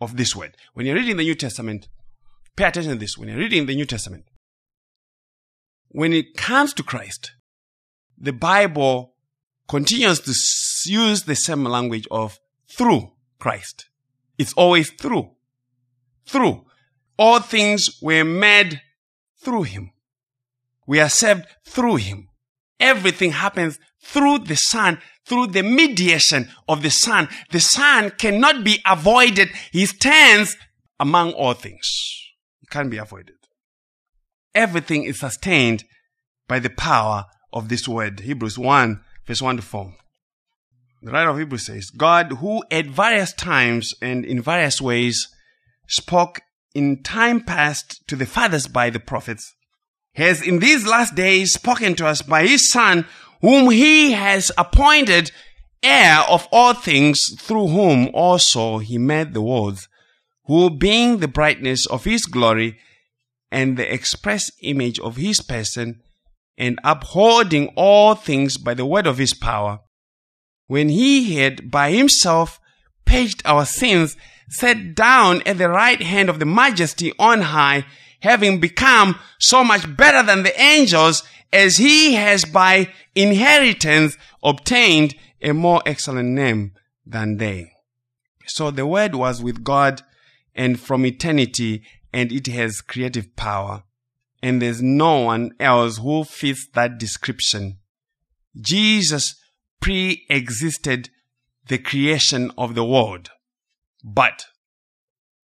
of 0.01 0.17
this 0.17 0.35
word. 0.35 0.57
When 0.75 0.87
you're 0.87 0.97
reading 0.97 1.17
the 1.17 1.23
New 1.23 1.35
Testament, 1.35 1.89
pay 2.57 2.65
attention 2.65 2.93
to 2.93 2.99
this. 2.99 3.17
When 3.17 3.29
you're 3.29 3.39
reading 3.39 3.67
the 3.67 3.77
New 3.77 3.85
Testament, 3.85 4.25
when 5.91 6.13
it 6.13 6.37
comes 6.37 6.73
to 6.75 6.83
Christ, 6.83 7.33
the 8.17 8.33
Bible 8.33 9.15
continues 9.69 10.21
to 10.21 10.91
use 10.91 11.23
the 11.23 11.37
same 11.37 11.65
language 11.65 12.07
of 12.11 12.39
through 12.69 13.13
Christ. 13.39 13.87
It's 14.39 14.53
always 14.55 14.91
through. 14.91 15.31
Through. 16.27 16.65
All 17.19 17.41
things 17.41 17.99
were 18.01 18.25
made 18.25 18.81
through 19.43 19.65
him. 19.65 19.93
We 20.87 21.01
are 21.01 21.09
saved 21.09 21.45
through 21.67 21.97
him. 21.97 22.29
Everything 22.81 23.33
happens 23.33 23.79
through 24.01 24.41
the 24.41 24.57
Son, 24.57 24.99
through 25.27 25.49
the 25.49 25.63
mediation 25.63 26.49
of 26.69 26.83
the 26.83 26.91
Son. 26.91 27.29
The 27.51 27.61
Son 27.61 28.11
cannot 28.11 28.65
be 28.65 28.81
avoided. 28.87 29.51
He 29.73 29.87
stands 29.87 30.57
among 31.01 31.33
all 31.33 31.55
things. 31.55 31.87
He 32.61 32.67
can't 32.67 32.91
be 32.91 32.99
avoided. 32.99 33.38
Everything 34.59 35.05
is 35.05 35.21
sustained 35.21 35.85
by 36.49 36.59
the 36.59 36.69
power 36.69 37.27
of 37.53 37.69
this 37.69 37.87
word. 37.87 38.19
Hebrews 38.19 38.59
1 38.59 39.01
verse 39.25 39.41
1 39.41 39.59
to 39.59 39.63
4. 39.63 39.95
The 41.01 41.13
writer 41.13 41.31
of 41.31 41.39
Hebrews 41.39 41.67
says, 41.67 41.91
God 41.91 42.33
who 42.41 42.65
at 42.69 42.87
various 42.87 43.33
times 43.33 43.95
and 44.03 44.25
in 44.25 44.43
various 44.43 44.81
ways 44.81 45.29
spoke 45.87 46.41
in 46.75 47.05
time 47.05 47.41
past 47.41 48.03
to 48.09 48.17
the 48.17 48.27
fathers 48.27 48.67
by 48.67 48.91
the 48.91 48.99
prophets 48.99 49.55
has 50.17 50.43
in 50.43 50.59
these 50.59 50.85
last 50.85 51.15
days 51.15 51.53
spoken 51.53 51.95
to 51.95 52.09
us 52.09 52.21
by 52.21 52.45
his 52.45 52.69
son, 52.69 53.07
whom 53.41 53.71
he 53.71 54.11
has 54.11 54.51
appointed 54.59 55.31
heir 55.85 56.19
of 56.29 56.49
all 56.51 56.75
things, 56.75 57.33
through 57.39 57.69
whom 57.69 58.11
also 58.13 58.79
he 58.79 58.99
made 58.99 59.35
the 59.35 59.41
worlds, 59.41 59.87
who 60.47 60.69
being 60.69 61.19
the 61.19 61.29
brightness 61.29 61.87
of 61.87 62.03
his 62.03 62.27
glory 62.27 62.77
and 63.51 63.77
the 63.77 63.93
express 63.93 64.51
image 64.63 64.99
of 65.01 65.17
his 65.17 65.41
person, 65.41 66.01
and 66.57 66.79
upholding 66.85 67.69
all 67.77 68.15
things 68.15 68.57
by 68.57 68.75
the 68.75 68.87
word 68.87 69.07
of 69.07 69.19
his 69.19 69.35
power, 69.35 69.81
when 70.67 70.89
he 70.89 71.37
had 71.37 71.71
by 71.71 71.91
himself 71.91 72.61
purged 73.05 73.43
our 73.45 73.65
sins, 73.65 74.17
sat 74.51 74.95
down 74.95 75.43
at 75.47 75.59
the 75.59 75.69
right 75.69 76.03
hand 76.03 76.29
of 76.29 76.39
the 76.39 76.47
majesty 76.47 77.13
on 77.19 77.41
high, 77.41 77.85
having 78.21 78.61
become 78.61 79.19
so 79.39 79.63
much 79.63 79.97
better 79.97 80.23
than 80.23 80.43
the 80.43 80.61
angels 80.61 81.23
as 81.53 81.77
he 81.77 82.15
has 82.15 82.45
by 82.45 82.93
inheritance 83.15 84.17
obtained 84.43 85.15
a 85.41 85.53
more 85.53 85.83
excellent 85.87 86.29
name 86.29 86.73
than 87.07 87.37
they. 87.37 87.73
So 88.47 88.71
the 88.71 88.87
word 88.87 89.15
was 89.15 89.43
with 89.43 89.65
God 89.65 90.03
and 90.55 90.81
from 90.81 91.07
eternity 91.07 91.85
and 92.19 92.33
it 92.33 92.49
has 92.49 92.81
creative 92.81 93.37
power. 93.37 93.85
And 94.43 94.61
there's 94.61 94.83
no 94.83 95.21
one 95.21 95.53
else 95.61 95.99
who 95.99 96.25
fits 96.25 96.67
that 96.75 96.99
description. 96.99 97.79
Jesus 98.61 99.37
pre-existed 99.81 101.11
the 101.69 101.79
creation 101.79 102.51
of 102.59 102.75
the 102.75 102.85
world. 102.85 103.31
But 104.03 104.47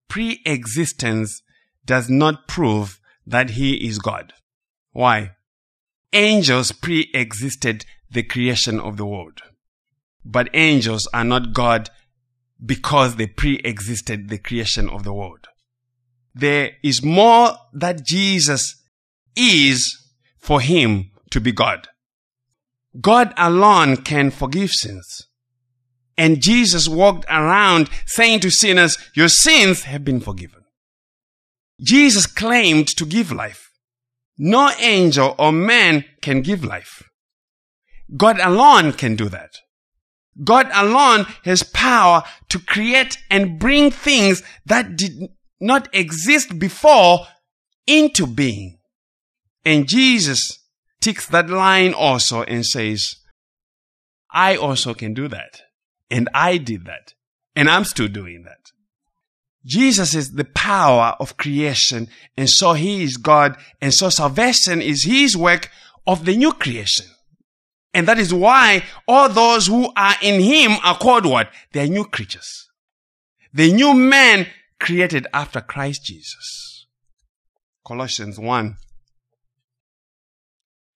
pre-existence 0.06 1.42
does 1.84 2.08
not 2.08 2.46
prove 2.46 3.00
that 3.26 3.50
he 3.50 3.84
is 3.88 3.98
God. 3.98 4.32
Why? 4.92 5.32
Angels 6.12 6.70
pre-existed 6.70 7.84
the 8.08 8.22
creation 8.22 8.78
of 8.78 8.98
the 8.98 9.06
world. 9.06 9.40
But 10.24 10.48
angels 10.54 11.08
are 11.12 11.24
not 11.24 11.54
God 11.54 11.90
because 12.64 13.16
they 13.16 13.26
pre-existed 13.26 14.28
the 14.28 14.38
creation 14.38 14.88
of 14.88 15.02
the 15.02 15.12
world. 15.12 15.48
There 16.34 16.72
is 16.82 17.02
more 17.02 17.56
that 17.72 18.04
Jesus 18.04 18.76
is 19.36 19.98
for 20.38 20.60
him 20.60 21.10
to 21.30 21.40
be 21.40 21.52
God. 21.52 21.88
God 23.00 23.32
alone 23.36 23.96
can 23.96 24.30
forgive 24.30 24.70
sins. 24.70 25.26
And 26.16 26.42
Jesus 26.42 26.88
walked 26.88 27.24
around 27.28 27.88
saying 28.06 28.40
to 28.40 28.50
sinners, 28.50 28.98
your 29.14 29.28
sins 29.28 29.84
have 29.84 30.04
been 30.04 30.20
forgiven. 30.20 30.64
Jesus 31.80 32.26
claimed 32.26 32.88
to 32.88 33.06
give 33.06 33.32
life. 33.32 33.70
No 34.38 34.70
angel 34.78 35.34
or 35.38 35.52
man 35.52 36.04
can 36.20 36.42
give 36.42 36.64
life. 36.64 37.02
God 38.16 38.38
alone 38.40 38.92
can 38.92 39.16
do 39.16 39.28
that. 39.30 39.56
God 40.42 40.70
alone 40.72 41.26
has 41.44 41.62
power 41.62 42.22
to 42.48 42.58
create 42.58 43.18
and 43.30 43.58
bring 43.58 43.90
things 43.90 44.42
that 44.66 44.96
did 44.96 45.28
not 45.62 45.88
exist 45.94 46.58
before 46.58 47.26
into 47.86 48.26
being. 48.26 48.78
And 49.64 49.88
Jesus 49.88 50.58
takes 51.00 51.26
that 51.28 51.48
line 51.48 51.94
also 51.94 52.42
and 52.42 52.66
says, 52.66 53.16
I 54.30 54.56
also 54.56 54.92
can 54.92 55.14
do 55.14 55.28
that. 55.28 55.62
And 56.10 56.28
I 56.34 56.58
did 56.58 56.84
that. 56.86 57.14
And 57.54 57.70
I'm 57.70 57.84
still 57.84 58.08
doing 58.08 58.42
that. 58.44 58.72
Jesus 59.64 60.14
is 60.14 60.32
the 60.32 60.44
power 60.44 61.14
of 61.20 61.36
creation. 61.36 62.08
And 62.36 62.50
so 62.50 62.72
he 62.72 63.04
is 63.04 63.16
God. 63.16 63.56
And 63.80 63.94
so 63.94 64.08
salvation 64.08 64.82
is 64.82 65.04
his 65.04 65.36
work 65.36 65.70
of 66.06 66.24
the 66.24 66.36
new 66.36 66.52
creation. 66.52 67.06
And 67.94 68.08
that 68.08 68.18
is 68.18 68.34
why 68.34 68.84
all 69.06 69.28
those 69.28 69.66
who 69.66 69.92
are 69.94 70.14
in 70.22 70.40
him 70.40 70.72
are 70.82 70.96
called 70.96 71.26
what? 71.26 71.50
They 71.72 71.84
are 71.84 71.88
new 71.88 72.04
creatures. 72.04 72.68
The 73.52 73.70
new 73.70 73.94
man 73.94 74.46
created 74.82 75.26
after 75.32 75.60
Christ 75.60 76.04
Jesus. 76.04 76.88
Colossians 77.86 78.38
1. 78.38 78.76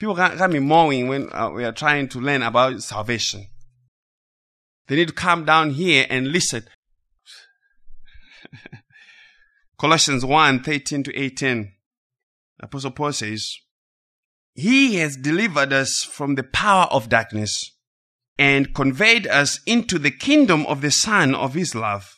People 0.00 0.16
got, 0.16 0.50
me 0.50 0.58
mowing 0.58 1.08
when 1.08 1.32
uh, 1.32 1.50
we 1.50 1.64
are 1.64 1.72
trying 1.72 2.08
to 2.08 2.20
learn 2.20 2.42
about 2.42 2.82
salvation. 2.82 3.46
They 4.88 4.96
need 4.96 5.08
to 5.08 5.14
come 5.14 5.44
down 5.44 5.70
here 5.70 6.04
and 6.10 6.28
listen. 6.28 6.64
Colossians 9.78 10.24
1 10.24 10.64
13 10.64 11.04
to 11.04 11.16
18. 11.16 11.72
Apostle 12.60 12.90
Paul 12.90 13.12
says, 13.12 13.48
He 14.54 14.96
has 14.96 15.16
delivered 15.16 15.72
us 15.72 16.02
from 16.02 16.34
the 16.34 16.42
power 16.42 16.86
of 16.90 17.08
darkness 17.08 17.70
and 18.36 18.74
conveyed 18.74 19.28
us 19.28 19.60
into 19.64 19.98
the 19.98 20.10
kingdom 20.10 20.66
of 20.66 20.80
the 20.80 20.90
Son 20.90 21.36
of 21.36 21.54
His 21.54 21.74
love, 21.74 22.15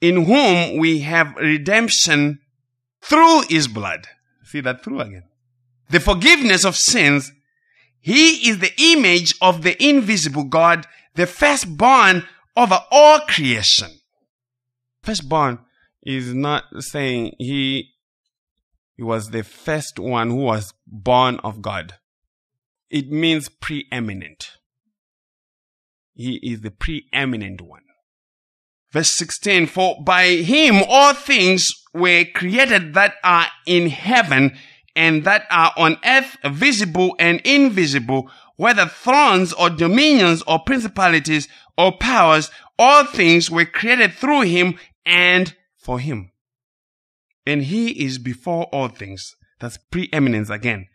in 0.00 0.24
whom 0.24 0.78
we 0.78 1.00
have 1.00 1.34
redemption 1.36 2.40
through 3.02 3.42
His 3.48 3.68
blood. 3.68 4.06
See 4.44 4.60
that 4.60 4.82
through 4.82 5.00
again 5.00 5.24
the 5.90 6.00
forgiveness 6.00 6.64
of 6.64 6.76
sins. 6.76 7.32
He 8.00 8.48
is 8.48 8.58
the 8.58 8.72
image 8.78 9.34
of 9.40 9.62
the 9.62 9.82
invisible 9.82 10.44
God, 10.44 10.86
the 11.14 11.26
firstborn 11.26 12.24
over 12.56 12.78
all 12.90 13.20
creation. 13.20 13.90
Firstborn 15.02 15.58
is 16.02 16.34
not 16.34 16.64
saying 16.78 17.34
he, 17.38 17.90
he 18.96 19.02
was 19.02 19.30
the 19.30 19.44
first 19.44 19.98
one 19.98 20.30
who 20.30 20.36
was 20.36 20.72
born 20.86 21.38
of 21.40 21.60
God. 21.60 21.94
It 22.90 23.10
means 23.10 23.48
preeminent. 23.48 24.52
He 26.14 26.36
is 26.36 26.62
the 26.62 26.70
preeminent 26.70 27.60
one. 27.60 27.82
Verse 28.92 29.10
16, 29.16 29.66
for 29.66 30.02
by 30.02 30.26
him 30.28 30.82
all 30.88 31.12
things 31.12 31.70
were 31.92 32.24
created 32.34 32.94
that 32.94 33.14
are 33.22 33.46
in 33.66 33.90
heaven 33.90 34.56
and 34.96 35.24
that 35.24 35.46
are 35.50 35.72
on 35.76 35.98
earth, 36.04 36.36
visible 36.44 37.14
and 37.18 37.40
invisible, 37.42 38.30
whether 38.56 38.86
thrones 38.86 39.52
or 39.52 39.70
dominions 39.70 40.42
or 40.46 40.58
principalities 40.58 41.48
or 41.76 41.96
powers, 41.96 42.50
all 42.78 43.04
things 43.04 43.50
were 43.50 43.64
created 43.64 44.12
through 44.12 44.42
him 44.42 44.78
and 45.04 45.54
for 45.76 46.00
him. 46.00 46.32
And 47.46 47.64
he 47.64 48.04
is 48.04 48.18
before 48.18 48.64
all 48.66 48.88
things. 48.88 49.36
That's 49.60 49.78
preeminence 49.78 50.50
again. 50.50 50.86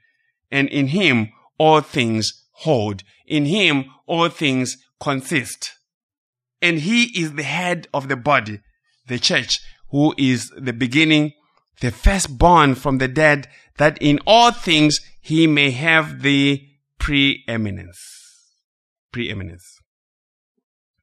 And 0.51 0.67
in 0.69 0.87
him 0.87 1.29
all 1.57 1.81
things 1.81 2.45
hold. 2.57 3.03
In 3.25 3.45
him 3.45 3.85
all 4.05 4.29
things 4.29 4.77
consist. 4.99 5.73
And 6.63 6.79
he 6.79 7.03
is 7.21 7.33
the 7.33 7.43
head 7.43 7.89
of 7.93 8.07
the 8.07 8.15
body, 8.15 8.61
the 9.07 9.19
church, 9.19 9.59
who 9.89 10.15
is 10.17 10.49
the 10.57 10.71
beginning, 10.71 11.33
the 11.81 11.91
firstborn 11.91 12.75
from 12.75 12.99
the 12.99 13.09
dead, 13.09 13.49
that 13.77 13.97
in 14.01 14.19
all 14.25 14.51
things 14.51 15.01
he 15.19 15.45
may 15.45 15.71
have 15.71 16.21
the 16.21 16.65
preeminence. 16.99 17.99
Preeminence. 19.11 19.77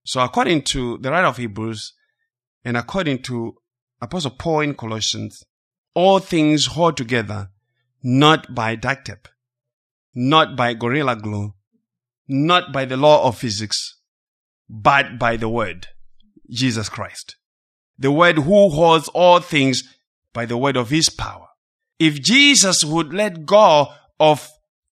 So 0.02 0.22
according 0.22 0.62
to 0.72 0.96
the 0.96 1.11
writer 1.11 1.26
of 1.26 1.36
Hebrews 1.36 1.92
and 2.64 2.78
according 2.78 3.20
to 3.24 3.56
Apostle 4.00 4.30
Paul 4.30 4.61
in 4.61 4.74
Colossians, 4.74 5.44
all 5.92 6.20
things 6.20 6.66
hold 6.66 6.96
together 6.96 7.50
not 8.02 8.54
by 8.54 8.76
duct 8.76 9.08
tape, 9.08 9.28
not 10.14 10.56
by 10.56 10.72
gorilla 10.72 11.16
glue, 11.16 11.52
not 12.26 12.72
by 12.72 12.86
the 12.86 12.96
law 12.96 13.28
of 13.28 13.36
physics, 13.36 13.99
but 14.72 15.18
by 15.18 15.36
the 15.36 15.48
word, 15.48 15.88
Jesus 16.48 16.88
Christ. 16.88 17.36
The 17.98 18.12
word 18.12 18.38
who 18.38 18.70
holds 18.70 19.08
all 19.08 19.40
things 19.40 19.82
by 20.32 20.46
the 20.46 20.56
word 20.56 20.76
of 20.76 20.90
his 20.90 21.10
power. 21.10 21.48
If 21.98 22.22
Jesus 22.22 22.84
would 22.84 23.12
let 23.12 23.44
go 23.44 23.88
of 24.20 24.48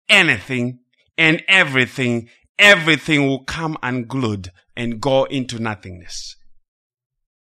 anything 0.09 0.79
and 1.17 1.43
everything, 1.47 2.29
everything 2.57 3.27
will 3.27 3.43
come 3.43 3.77
unglued 3.83 4.51
and 4.75 4.99
go 4.99 5.25
into 5.25 5.59
nothingness. 5.59 6.35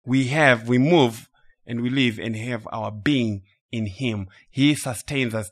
We 0.05 0.29
have, 0.29 0.67
we 0.67 0.79
move 0.79 1.29
and 1.67 1.83
we 1.83 1.91
live 1.91 2.19
and 2.19 2.35
have 2.35 2.67
our 2.73 2.91
being 2.91 3.43
in 3.71 3.87
Him. 3.87 4.29
He 4.51 4.75
sustains 4.75 5.35
us. 5.35 5.51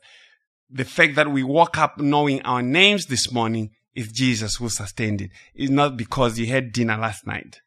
The 0.69 0.85
fact 0.85 1.15
that 1.15 1.31
we 1.31 1.43
woke 1.43 1.77
up 1.77 1.99
knowing 1.99 2.41
our 2.41 2.61
names 2.61 3.05
this 3.05 3.31
morning 3.31 3.71
is 3.95 4.11
Jesus 4.11 4.55
who 4.55 4.69
sustained 4.69 5.21
it. 5.21 5.31
It's 5.53 5.71
not 5.71 5.97
because 5.97 6.39
you 6.39 6.47
had 6.47 6.71
dinner 6.71 6.97
last 6.97 7.27
night. 7.27 7.61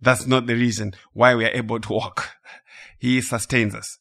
That's 0.00 0.26
not 0.26 0.46
the 0.46 0.54
reason 0.54 0.94
why 1.12 1.34
we 1.34 1.44
are 1.44 1.54
able 1.54 1.80
to 1.80 1.92
walk. 1.92 2.30
He 2.98 3.20
sustains 3.20 3.74
us. 3.74 3.98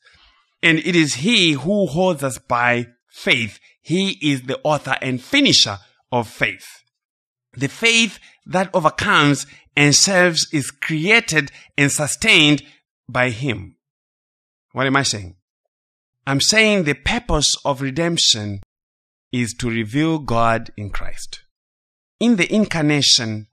And 0.64 0.80
it 0.80 0.96
is 0.96 1.16
He 1.16 1.52
who 1.52 1.88
holds 1.88 2.24
us 2.24 2.38
by 2.38 2.88
faith. 3.10 3.60
He 3.82 4.12
is 4.22 4.44
the 4.44 4.60
author 4.64 4.96
and 5.02 5.22
finisher 5.22 5.80
of 6.12 6.30
faith. 6.30 6.66
The 7.54 7.68
faith 7.68 8.20
that 8.46 8.70
overcomes 8.74 9.46
and 9.76 9.94
serves 9.94 10.48
is 10.54 10.72
created 10.72 11.52
and 11.78 11.92
sustained 11.92 12.64
by 13.10 13.32
Him. 13.32 13.76
What 14.72 14.88
am 14.88 14.96
I 14.96 15.04
saying? 15.04 15.36
I'm 16.28 16.42
saying 16.42 16.84
the 16.84 16.96
purpose 16.96 17.56
of 17.64 17.82
redemption 17.82 18.62
is 19.32 19.54
to 19.56 19.70
reveal 19.70 20.20
God 20.20 20.72
in 20.78 20.90
Christ. 20.90 21.42
In 22.20 22.36
the 22.38 22.54
incarnation, 22.54 23.48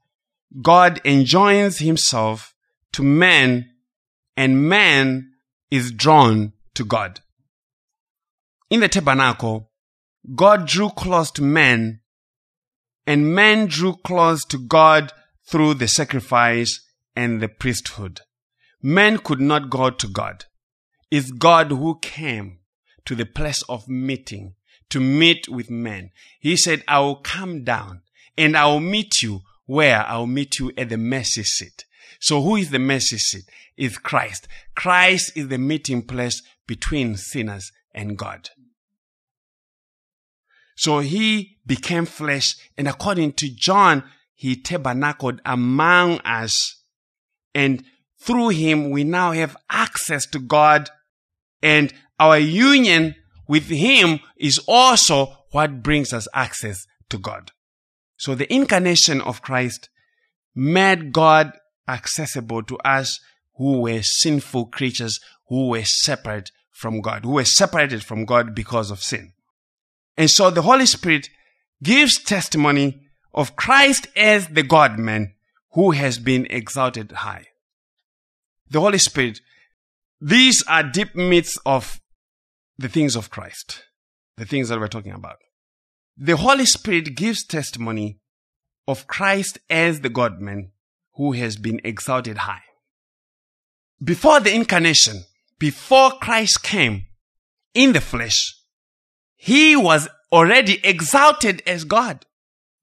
God 0.61 1.01
enjoins 1.03 1.79
Himself 1.79 2.53
to 2.93 3.03
man 3.03 3.69
and 4.35 4.67
man 4.67 5.33
is 5.69 5.91
drawn 5.91 6.53
to 6.75 6.85
God. 6.85 7.21
In 8.69 8.79
the 8.79 8.87
tabernacle, 8.87 9.69
God 10.35 10.67
drew 10.67 10.89
close 10.89 11.29
to 11.31 11.41
man, 11.41 11.99
and 13.05 13.35
man 13.35 13.67
drew 13.67 13.95
close 14.05 14.45
to 14.45 14.57
God 14.57 15.11
through 15.45 15.75
the 15.75 15.87
sacrifice 15.87 16.79
and 17.15 17.41
the 17.41 17.49
priesthood. 17.49 18.21
Man 18.81 19.17
could 19.17 19.41
not 19.41 19.69
go 19.69 19.89
to 19.89 20.07
God. 20.07 20.45
It's 21.11 21.31
God 21.31 21.71
who 21.71 21.99
came 22.01 22.59
to 23.05 23.15
the 23.15 23.25
place 23.25 23.61
of 23.69 23.87
meeting 23.87 24.55
to 24.93 24.99
meet 24.99 25.49
with 25.49 25.71
men. 25.71 26.11
He 26.39 26.55
said, 26.55 26.83
I 26.87 26.99
will 26.99 27.15
come 27.15 27.63
down 27.63 28.01
and 28.37 28.55
I 28.55 28.67
will 28.67 28.79
meet 28.79 29.23
you 29.23 29.41
where? 29.65 30.05
I 30.05 30.17
will 30.17 30.27
meet 30.27 30.59
you 30.59 30.71
at 30.77 30.89
the 30.89 30.97
mercy 30.97 31.43
seat. 31.43 31.85
So 32.19 32.43
who 32.43 32.57
is 32.57 32.69
the 32.69 32.79
mercy 32.79 33.17
seat? 33.17 33.45
Is 33.75 33.97
Christ. 33.97 34.47
Christ 34.75 35.35
is 35.35 35.47
the 35.47 35.57
meeting 35.57 36.03
place 36.03 36.43
between 36.67 37.17
sinners 37.17 37.71
and 37.91 38.17
God. 38.17 38.51
So 40.75 40.99
he 40.99 41.57
became 41.65 42.05
flesh, 42.05 42.55
and 42.77 42.87
according 42.87 43.33
to 43.33 43.49
John, 43.49 44.03
he 44.35 44.55
tabernacled 44.55 45.41
among 45.43 46.19
us. 46.19 46.83
And 47.55 47.83
through 48.19 48.49
him, 48.49 48.91
we 48.91 49.03
now 49.03 49.31
have 49.31 49.57
access 49.71 50.27
to 50.27 50.39
God, 50.39 50.89
and 51.63 51.91
our 52.19 52.37
union 52.37 53.15
with 53.47 53.67
him 53.67 54.19
is 54.37 54.59
also 54.67 55.37
what 55.51 55.83
brings 55.83 56.13
us 56.13 56.27
access 56.33 56.85
to 57.09 57.17
God. 57.17 57.51
So 58.17 58.35
the 58.35 58.51
incarnation 58.51 59.21
of 59.21 59.41
Christ 59.41 59.89
made 60.55 61.11
God 61.11 61.53
accessible 61.87 62.63
to 62.63 62.77
us 62.79 63.19
who 63.55 63.81
were 63.81 64.01
sinful 64.01 64.67
creatures, 64.67 65.19
who 65.47 65.69
were 65.69 65.83
separate 65.85 66.51
from 66.71 67.01
God, 67.01 67.23
who 67.25 67.31
were 67.31 67.45
separated 67.45 68.03
from 68.03 68.25
God 68.25 68.55
because 68.55 68.91
of 68.91 69.03
sin. 69.03 69.33
And 70.17 70.29
so 70.29 70.49
the 70.49 70.61
Holy 70.61 70.85
Spirit 70.85 71.29
gives 71.81 72.21
testimony 72.21 73.07
of 73.33 73.55
Christ 73.55 74.07
as 74.15 74.47
the 74.47 74.63
God 74.63 74.99
man 74.99 75.33
who 75.71 75.91
has 75.91 76.17
been 76.19 76.47
exalted 76.49 77.11
high. 77.11 77.47
The 78.69 78.79
Holy 78.79 78.97
Spirit, 78.99 79.39
these 80.21 80.63
are 80.67 80.83
deep 80.83 81.15
myths 81.15 81.57
of 81.65 81.99
the 82.77 82.89
things 82.89 83.15
of 83.15 83.29
Christ, 83.29 83.83
the 84.37 84.45
things 84.45 84.69
that 84.69 84.79
we're 84.79 84.87
talking 84.87 85.11
about. 85.11 85.37
The 86.17 86.37
Holy 86.37 86.65
Spirit 86.65 87.15
gives 87.15 87.43
testimony 87.45 88.19
of 88.87 89.07
Christ 89.07 89.59
as 89.69 90.01
the 90.01 90.09
God 90.09 90.39
man 90.39 90.71
who 91.15 91.33
has 91.33 91.57
been 91.57 91.79
exalted 91.83 92.39
high. 92.39 92.63
Before 94.03 94.39
the 94.39 94.53
incarnation, 94.53 95.23
before 95.59 96.11
Christ 96.11 96.63
came 96.63 97.05
in 97.73 97.93
the 97.93 98.01
flesh, 98.01 98.55
he 99.35 99.75
was 99.75 100.09
already 100.31 100.79
exalted 100.83 101.61
as 101.65 101.83
God 101.83 102.25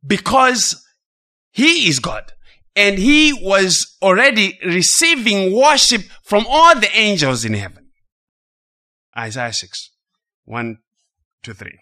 because 0.06 0.82
he 1.50 1.88
is 1.88 1.98
God. 1.98 2.32
And 2.76 2.98
he 2.98 3.32
was 3.32 3.96
already 4.00 4.58
receiving 4.64 5.52
worship 5.54 6.02
from 6.22 6.46
all 6.48 6.78
the 6.78 6.90
angels 6.96 7.44
in 7.44 7.54
heaven. 7.54 7.89
Isaiah 9.16 9.52
6, 9.52 9.90
1 10.44 10.78
to 11.42 11.54
3. 11.54 11.78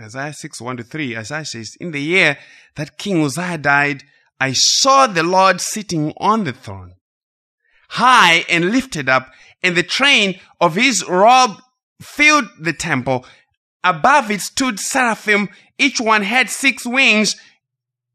Isaiah 0.00 0.32
6, 0.32 0.60
1 0.60 0.76
to 0.78 0.82
3, 0.82 1.16
Isaiah 1.16 1.44
says, 1.44 1.76
In 1.80 1.92
the 1.92 2.00
year 2.00 2.38
that 2.76 2.98
King 2.98 3.22
Uzziah 3.24 3.58
died, 3.58 4.04
I 4.40 4.52
saw 4.54 5.06
the 5.06 5.22
Lord 5.22 5.60
sitting 5.60 6.12
on 6.16 6.44
the 6.44 6.52
throne, 6.52 6.94
high 7.90 8.44
and 8.48 8.72
lifted 8.72 9.08
up, 9.08 9.32
and 9.62 9.76
the 9.76 9.84
train 9.84 10.40
of 10.60 10.74
his 10.74 11.06
robe 11.06 11.60
filled 12.00 12.46
the 12.58 12.72
temple. 12.72 13.24
Above 13.84 14.30
it 14.30 14.40
stood 14.40 14.80
seraphim. 14.80 15.48
Each 15.78 16.00
one 16.00 16.22
had 16.22 16.50
six 16.50 16.84
wings. 16.84 17.36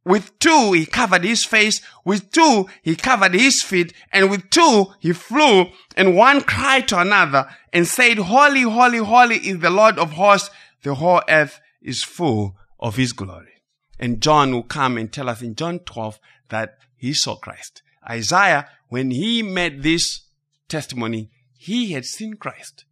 With 0.08 0.40
two, 0.40 0.72
he 0.72 0.86
covered 0.86 1.26
his 1.26 1.44
face. 1.44 1.82
With 2.06 2.32
two, 2.32 2.70
he 2.82 2.96
covered 2.96 3.34
his 3.34 3.62
feet. 3.62 3.92
And 4.14 4.30
with 4.30 4.50
two, 4.50 4.86
he 5.02 5.12
flew. 5.12 5.66
And 5.98 6.16
one 6.16 6.40
cried 6.42 6.88
to 6.88 7.00
another 7.02 7.50
and 7.74 7.86
said, 7.86 8.18
Holy, 8.18 8.62
holy, 8.62 9.00
holy 9.00 9.36
is 9.36 9.60
the 9.60 9.70
Lord 9.70 10.00
of 10.00 10.14
hosts. 10.14 10.50
The 10.84 10.96
whole 10.96 11.22
earth 11.28 11.60
is 11.82 12.06
full 12.06 12.56
of 12.80 12.96
his 12.96 13.12
glory. 13.12 13.64
And 14.00 14.22
John 14.22 14.54
will 14.54 14.64
come 14.64 14.98
and 14.98 15.12
tell 15.12 15.28
us 15.28 15.42
in 15.42 15.56
John 15.56 15.80
12 15.80 16.20
that 16.48 16.78
he 16.96 17.14
saw 17.14 17.36
Christ. 17.36 17.82
Isaiah, 18.10 18.70
when 18.88 19.12
he 19.12 19.44
made 19.44 19.84
this 19.84 20.22
testimony, 20.70 21.32
he 21.58 21.92
had 21.92 22.06
seen 22.06 22.36
Christ 22.36 22.86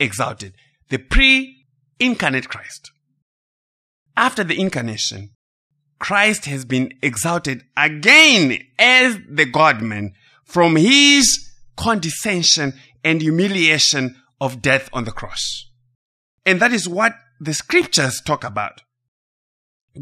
exalted, 0.00 0.54
the 0.88 0.98
pre-incarnate 0.98 2.48
Christ. 2.48 2.90
After 4.16 4.42
the 4.42 4.60
incarnation, 4.60 5.36
Christ 5.98 6.44
has 6.44 6.64
been 6.64 6.92
exalted 7.02 7.64
again 7.76 8.58
as 8.78 9.18
the 9.28 9.44
God-man 9.44 10.12
from 10.44 10.76
his 10.76 11.50
condescension 11.76 12.74
and 13.04 13.20
humiliation 13.20 14.16
of 14.40 14.62
death 14.62 14.88
on 14.92 15.04
the 15.04 15.12
cross. 15.12 15.68
And 16.46 16.60
that 16.60 16.72
is 16.72 16.88
what 16.88 17.14
the 17.40 17.54
scriptures 17.54 18.20
talk 18.24 18.44
about. 18.44 18.82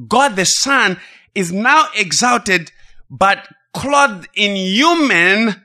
God 0.08 0.36
the 0.36 0.44
Son 0.44 1.00
is 1.34 1.52
now 1.52 1.88
exalted, 1.94 2.72
but 3.10 3.48
clothed 3.74 4.28
in 4.34 4.56
human 4.56 5.64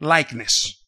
likeness. 0.00 0.82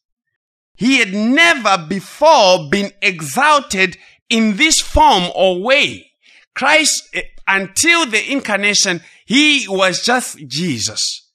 He 0.75 0.99
had 0.99 1.13
never 1.13 1.77
before 1.87 2.69
been 2.69 2.91
exalted 3.01 3.97
in 4.29 4.57
this 4.57 4.79
form 4.79 5.25
or 5.35 5.61
way. 5.61 6.11
Christ, 6.55 7.09
eh, 7.13 7.21
until 7.49 8.05
the 8.05 8.31
incarnation, 8.31 9.01
he 9.25 9.65
was 9.67 10.03
just 10.05 10.37
Jesus, 10.47 11.29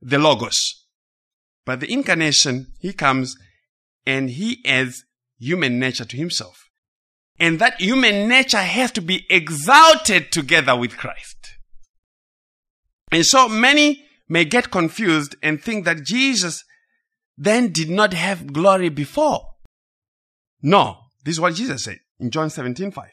the 0.00 0.18
Logos. 0.18 0.86
But 1.64 1.80
the 1.80 1.92
incarnation, 1.92 2.68
he 2.78 2.92
comes 2.92 3.36
and 4.06 4.30
he 4.30 4.62
adds 4.64 5.04
human 5.38 5.78
nature 5.80 6.04
to 6.04 6.16
himself. 6.16 6.70
And 7.38 7.58
that 7.58 7.80
human 7.80 8.28
nature 8.28 8.56
has 8.58 8.92
to 8.92 9.02
be 9.02 9.26
exalted 9.28 10.30
together 10.32 10.76
with 10.76 10.96
Christ. 10.96 11.36
And 13.12 13.26
so 13.26 13.48
many 13.48 14.04
may 14.28 14.44
get 14.44 14.70
confused 14.70 15.36
and 15.42 15.62
think 15.62 15.84
that 15.84 16.04
Jesus 16.04 16.64
then 17.36 17.72
did 17.72 17.90
not 17.90 18.14
have 18.14 18.52
glory 18.52 18.88
before. 18.88 19.40
No, 20.62 20.98
this 21.24 21.34
is 21.34 21.40
what 21.40 21.54
Jesus 21.54 21.84
said 21.84 21.98
in 22.18 22.30
John 22.30 22.48
17 22.48 22.90
5. 22.90 23.10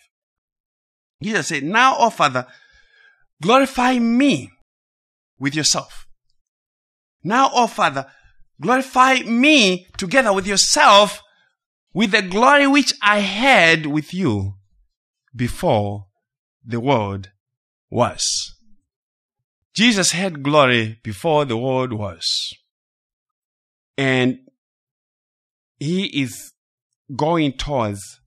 Jesus 1.24 1.48
said, 1.48 1.64
Now, 1.64 1.96
O 1.98 2.10
Father, 2.10 2.46
glorify 3.42 3.98
me 4.00 4.52
with 5.40 5.56
yourself. 5.56 6.08
Now, 7.24 7.50
O 7.54 7.68
Father, 7.68 8.06
glorify 8.62 9.20
me 9.20 9.88
together 9.98 10.34
with 10.34 10.48
yourself 10.48 11.22
with 11.94 12.12
the 12.12 12.22
glory 12.22 12.68
which 12.68 12.94
I 13.02 13.20
had 13.20 13.86
with 13.86 14.14
you 14.14 14.56
before 15.36 16.08
the 16.66 16.80
world 16.80 17.32
was. 17.90 18.56
Jesus 19.74 20.12
had 20.12 20.44
glory 20.44 21.00
before 21.04 21.46
the 21.46 21.58
world 21.58 21.94
was. 21.94 22.54
And 23.98 24.40
he 25.80 26.22
is 26.22 26.54
going 27.16 27.54
towards 27.54 28.20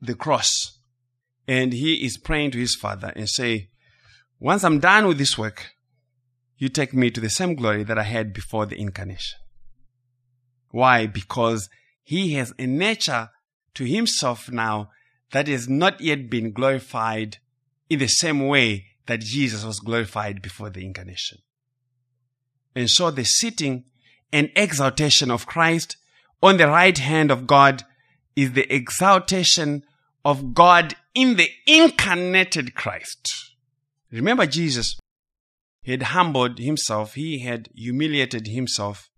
the 0.00 0.14
cross 0.14 0.75
and 1.48 1.72
he 1.72 2.04
is 2.04 2.18
praying 2.18 2.50
to 2.52 2.58
his 2.58 2.74
father 2.74 3.12
and 3.14 3.28
say, 3.28 3.70
once 4.38 4.64
I'm 4.64 4.80
done 4.80 5.06
with 5.06 5.18
this 5.18 5.38
work, 5.38 5.72
you 6.58 6.68
take 6.68 6.94
me 6.94 7.10
to 7.10 7.20
the 7.20 7.30
same 7.30 7.54
glory 7.54 7.84
that 7.84 7.98
I 7.98 8.02
had 8.02 8.32
before 8.32 8.66
the 8.66 8.78
incarnation. 8.78 9.38
Why? 10.70 11.06
Because 11.06 11.68
he 12.02 12.34
has 12.34 12.52
a 12.58 12.66
nature 12.66 13.30
to 13.74 13.84
himself 13.84 14.50
now 14.50 14.90
that 15.32 15.48
has 15.48 15.68
not 15.68 16.00
yet 16.00 16.30
been 16.30 16.52
glorified 16.52 17.38
in 17.88 17.98
the 17.98 18.08
same 18.08 18.46
way 18.46 18.86
that 19.06 19.20
Jesus 19.20 19.64
was 19.64 19.80
glorified 19.80 20.42
before 20.42 20.70
the 20.70 20.84
incarnation. 20.84 21.38
And 22.74 22.90
so 22.90 23.10
the 23.10 23.24
sitting 23.24 23.84
and 24.32 24.50
exaltation 24.54 25.30
of 25.30 25.46
Christ 25.46 25.96
on 26.42 26.56
the 26.56 26.68
right 26.68 26.96
hand 26.96 27.30
of 27.30 27.46
God 27.46 27.84
is 28.34 28.52
the 28.52 28.72
exaltation 28.72 29.82
of 30.24 30.52
God 30.52 30.94
in 31.16 31.36
the 31.36 31.48
incarnated 31.66 32.74
Christ. 32.74 33.54
Remember 34.12 34.46
Jesus 34.46 34.96
he 35.82 35.92
had 35.92 36.02
humbled 36.02 36.58
himself, 36.58 37.14
he 37.14 37.38
had 37.40 37.68
humiliated 37.72 38.48
himself 38.48 39.08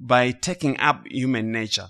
by 0.00 0.30
taking 0.30 0.80
up 0.80 1.06
human 1.06 1.52
nature. 1.52 1.88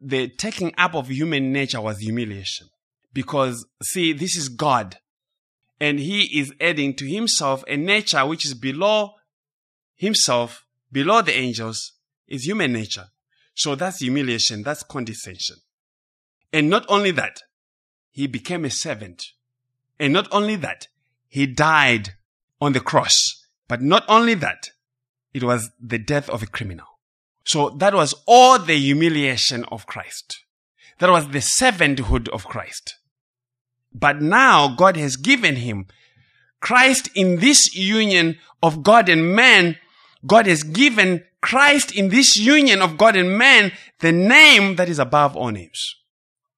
The 0.00 0.26
taking 0.28 0.74
up 0.76 0.96
of 0.96 1.08
human 1.08 1.52
nature 1.52 1.80
was 1.80 1.98
humiliation. 1.98 2.70
Because, 3.12 3.64
see, 3.84 4.12
this 4.12 4.36
is 4.36 4.48
God. 4.48 4.96
And 5.80 6.00
he 6.00 6.40
is 6.40 6.52
adding 6.60 6.94
to 6.94 7.06
himself 7.06 7.62
a 7.68 7.76
nature 7.76 8.26
which 8.26 8.44
is 8.44 8.54
below 8.54 9.12
himself 9.94 10.66
below 10.90 11.22
the 11.22 11.32
angels 11.32 11.92
is 12.26 12.44
human 12.44 12.72
nature. 12.72 13.06
So 13.54 13.76
that's 13.76 14.00
humiliation, 14.00 14.64
that's 14.64 14.82
condescension. 14.82 15.56
And 16.52 16.68
not 16.68 16.84
only 16.88 17.12
that, 17.12 17.42
he 18.12 18.26
became 18.26 18.64
a 18.64 18.70
servant. 18.70 19.24
And 19.98 20.12
not 20.12 20.28
only 20.30 20.54
that, 20.56 20.86
he 21.28 21.46
died 21.46 22.10
on 22.60 22.72
the 22.72 22.80
cross. 22.80 23.16
But 23.66 23.82
not 23.82 24.04
only 24.08 24.34
that, 24.34 24.70
it 25.34 25.42
was 25.42 25.70
the 25.80 25.98
death 25.98 26.28
of 26.30 26.42
a 26.42 26.46
criminal. 26.46 26.86
So 27.44 27.70
that 27.70 27.94
was 27.94 28.14
all 28.26 28.58
the 28.58 28.76
humiliation 28.76 29.64
of 29.72 29.86
Christ. 29.86 30.44
That 30.98 31.10
was 31.10 31.28
the 31.28 31.38
servanthood 31.40 32.28
of 32.28 32.44
Christ. 32.44 32.96
But 33.92 34.22
now 34.22 34.74
God 34.76 34.96
has 34.96 35.16
given 35.16 35.56
him 35.56 35.86
Christ 36.60 37.10
in 37.14 37.40
this 37.40 37.74
union 37.74 38.38
of 38.62 38.82
God 38.82 39.08
and 39.08 39.34
man 39.34 39.76
God 40.26 40.46
has 40.46 40.62
given 40.62 41.24
Christ 41.40 41.92
in 41.92 42.08
this 42.08 42.36
union 42.36 42.80
of 42.80 42.96
God 42.96 43.16
and 43.16 43.36
man 43.36 43.72
the 43.98 44.12
name 44.12 44.76
that 44.76 44.88
is 44.88 44.98
above 44.98 45.36
all 45.36 45.50
names. 45.50 45.96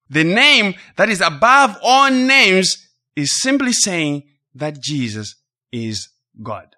The 0.09 0.23
name 0.23 0.75
that 0.97 1.09
is 1.09 1.21
above 1.21 1.77
all 1.81 2.11
names 2.11 2.87
is 3.15 3.39
simply 3.39 3.73
saying 3.73 4.23
that 4.53 4.79
Jesus 4.81 5.35
is 5.71 6.09
God. 6.41 6.75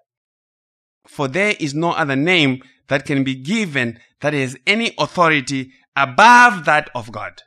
For 1.06 1.28
there 1.28 1.54
is 1.58 1.74
no 1.74 1.90
other 1.90 2.16
name 2.16 2.62
that 2.88 3.04
can 3.04 3.24
be 3.24 3.34
given 3.34 3.98
that 4.20 4.34
has 4.34 4.56
any 4.66 4.94
authority 4.98 5.72
above 5.94 6.64
that 6.64 6.90
of 6.94 7.12
God. 7.12 7.42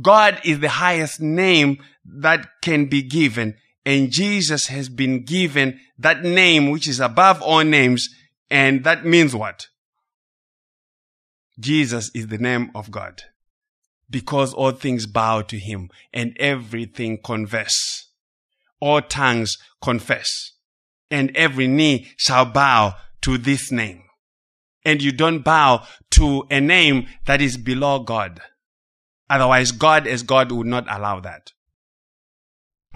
God 0.00 0.40
is 0.44 0.60
the 0.60 0.68
highest 0.68 1.20
name 1.20 1.78
that 2.04 2.46
can 2.62 2.86
be 2.86 3.02
given 3.02 3.54
and 3.88 4.10
Jesus 4.10 4.66
has 4.66 4.90
been 4.90 5.24
given 5.24 5.80
that 5.98 6.22
name 6.22 6.68
which 6.68 6.86
is 6.86 7.00
above 7.00 7.40
all 7.40 7.64
names. 7.64 8.10
And 8.50 8.84
that 8.84 9.06
means 9.06 9.34
what? 9.34 9.68
Jesus 11.58 12.10
is 12.14 12.26
the 12.26 12.36
name 12.36 12.70
of 12.74 12.90
God 12.90 13.22
because 14.10 14.54
all 14.54 14.72
things 14.72 15.06
bow 15.06 15.42
to 15.42 15.58
him 15.58 15.90
and 16.12 16.36
everything 16.38 17.18
confess. 17.22 18.08
All 18.80 19.02
tongues 19.02 19.56
confess 19.82 20.52
and 21.10 21.34
every 21.36 21.66
knee 21.66 22.08
shall 22.16 22.44
bow 22.44 22.94
to 23.22 23.38
this 23.38 23.72
name. 23.72 24.02
And 24.84 25.02
you 25.02 25.12
don't 25.12 25.40
bow 25.40 25.84
to 26.12 26.46
a 26.50 26.60
name 26.60 27.06
that 27.26 27.42
is 27.42 27.56
below 27.56 27.98
God. 27.98 28.40
Otherwise, 29.28 29.72
God 29.72 30.06
as 30.06 30.22
God 30.22 30.50
would 30.52 30.66
not 30.66 30.86
allow 30.88 31.20
that. 31.20 31.52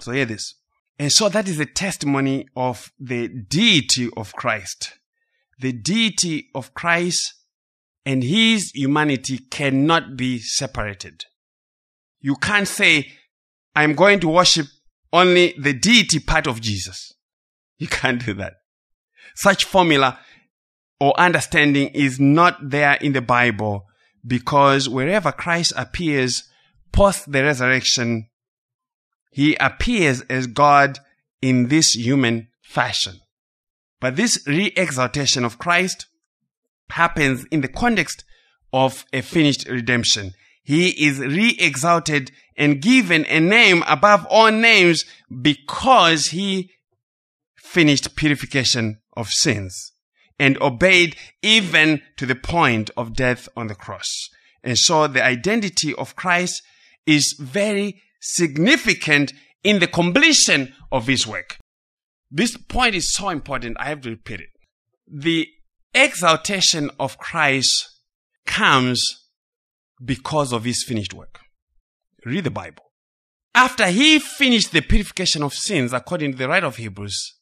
So 0.00 0.12
hear 0.12 0.24
this. 0.24 0.54
And 0.98 1.12
so 1.12 1.28
that 1.28 1.48
is 1.48 1.58
a 1.58 1.66
testimony 1.66 2.46
of 2.56 2.92
the 2.98 3.28
deity 3.28 4.08
of 4.16 4.32
Christ. 4.34 4.98
The 5.58 5.72
deity 5.72 6.48
of 6.54 6.74
Christ 6.74 7.34
and 8.04 8.22
his 8.22 8.72
humanity 8.74 9.38
cannot 9.38 10.16
be 10.16 10.38
separated. 10.38 11.24
You 12.20 12.36
can't 12.36 12.68
say 12.68 13.12
I'm 13.74 13.94
going 13.94 14.20
to 14.20 14.28
worship 14.28 14.66
only 15.12 15.54
the 15.58 15.72
deity 15.72 16.20
part 16.20 16.46
of 16.46 16.60
Jesus. 16.60 17.12
You 17.78 17.88
can't 17.88 18.24
do 18.24 18.32
that. 18.34 18.52
Such 19.34 19.64
formula 19.64 20.20
or 21.00 21.18
understanding 21.18 21.88
is 21.88 22.20
not 22.20 22.56
there 22.70 22.94
in 22.94 23.12
the 23.12 23.20
Bible 23.20 23.86
because 24.24 24.88
wherever 24.88 25.32
Christ 25.32 25.72
appears 25.76 26.44
post 26.92 27.32
the 27.32 27.42
resurrection, 27.42 28.28
he 29.32 29.56
appears 29.56 30.20
as 30.22 30.46
God 30.46 31.00
in 31.40 31.68
this 31.68 31.96
human 31.96 32.48
fashion. 32.62 33.18
But 34.00 34.14
this 34.14 34.44
re-exaltation 34.46 35.44
of 35.44 35.58
Christ 35.58 36.06
happens 36.92 37.44
in 37.50 37.60
the 37.60 37.68
context 37.68 38.24
of 38.72 39.04
a 39.12 39.20
finished 39.20 39.68
redemption. 39.68 40.32
He 40.62 40.90
is 41.06 41.18
re-exalted 41.18 42.30
and 42.56 42.80
given 42.80 43.26
a 43.26 43.40
name 43.40 43.82
above 43.86 44.26
all 44.26 44.50
names 44.50 45.04
because 45.40 46.26
he 46.26 46.70
finished 47.56 48.16
purification 48.16 49.00
of 49.16 49.28
sins 49.28 49.92
and 50.38 50.60
obeyed 50.60 51.16
even 51.42 52.02
to 52.16 52.26
the 52.26 52.34
point 52.34 52.90
of 52.96 53.14
death 53.14 53.48
on 53.56 53.66
the 53.66 53.74
cross. 53.74 54.28
And 54.62 54.78
so 54.78 55.06
the 55.06 55.24
identity 55.24 55.94
of 55.94 56.16
Christ 56.16 56.62
is 57.06 57.34
very 57.38 58.00
significant 58.20 59.32
in 59.64 59.78
the 59.78 59.86
completion 59.86 60.74
of 60.90 61.06
his 61.06 61.26
work. 61.26 61.58
This 62.30 62.56
point 62.56 62.94
is 62.94 63.12
so 63.12 63.28
important, 63.28 63.76
I 63.78 63.86
have 63.86 64.00
to 64.02 64.10
repeat 64.10 64.40
it. 64.40 64.48
The 65.06 65.48
exaltation 65.94 66.90
of 66.98 67.18
Christ 67.18 67.88
comes 68.46 69.02
because 70.04 70.52
of 70.52 70.64
his 70.64 70.84
finished 70.86 71.14
work. 71.14 71.40
Read 72.24 72.44
the 72.44 72.50
Bible. 72.50 72.84
After 73.54 73.86
he 73.86 74.18
finished 74.18 74.72
the 74.72 74.80
purification 74.80 75.42
of 75.42 75.54
sins 75.54 75.92
according 75.92 76.32
to 76.32 76.38
the 76.38 76.48
writer 76.48 76.66
of 76.66 76.76
Hebrews, 76.76 77.34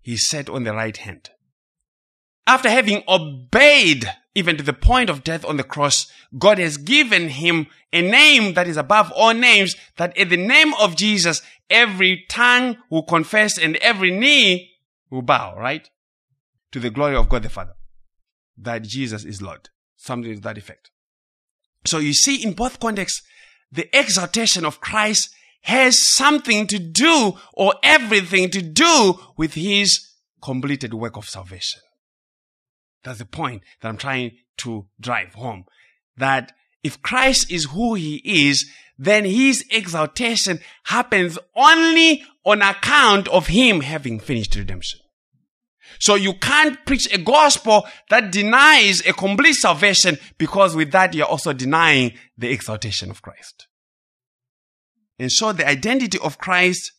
he 0.00 0.16
sat 0.16 0.48
on 0.48 0.64
the 0.64 0.74
right 0.74 0.96
hand. 0.96 1.30
After 2.46 2.68
having 2.68 3.02
obeyed 3.08 4.10
even 4.34 4.56
to 4.56 4.62
the 4.62 4.72
point 4.72 5.08
of 5.08 5.24
death 5.24 5.44
on 5.44 5.56
the 5.56 5.64
cross, 5.64 6.10
God 6.36 6.58
has 6.58 6.76
given 6.76 7.28
him 7.28 7.68
a 7.92 8.02
name 8.02 8.54
that 8.54 8.66
is 8.66 8.76
above 8.76 9.12
all 9.12 9.32
names, 9.32 9.76
that 9.96 10.16
in 10.16 10.28
the 10.28 10.36
name 10.36 10.74
of 10.74 10.96
Jesus, 10.96 11.40
every 11.70 12.24
tongue 12.28 12.76
will 12.90 13.04
confess 13.04 13.56
and 13.56 13.76
every 13.76 14.10
knee 14.10 14.72
will 15.10 15.22
bow, 15.22 15.56
right? 15.56 15.88
To 16.72 16.80
the 16.80 16.90
glory 16.90 17.14
of 17.16 17.28
God 17.28 17.44
the 17.44 17.48
Father. 17.48 17.74
That 18.56 18.82
Jesus 18.82 19.24
is 19.24 19.42
Lord. 19.42 19.68
Something 19.96 20.34
to 20.34 20.40
that 20.40 20.58
effect. 20.58 20.90
So 21.86 21.98
you 21.98 22.14
see, 22.14 22.42
in 22.42 22.52
both 22.52 22.80
contexts, 22.80 23.22
the 23.70 23.88
exaltation 23.96 24.64
of 24.64 24.80
Christ 24.80 25.30
has 25.62 26.08
something 26.14 26.66
to 26.68 26.78
do 26.78 27.34
or 27.52 27.74
everything 27.82 28.50
to 28.50 28.62
do 28.62 29.18
with 29.36 29.54
his 29.54 30.10
completed 30.42 30.94
work 30.94 31.16
of 31.16 31.28
salvation. 31.28 31.80
That's 33.02 33.18
the 33.18 33.24
point 33.24 33.62
that 33.80 33.88
I'm 33.88 33.96
trying 33.96 34.32
to 34.58 34.86
drive 35.00 35.34
home. 35.34 35.64
That 36.16 36.52
if 36.82 37.00
Christ 37.02 37.50
is 37.50 37.64
who 37.64 37.94
he 37.94 38.20
is, 38.24 38.70
then 38.98 39.24
his 39.24 39.64
exaltation 39.70 40.60
happens 40.84 41.38
only 41.56 42.24
on 42.44 42.62
account 42.62 43.26
of 43.28 43.48
him 43.48 43.80
having 43.80 44.20
finished 44.20 44.54
redemption. 44.54 45.00
So 45.98 46.14
you 46.14 46.34
can't 46.34 46.84
preach 46.86 47.12
a 47.12 47.18
gospel 47.18 47.86
that 48.10 48.32
denies 48.32 49.06
a 49.06 49.12
complete 49.12 49.54
salvation 49.54 50.18
because 50.38 50.74
with 50.74 50.92
that 50.92 51.14
you're 51.14 51.26
also 51.26 51.52
denying 51.52 52.12
the 52.36 52.50
exaltation 52.50 53.10
of 53.10 53.22
Christ. 53.22 53.66
And 55.18 55.30
so 55.30 55.52
the 55.52 55.68
identity 55.68 56.18
of 56.18 56.38
Christ 56.38 56.92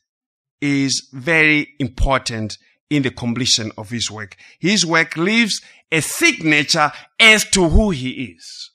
is 0.61 1.09
very 1.11 1.67
important 1.79 2.57
in 2.89 3.03
the 3.03 3.11
completion 3.11 3.71
of 3.77 3.89
his 3.89 4.09
work. 4.09 4.35
His 4.59 4.85
work 4.85 5.17
leaves 5.17 5.61
a 5.91 6.01
signature 6.01 6.91
as 7.19 7.45
to 7.51 7.67
who 7.69 7.89
he 7.91 8.35
is. 8.35 8.71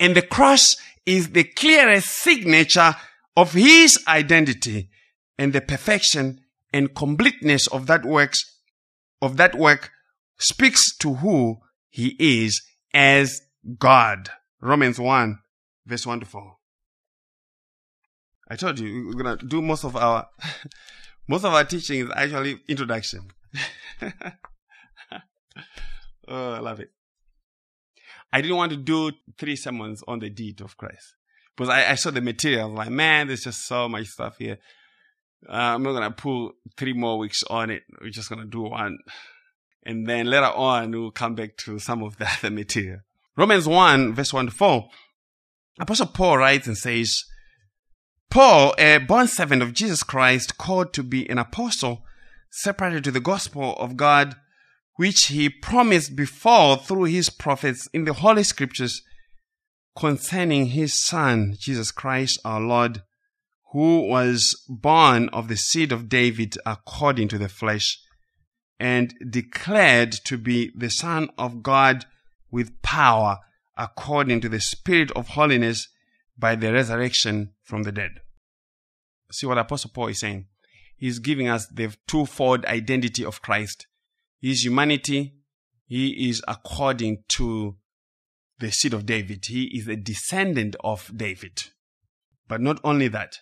And 0.00 0.14
the 0.14 0.22
cross 0.22 0.76
is 1.04 1.30
the 1.30 1.44
clearest 1.44 2.08
signature 2.08 2.94
of 3.36 3.52
his 3.52 3.98
identity 4.06 4.90
and 5.38 5.52
the 5.52 5.60
perfection 5.60 6.40
and 6.72 6.94
completeness 6.94 7.66
of 7.68 7.86
that 7.86 8.04
works 8.04 8.57
of 9.20 9.36
that 9.36 9.54
work 9.54 9.90
speaks 10.38 10.96
to 10.98 11.14
who 11.14 11.58
he 11.88 12.16
is 12.18 12.62
as 12.94 13.42
God. 13.78 14.30
Romans 14.60 14.98
1 14.98 15.38
verse 15.86 16.06
1 16.06 16.20
to 16.20 16.26
4. 16.26 16.56
I 18.50 18.56
told 18.56 18.78
you 18.78 19.06
we're 19.06 19.22
gonna 19.22 19.36
do 19.36 19.60
most 19.60 19.84
of 19.84 19.96
our 19.96 20.28
most 21.28 21.44
of 21.44 21.52
our 21.52 21.64
teaching 21.64 22.00
is 22.00 22.10
actually 22.14 22.60
introduction. 22.68 23.30
oh, 26.28 26.52
I 26.52 26.60
love 26.60 26.80
it. 26.80 26.90
I 28.32 28.40
didn't 28.40 28.56
want 28.56 28.72
to 28.72 28.76
do 28.76 29.12
three 29.38 29.56
sermons 29.56 30.02
on 30.06 30.18
the 30.18 30.30
deity 30.30 30.62
of 30.62 30.76
Christ 30.76 31.14
because 31.56 31.70
I, 31.70 31.92
I 31.92 31.94
saw 31.94 32.10
the 32.10 32.20
material. 32.20 32.62
I 32.62 32.66
was 32.66 32.76
like, 32.76 32.90
man, 32.90 33.26
there's 33.26 33.44
just 33.44 33.66
so 33.66 33.88
much 33.88 34.06
stuff 34.06 34.36
here. 34.38 34.58
Uh, 35.46 35.52
I'm 35.52 35.82
not 35.82 35.92
gonna 35.92 36.10
pull 36.10 36.52
three 36.76 36.92
more 36.92 37.18
weeks 37.18 37.42
on 37.44 37.70
it. 37.70 37.82
We're 38.00 38.10
just 38.10 38.28
gonna 38.28 38.46
do 38.46 38.62
one, 38.62 38.98
and 39.84 40.06
then 40.06 40.26
later 40.26 40.46
on 40.46 40.90
we'll 40.90 41.10
come 41.10 41.34
back 41.34 41.56
to 41.58 41.78
some 41.78 42.02
of 42.02 42.16
the 42.16 42.28
other 42.38 42.50
material. 42.50 43.00
Romans 43.36 43.68
one 43.68 44.14
verse 44.14 44.32
one 44.32 44.46
to 44.46 44.52
four. 44.52 44.88
Apostle 45.80 46.06
Paul 46.06 46.38
writes 46.38 46.66
and 46.66 46.76
says, 46.76 47.22
Paul, 48.30 48.74
a 48.78 48.98
bondservant 48.98 49.62
of 49.62 49.72
Jesus 49.72 50.02
Christ, 50.02 50.58
called 50.58 50.92
to 50.94 51.02
be 51.02 51.28
an 51.30 51.38
apostle, 51.38 52.02
separated 52.50 53.04
to 53.04 53.10
the 53.10 53.20
gospel 53.20 53.74
of 53.76 53.96
God, 53.96 54.36
which 54.96 55.26
he 55.26 55.48
promised 55.48 56.16
before 56.16 56.76
through 56.76 57.04
his 57.04 57.30
prophets 57.30 57.88
in 57.94 58.04
the 58.04 58.12
Holy 58.12 58.42
Scriptures 58.42 59.02
concerning 59.96 60.66
his 60.66 61.04
Son, 61.04 61.54
Jesus 61.58 61.90
Christ 61.90 62.38
our 62.44 62.60
Lord, 62.60 63.02
who 63.72 64.08
was 64.08 64.64
born 64.68 65.28
of 65.30 65.48
the 65.48 65.56
seed 65.56 65.92
of 65.92 66.08
David 66.08 66.56
according 66.64 67.28
to 67.28 67.38
the 67.38 67.48
flesh, 67.48 67.98
and 68.80 69.14
declared 69.28 70.12
to 70.24 70.38
be 70.38 70.70
the 70.74 70.90
Son 70.90 71.28
of 71.36 71.62
God 71.62 72.06
with 72.50 72.80
power 72.82 73.38
according 73.76 74.40
to 74.40 74.48
the 74.48 74.60
Spirit 74.60 75.10
of 75.12 75.28
holiness 75.28 75.88
by 76.38 76.54
the 76.54 76.72
resurrection 76.72 77.52
from 77.62 77.82
the 77.82 77.92
dead. 77.92 78.20
See 79.30 79.46
what 79.46 79.58
Apostle 79.58 79.90
Paul 79.92 80.08
is 80.08 80.20
saying? 80.20 80.46
He's 80.96 81.18
giving 81.18 81.48
us 81.48 81.66
the 81.66 81.94
twofold 82.06 82.64
identity 82.64 83.24
of 83.24 83.42
Christ. 83.42 83.86
His 84.40 84.64
humanity, 84.64 85.34
he 85.86 86.28
is 86.28 86.42
according 86.48 87.24
to 87.28 87.76
the 88.58 88.72
seed 88.72 88.94
of 88.94 89.06
David. 89.06 89.44
He 89.46 89.64
is 89.78 89.86
a 89.86 89.96
descendant 89.96 90.74
of 90.82 91.10
David. 91.14 91.62
But 92.48 92.60
not 92.60 92.80
only 92.82 93.08
that, 93.08 93.40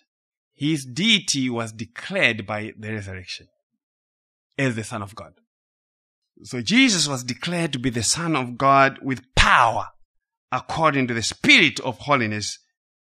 his 0.57 0.85
deity 0.85 1.51
was 1.51 1.71
declared 1.71 2.47
by 2.47 2.73
the 2.77 2.91
resurrection 2.91 3.47
as 4.57 4.75
the 4.75 4.83
Son 4.83 5.03
of 5.03 5.13
God. 5.13 5.33
So 6.43 6.61
Jesus 6.61 7.07
was 7.07 7.23
declared 7.23 7.73
to 7.73 7.79
be 7.79 7.91
the 7.91 8.01
Son 8.01 8.35
of 8.35 8.57
God 8.57 8.97
with 9.03 9.21
power 9.35 9.89
according 10.51 11.07
to 11.07 11.13
the 11.13 11.21
Spirit 11.21 11.79
of 11.81 11.99
holiness 11.99 12.57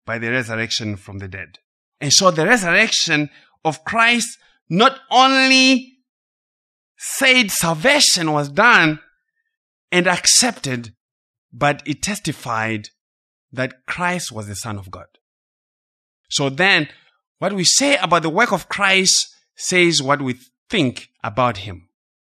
by 0.04 0.18
the 0.18 0.32
resurrection 0.32 0.96
from 0.96 1.20
the 1.20 1.28
dead. 1.28 1.60
And 2.02 2.12
so 2.12 2.32
the 2.32 2.48
resurrection 2.48 3.30
of 3.64 3.84
Christ 3.86 4.40
not 4.68 5.00
only 5.12 6.00
said 6.98 7.52
salvation 7.52 8.32
was 8.32 8.50
done 8.50 9.00
and 9.92 10.08
accepted, 10.08 10.96
but 11.52 11.84
it 11.86 12.02
testified 12.02 12.90
that 13.52 13.86
Christ 13.86 14.32
was 14.32 14.48
the 14.48 14.56
Son 14.56 14.80
of 14.80 14.90
God. 14.90 15.06
So 16.32 16.50
then, 16.50 16.90
what 17.40 17.54
we 17.54 17.64
say 17.64 17.98
about 17.98 18.24
the 18.24 18.30
work 18.30 18.52
of 18.52 18.70
Christ 18.70 19.36
says 19.56 20.02
what 20.02 20.22
we 20.22 20.36
think 20.70 21.10
about 21.24 21.58
him. 21.58 21.90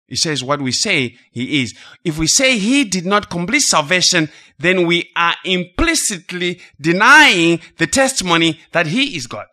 It 0.08 0.18
says 0.18 0.44
what 0.44 0.60
we 0.60 0.72
say 0.72 1.16
he 1.30 1.62
is. 1.62 1.74
If 2.04 2.18
we 2.18 2.26
say 2.26 2.58
he 2.58 2.84
did 2.84 3.06
not 3.06 3.30
complete 3.30 3.62
salvation, 3.62 4.28
then 4.58 4.86
we 4.86 5.10
are 5.16 5.34
implicitly 5.44 6.60
denying 6.80 7.60
the 7.78 7.86
testimony 7.86 8.60
that 8.72 8.88
he 8.88 9.16
is 9.16 9.26
God. 9.26 9.46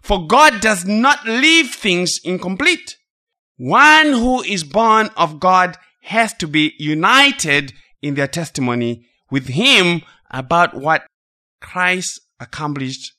For 0.00 0.26
God 0.26 0.60
does 0.60 0.84
not 0.84 1.24
leave 1.26 1.70
things 1.70 2.18
incomplete. 2.22 2.96
One 3.56 4.12
who 4.12 4.42
is 4.42 4.64
born 4.64 5.10
of 5.16 5.40
God 5.40 5.76
has 6.02 6.34
to 6.34 6.48
be 6.48 6.74
united 6.78 7.72
in 8.02 8.14
their 8.14 8.26
testimony 8.26 9.06
with 9.30 9.48
him 9.48 10.02
about 10.30 10.74
what 10.74 11.06
Christ 11.60 12.20
accomplished 12.40 13.12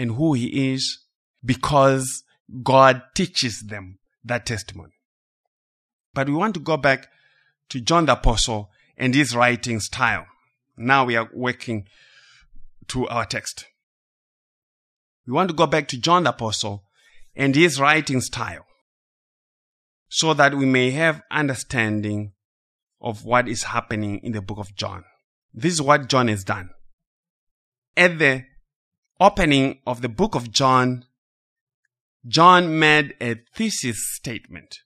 and 0.00 0.12
who 0.12 0.32
he 0.32 0.72
is 0.72 1.00
because 1.44 2.24
God 2.62 3.02
teaches 3.14 3.60
them 3.60 3.98
that 4.24 4.46
testimony. 4.46 4.94
But 6.14 6.26
we 6.26 6.34
want 6.34 6.54
to 6.54 6.60
go 6.60 6.78
back 6.78 7.08
to 7.68 7.82
John 7.82 8.06
the 8.06 8.14
Apostle 8.14 8.70
and 8.96 9.14
his 9.14 9.36
writing 9.36 9.78
style. 9.78 10.24
Now 10.74 11.04
we 11.04 11.16
are 11.16 11.28
working 11.34 11.86
to 12.88 13.06
our 13.08 13.26
text. 13.26 13.66
We 15.26 15.34
want 15.34 15.50
to 15.50 15.54
go 15.54 15.66
back 15.66 15.86
to 15.88 16.00
John 16.00 16.24
the 16.24 16.30
Apostle 16.30 16.84
and 17.36 17.54
his 17.54 17.78
writing 17.78 18.22
style 18.22 18.64
so 20.08 20.32
that 20.32 20.54
we 20.54 20.64
may 20.64 20.92
have 20.92 21.20
understanding 21.30 22.32
of 23.02 23.26
what 23.26 23.48
is 23.48 23.64
happening 23.64 24.18
in 24.22 24.32
the 24.32 24.40
book 24.40 24.58
of 24.58 24.74
John. 24.74 25.04
This 25.52 25.74
is 25.74 25.82
what 25.82 26.08
John 26.08 26.28
has 26.28 26.42
done. 26.42 26.70
At 27.98 28.18
the 28.18 28.46
opening 29.20 29.78
of 29.86 30.00
the 30.00 30.08
book 30.08 30.34
of 30.34 30.50
John, 30.50 31.04
John 32.26 32.78
made 32.78 33.14
a 33.20 33.36
thesis 33.54 33.98
statement. 34.14 34.78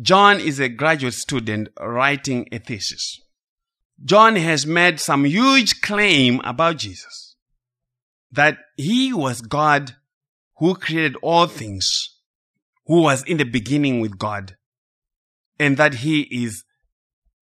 John 0.00 0.40
is 0.40 0.60
a 0.60 0.68
graduate 0.68 1.14
student 1.14 1.68
writing 1.80 2.48
a 2.52 2.58
thesis. 2.58 3.20
John 4.04 4.36
has 4.36 4.66
made 4.66 5.00
some 5.00 5.24
huge 5.24 5.80
claim 5.80 6.40
about 6.44 6.78
Jesus. 6.78 7.36
That 8.30 8.58
he 8.76 9.12
was 9.12 9.40
God 9.40 9.94
who 10.56 10.74
created 10.74 11.16
all 11.22 11.46
things, 11.46 11.88
who 12.86 13.02
was 13.02 13.22
in 13.24 13.36
the 13.36 13.44
beginning 13.44 14.00
with 14.00 14.18
God, 14.18 14.56
and 15.58 15.76
that 15.76 15.94
he 15.94 16.22
is 16.22 16.64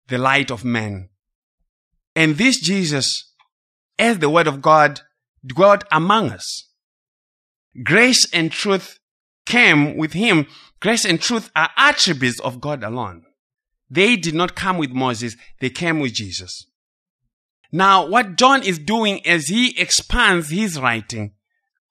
the 0.06 0.18
light 0.18 0.50
of 0.50 0.64
man. 0.64 1.08
And 2.14 2.36
this 2.36 2.60
Jesus, 2.60 3.32
as 3.98 4.18
the 4.18 4.30
word 4.30 4.46
of 4.46 4.62
God, 4.62 5.00
dwelt 5.46 5.84
among 5.90 6.30
us. 6.30 6.68
Grace 7.82 8.26
and 8.32 8.50
truth 8.50 8.98
came 9.46 9.96
with 9.96 10.12
him. 10.12 10.46
Grace 10.80 11.04
and 11.04 11.20
truth 11.20 11.50
are 11.54 11.70
attributes 11.76 12.40
of 12.40 12.60
God 12.60 12.82
alone. 12.82 13.24
They 13.90 14.16
did 14.16 14.34
not 14.34 14.54
come 14.54 14.78
with 14.78 14.90
Moses, 14.90 15.36
they 15.60 15.70
came 15.70 16.00
with 16.00 16.12
Jesus. 16.12 16.66
Now, 17.70 18.06
what 18.06 18.36
John 18.36 18.62
is 18.62 18.78
doing 18.78 19.26
as 19.26 19.46
he 19.46 19.78
expands 19.78 20.50
his 20.50 20.80
writing, 20.80 21.34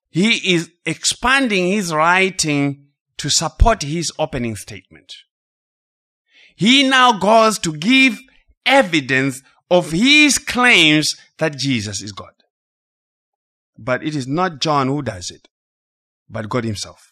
he 0.09 0.53
is 0.53 0.71
expanding 0.85 1.67
his 1.67 1.93
writing 1.93 2.87
to 3.17 3.29
support 3.29 3.83
his 3.83 4.11
opening 4.17 4.55
statement. 4.55 5.13
He 6.55 6.87
now 6.87 7.19
goes 7.19 7.59
to 7.59 7.75
give 7.75 8.19
evidence 8.65 9.41
of 9.69 9.91
his 9.91 10.37
claims 10.37 11.15
that 11.37 11.57
Jesus 11.57 12.01
is 12.01 12.11
God. 12.11 12.31
But 13.77 14.03
it 14.03 14.15
is 14.15 14.27
not 14.27 14.59
John 14.59 14.87
who 14.87 15.01
does 15.01 15.29
it, 15.29 15.47
but 16.29 16.49
God 16.49 16.63
himself. 16.63 17.11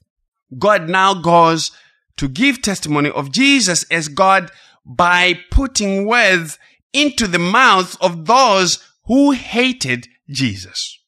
God 0.58 0.90
now 0.90 1.14
goes 1.14 1.72
to 2.18 2.28
give 2.28 2.62
testimony 2.62 3.10
of 3.10 3.32
Jesus 3.32 3.84
as 3.92 4.08
God 4.08 4.52
by 4.86 5.40
putting 5.52 6.06
words 6.06 6.58
into 6.94 7.28
the 7.28 7.40
mouths 7.40 7.98
of 8.00 8.26
those 8.26 8.84
who 9.06 9.32
hated 9.32 10.08
Jesus. 10.30 11.00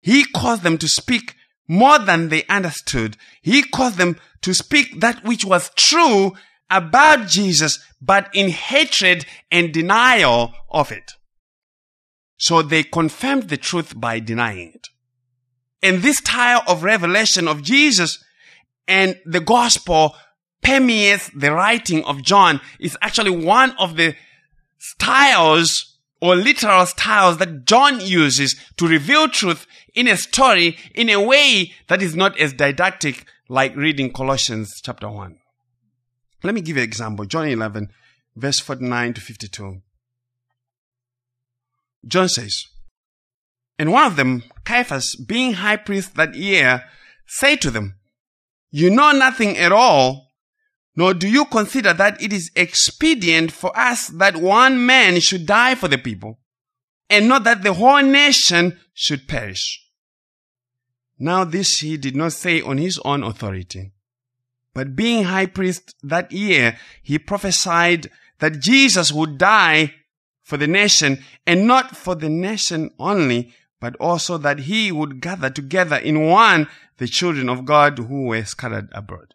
He 0.00 0.24
caused 0.24 0.62
them 0.62 0.78
to 0.78 0.88
speak 0.88 1.34
more 1.66 1.98
than 1.98 2.28
they 2.28 2.44
understood. 2.44 3.16
He 3.40 3.62
caused 3.62 3.96
them 3.96 4.18
to 4.42 4.52
speak 4.52 5.00
that 5.00 5.24
which 5.24 5.44
was 5.44 5.70
true 5.76 6.34
about 6.70 7.28
Jesus, 7.28 7.78
but 8.00 8.28
in 8.34 8.50
hatred 8.50 9.24
and 9.50 9.72
denial 9.72 10.52
of 10.70 10.92
it. 10.92 11.12
So 12.44 12.60
they 12.60 12.82
confirmed 12.82 13.48
the 13.48 13.56
truth 13.56 13.98
by 13.98 14.20
denying 14.20 14.72
it. 14.74 14.88
And 15.82 16.02
this 16.02 16.18
style 16.18 16.62
of 16.68 16.82
revelation 16.82 17.48
of 17.48 17.62
Jesus 17.62 18.22
and 18.86 19.18
the 19.24 19.40
gospel 19.40 20.14
permeates 20.62 21.30
the 21.34 21.52
writing 21.52 22.04
of 22.04 22.20
John 22.20 22.60
is 22.78 22.98
actually 23.00 23.30
one 23.30 23.70
of 23.78 23.96
the 23.96 24.14
styles 24.78 25.96
or 26.20 26.36
literal 26.36 26.84
styles 26.84 27.38
that 27.38 27.64
John 27.64 28.02
uses 28.02 28.54
to 28.76 28.86
reveal 28.86 29.28
truth 29.28 29.66
in 29.94 30.06
a 30.06 30.18
story 30.18 30.76
in 30.94 31.08
a 31.08 31.22
way 31.22 31.72
that 31.88 32.02
is 32.02 32.14
not 32.14 32.38
as 32.38 32.52
didactic 32.52 33.24
like 33.48 33.74
reading 33.74 34.12
Colossians 34.12 34.82
chapter 34.82 35.08
1. 35.08 35.38
Let 36.42 36.54
me 36.54 36.60
give 36.60 36.76
you 36.76 36.82
an 36.82 36.88
example. 36.90 37.24
John 37.24 37.48
11, 37.48 37.88
verse 38.36 38.60
49 38.60 39.14
to 39.14 39.20
52. 39.22 39.80
John 42.06 42.28
says, 42.28 42.66
And 43.78 43.92
one 43.92 44.06
of 44.06 44.16
them, 44.16 44.44
Caiaphas, 44.64 45.16
being 45.16 45.54
high 45.54 45.76
priest 45.76 46.14
that 46.16 46.34
year, 46.34 46.84
said 47.26 47.60
to 47.62 47.70
them, 47.70 47.96
You 48.70 48.90
know 48.90 49.12
nothing 49.12 49.56
at 49.56 49.72
all, 49.72 50.32
nor 50.96 51.14
do 51.14 51.28
you 51.28 51.44
consider 51.46 51.92
that 51.92 52.22
it 52.22 52.32
is 52.32 52.50
expedient 52.54 53.50
for 53.50 53.76
us 53.76 54.08
that 54.08 54.36
one 54.36 54.84
man 54.84 55.20
should 55.20 55.46
die 55.46 55.74
for 55.74 55.88
the 55.88 55.98
people, 55.98 56.38
and 57.10 57.28
not 57.28 57.44
that 57.44 57.62
the 57.62 57.74
whole 57.74 58.02
nation 58.02 58.78
should 58.92 59.26
perish. 59.26 59.80
Now 61.18 61.44
this 61.44 61.78
he 61.78 61.96
did 61.96 62.16
not 62.16 62.32
say 62.32 62.60
on 62.60 62.78
his 62.78 62.98
own 63.04 63.22
authority, 63.22 63.92
but 64.72 64.96
being 64.96 65.24
high 65.24 65.46
priest 65.46 65.94
that 66.02 66.32
year, 66.32 66.76
he 67.02 67.18
prophesied 67.18 68.10
that 68.40 68.60
Jesus 68.60 69.12
would 69.12 69.38
die 69.38 69.94
for 70.44 70.56
the 70.58 70.66
nation, 70.68 71.24
and 71.46 71.66
not 71.66 71.96
for 71.96 72.14
the 72.14 72.28
nation 72.28 72.90
only, 72.98 73.52
but 73.80 73.96
also 73.96 74.38
that 74.38 74.60
he 74.60 74.92
would 74.92 75.20
gather 75.20 75.50
together 75.50 75.96
in 75.96 76.26
one 76.26 76.68
the 76.98 77.08
children 77.08 77.48
of 77.48 77.64
God 77.64 77.98
who 77.98 78.26
were 78.26 78.44
scattered 78.44 78.88
abroad. 78.92 79.34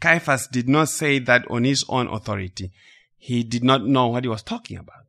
Caiaphas 0.00 0.46
did 0.46 0.68
not 0.68 0.88
say 0.88 1.18
that 1.18 1.44
on 1.50 1.64
his 1.64 1.84
own 1.88 2.06
authority. 2.06 2.72
He 3.18 3.42
did 3.42 3.64
not 3.64 3.84
know 3.84 4.06
what 4.06 4.24
he 4.24 4.28
was 4.28 4.42
talking 4.42 4.78
about. 4.78 5.04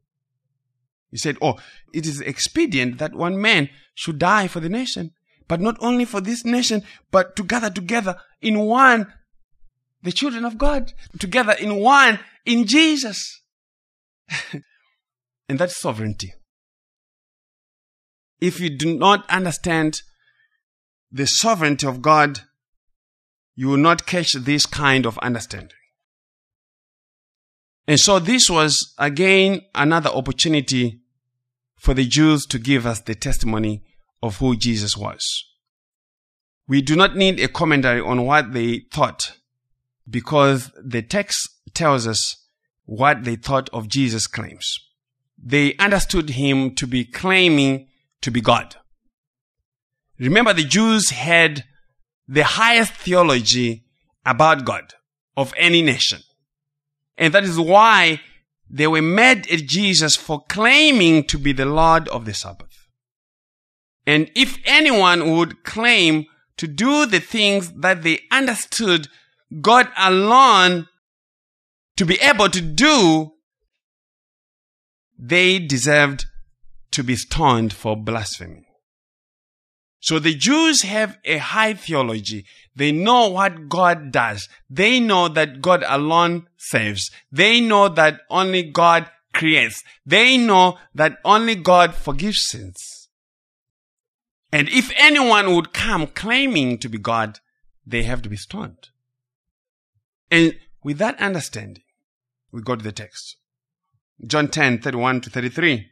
He 1.11 1.17
said, 1.17 1.37
Oh, 1.41 1.57
it 1.93 2.05
is 2.05 2.19
expedient 2.21 2.97
that 2.97 3.13
one 3.13 3.39
man 3.39 3.69
should 3.93 4.19
die 4.19 4.47
for 4.47 4.59
the 4.59 4.69
nation, 4.69 5.11
but 5.47 5.61
not 5.61 5.77
only 5.79 6.05
for 6.05 6.19
this 6.19 6.43
nation, 6.43 6.83
but 7.11 7.35
to 7.35 7.43
gather 7.43 7.69
together 7.69 8.17
in 8.41 8.59
one 8.59 9.13
the 10.03 10.11
children 10.11 10.45
of 10.45 10.57
God, 10.57 10.93
together 11.19 11.53
in 11.53 11.75
one 11.75 12.19
in 12.45 12.65
Jesus. 12.65 13.41
and 15.49 15.59
that's 15.59 15.79
sovereignty. 15.79 16.33
If 18.39 18.59
you 18.59 18.69
do 18.69 18.97
not 18.97 19.29
understand 19.29 20.01
the 21.11 21.25
sovereignty 21.25 21.87
of 21.87 22.01
God, 22.01 22.41
you 23.55 23.67
will 23.67 23.77
not 23.77 24.05
catch 24.05 24.33
this 24.33 24.65
kind 24.65 25.05
of 25.05 25.17
understanding. 25.19 25.77
And 27.87 27.99
so 27.99 28.19
this 28.19 28.49
was 28.49 28.93
again 28.97 29.61
another 29.73 30.09
opportunity 30.09 31.01
for 31.77 31.93
the 31.93 32.05
Jews 32.05 32.45
to 32.47 32.59
give 32.59 32.85
us 32.85 33.01
the 33.01 33.15
testimony 33.15 33.83
of 34.21 34.37
who 34.37 34.55
Jesus 34.55 34.97
was. 34.97 35.23
We 36.67 36.81
do 36.81 36.95
not 36.95 37.15
need 37.15 37.39
a 37.39 37.47
commentary 37.47 38.01
on 38.01 38.25
what 38.25 38.51
they 38.51 38.81
thought 38.91 39.37
because 40.09 40.69
the 40.83 41.01
text 41.01 41.47
tells 41.73 42.05
us 42.05 42.45
what 42.85 43.23
they 43.23 43.37
thought 43.37 43.69
of 43.71 43.87
Jesus' 43.87 44.27
claims. 44.27 44.86
They 45.37 45.75
understood 45.77 46.31
him 46.31 46.73
to 46.75 46.87
be 46.87 47.05
claiming 47.05 47.87
to 48.21 48.31
be 48.31 48.41
God. 48.41 48.75
Remember, 50.19 50.53
the 50.53 50.63
Jews 50.63 51.11
had 51.11 51.63
the 52.27 52.43
highest 52.43 52.93
theology 52.93 53.85
about 54.25 54.65
God 54.65 54.93
of 55.35 55.53
any 55.57 55.81
nation. 55.81 56.21
And 57.17 57.33
that 57.33 57.43
is 57.43 57.59
why 57.59 58.21
they 58.69 58.87
were 58.87 59.01
mad 59.01 59.47
at 59.49 59.61
Jesus 59.61 60.15
for 60.15 60.43
claiming 60.49 61.23
to 61.25 61.37
be 61.37 61.53
the 61.53 61.65
Lord 61.65 62.07
of 62.09 62.25
the 62.25 62.33
Sabbath. 62.33 62.87
And 64.05 64.31
if 64.35 64.57
anyone 64.65 65.35
would 65.35 65.63
claim 65.63 66.25
to 66.57 66.67
do 66.67 67.05
the 67.05 67.19
things 67.19 67.71
that 67.73 68.03
they 68.03 68.21
understood 68.31 69.07
God 69.61 69.87
alone 69.95 70.87
to 71.97 72.05
be 72.05 72.19
able 72.21 72.49
to 72.49 72.61
do, 72.61 73.33
they 75.17 75.59
deserved 75.59 76.25
to 76.91 77.03
be 77.03 77.15
stoned 77.15 77.73
for 77.73 77.95
blasphemy. 77.95 78.67
So 79.99 80.19
the 80.19 80.35
Jews 80.35 80.83
have 80.83 81.17
a 81.25 81.37
high 81.37 81.73
theology. 81.73 82.45
They 82.75 82.91
know 82.91 83.29
what 83.29 83.67
God 83.67 84.11
does. 84.11 84.47
They 84.69 84.99
know 84.99 85.27
that 85.27 85.61
God 85.61 85.83
alone 85.87 86.47
saves. 86.57 87.09
They 87.31 87.59
know 87.59 87.89
that 87.89 88.21
only 88.29 88.63
God 88.63 89.09
creates. 89.33 89.83
They 90.05 90.37
know 90.37 90.77
that 90.93 91.17
only 91.25 91.55
God 91.55 91.93
forgives 91.93 92.47
sins. 92.47 93.09
And 94.51 94.69
if 94.69 94.91
anyone 94.95 95.53
would 95.55 95.73
come 95.73 96.07
claiming 96.07 96.77
to 96.79 96.89
be 96.89 96.97
God, 96.97 97.39
they 97.85 98.03
have 98.03 98.21
to 98.21 98.29
be 98.29 98.37
stoned. 98.37 98.89
And 100.29 100.57
with 100.83 100.99
that 100.99 101.19
understanding, 101.19 101.83
we 102.51 102.61
go 102.61 102.75
to 102.75 102.83
the 102.83 102.91
text. 102.91 103.37
John 104.25 104.47
10, 104.47 104.79
31 104.81 105.21
to 105.21 105.29
33. 105.29 105.91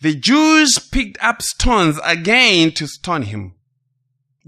The 0.00 0.14
Jews 0.14 0.78
picked 0.78 1.18
up 1.22 1.40
stones 1.40 1.98
again 2.04 2.72
to 2.72 2.86
stone 2.86 3.22
him. 3.22 3.54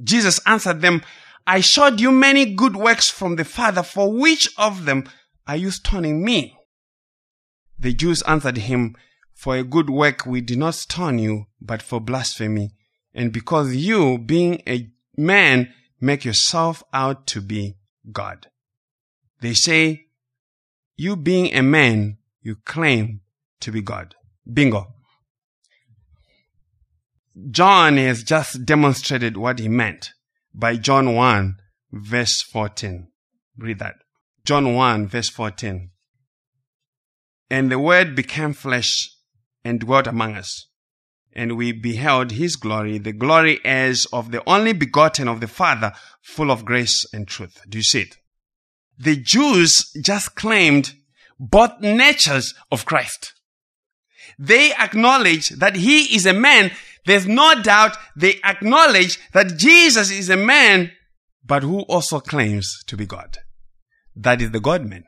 Jesus 0.02 0.40
answered 0.46 0.80
them, 0.80 1.02
I 1.46 1.60
showed 1.60 2.00
you 2.00 2.10
many 2.10 2.44
good 2.54 2.76
works 2.76 3.08
from 3.08 3.36
the 3.36 3.44
Father. 3.44 3.82
For 3.82 4.12
which 4.12 4.48
of 4.58 4.84
them 4.84 5.08
are 5.46 5.56
you 5.56 5.70
stoning 5.70 6.22
me? 6.24 6.54
The 7.78 7.94
Jews 7.94 8.22
answered 8.22 8.58
him, 8.58 8.96
For 9.34 9.56
a 9.56 9.64
good 9.64 9.88
work 9.88 10.26
we 10.26 10.40
did 10.40 10.58
not 10.58 10.74
stone 10.74 11.18
you, 11.18 11.46
but 11.60 11.80
for 11.80 12.00
blasphemy, 12.00 12.72
and 13.14 13.32
because 13.32 13.74
you, 13.74 14.18
being 14.18 14.62
a 14.66 14.90
man, 15.16 15.72
make 16.00 16.24
yourself 16.24 16.82
out 16.92 17.26
to 17.28 17.40
be 17.40 17.76
God. 18.12 18.48
They 19.40 19.54
say, 19.54 20.07
you 20.98 21.14
being 21.14 21.54
a 21.54 21.62
man, 21.62 22.18
you 22.42 22.56
claim 22.56 23.20
to 23.60 23.70
be 23.70 23.80
God. 23.80 24.16
Bingo. 24.52 24.88
John 27.50 27.96
has 27.98 28.24
just 28.24 28.66
demonstrated 28.66 29.36
what 29.36 29.60
he 29.60 29.68
meant 29.68 30.10
by 30.52 30.76
John 30.76 31.14
1 31.14 31.56
verse 31.92 32.42
14. 32.42 33.06
Read 33.56 33.78
that. 33.78 33.94
John 34.44 34.74
1 34.74 35.06
verse 35.06 35.28
14. 35.28 35.90
And 37.48 37.70
the 37.70 37.78
word 37.78 38.16
became 38.16 38.52
flesh 38.52 39.08
and 39.64 39.78
dwelt 39.78 40.08
among 40.08 40.34
us. 40.34 40.66
And 41.32 41.56
we 41.56 41.70
beheld 41.70 42.32
his 42.32 42.56
glory, 42.56 42.98
the 42.98 43.12
glory 43.12 43.60
as 43.64 44.04
of 44.12 44.32
the 44.32 44.42
only 44.48 44.72
begotten 44.72 45.28
of 45.28 45.40
the 45.40 45.46
Father, 45.46 45.92
full 46.22 46.50
of 46.50 46.64
grace 46.64 47.06
and 47.12 47.28
truth. 47.28 47.60
Do 47.68 47.78
you 47.78 47.84
see 47.84 48.00
it? 48.00 48.16
The 48.98 49.16
Jews 49.16 49.92
just 50.02 50.34
claimed 50.34 50.94
both 51.38 51.80
natures 51.80 52.54
of 52.70 52.84
Christ. 52.84 53.32
They 54.38 54.72
acknowledge 54.72 55.50
that 55.50 55.76
he 55.76 56.14
is 56.14 56.26
a 56.26 56.32
man. 56.32 56.72
There's 57.06 57.26
no 57.26 57.60
doubt 57.62 57.96
they 58.16 58.40
acknowledge 58.44 59.18
that 59.32 59.56
Jesus 59.56 60.10
is 60.10 60.28
a 60.28 60.36
man, 60.36 60.92
but 61.44 61.62
who 61.62 61.80
also 61.82 62.20
claims 62.20 62.82
to 62.86 62.96
be 62.96 63.06
God. 63.06 63.38
That 64.14 64.42
is 64.42 64.50
the 64.50 64.60
God 64.60 64.84
man. 64.84 65.04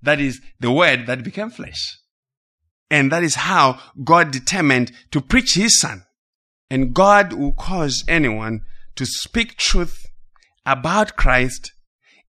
That 0.00 0.20
is 0.20 0.40
the 0.60 0.70
word 0.70 1.06
that 1.06 1.24
became 1.24 1.50
flesh. 1.50 1.98
And 2.90 3.12
that 3.12 3.22
is 3.22 3.34
how 3.34 3.80
God 4.02 4.30
determined 4.30 4.92
to 5.10 5.20
preach 5.20 5.54
his 5.54 5.78
son. 5.80 6.04
And 6.70 6.94
God 6.94 7.32
will 7.32 7.52
cause 7.52 8.04
anyone 8.08 8.62
to 8.96 9.04
speak 9.04 9.56
truth 9.56 10.06
about 10.64 11.16
Christ 11.16 11.72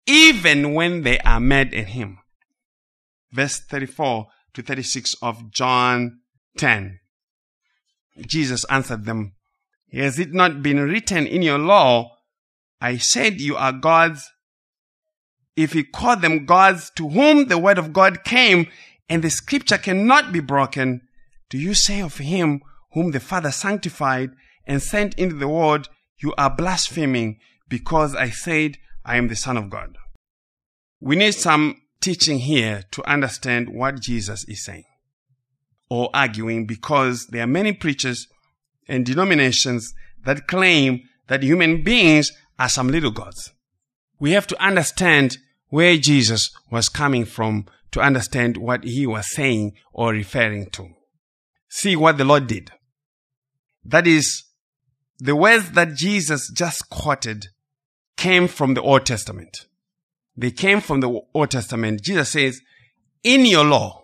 even 0.07 0.73
when 0.73 1.01
they 1.01 1.19
are 1.19 1.39
mad 1.39 1.73
at 1.73 1.87
him. 1.89 2.19
Verse 3.31 3.59
34 3.59 4.27
to 4.53 4.61
36 4.61 5.15
of 5.21 5.51
John 5.51 6.19
10. 6.57 6.99
Jesus 8.27 8.65
answered 8.65 9.05
them, 9.05 9.33
Has 9.91 10.19
it 10.19 10.33
not 10.33 10.63
been 10.63 10.79
written 10.79 11.27
in 11.27 11.41
your 11.41 11.57
law, 11.57 12.11
I 12.79 12.97
said 12.97 13.41
you 13.41 13.55
are 13.57 13.73
gods? 13.73 14.29
If 15.55 15.73
he 15.73 15.83
called 15.83 16.21
them 16.21 16.45
gods 16.45 16.91
to 16.95 17.09
whom 17.09 17.47
the 17.47 17.57
word 17.57 17.77
of 17.77 17.93
God 17.93 18.23
came, 18.23 18.67
and 19.09 19.23
the 19.23 19.29
scripture 19.29 19.77
cannot 19.77 20.31
be 20.31 20.39
broken, 20.39 21.01
do 21.49 21.57
you 21.57 21.73
say 21.73 22.01
of 22.01 22.17
him 22.17 22.61
whom 22.93 23.11
the 23.11 23.19
Father 23.19 23.51
sanctified 23.51 24.31
and 24.65 24.81
sent 24.81 25.13
into 25.15 25.35
the 25.35 25.47
world, 25.47 25.89
you 26.21 26.33
are 26.37 26.49
blaspheming 26.49 27.37
because 27.67 28.15
I 28.15 28.29
said 28.29 28.77
I 29.05 29.17
am 29.17 29.27
the 29.27 29.35
Son 29.35 29.55
of 29.55 29.69
God? 29.69 29.97
We 30.99 31.15
need 31.15 31.33
some 31.33 31.81
teaching 32.01 32.39
here 32.39 32.83
to 32.91 33.07
understand 33.09 33.69
what 33.69 33.99
Jesus 34.01 34.43
is 34.45 34.65
saying 34.65 34.85
or 35.89 36.09
arguing 36.13 36.65
because 36.65 37.27
there 37.27 37.43
are 37.43 37.47
many 37.47 37.71
preachers 37.71 38.27
and 38.87 39.05
denominations 39.05 39.93
that 40.25 40.47
claim 40.47 41.01
that 41.27 41.43
human 41.43 41.83
beings 41.83 42.31
are 42.57 42.69
some 42.69 42.87
little 42.87 43.11
gods. 43.11 43.51
We 44.19 44.31
have 44.31 44.47
to 44.47 44.63
understand 44.63 45.37
where 45.69 45.97
Jesus 45.97 46.49
was 46.71 46.89
coming 46.89 47.25
from 47.25 47.65
to 47.91 48.01
understand 48.01 48.57
what 48.57 48.83
he 48.83 49.05
was 49.05 49.33
saying 49.33 49.73
or 49.93 50.11
referring 50.11 50.69
to. 50.71 50.89
See 51.69 51.95
what 51.95 52.17
the 52.17 52.25
Lord 52.25 52.47
did. 52.47 52.71
That 53.83 54.07
is, 54.07 54.43
the 55.19 55.35
words 55.35 55.71
that 55.71 55.95
Jesus 55.95 56.51
just 56.51 56.89
quoted 56.89 57.47
came 58.17 58.47
from 58.47 58.73
the 58.73 58.81
Old 58.81 59.05
Testament. 59.05 59.65
They 60.37 60.51
came 60.51 60.81
from 60.81 60.99
the 60.99 61.21
Old 61.33 61.51
Testament. 61.51 62.01
Jesus 62.01 62.31
says, 62.31 62.61
in 63.23 63.45
your 63.45 63.65
law, 63.65 64.03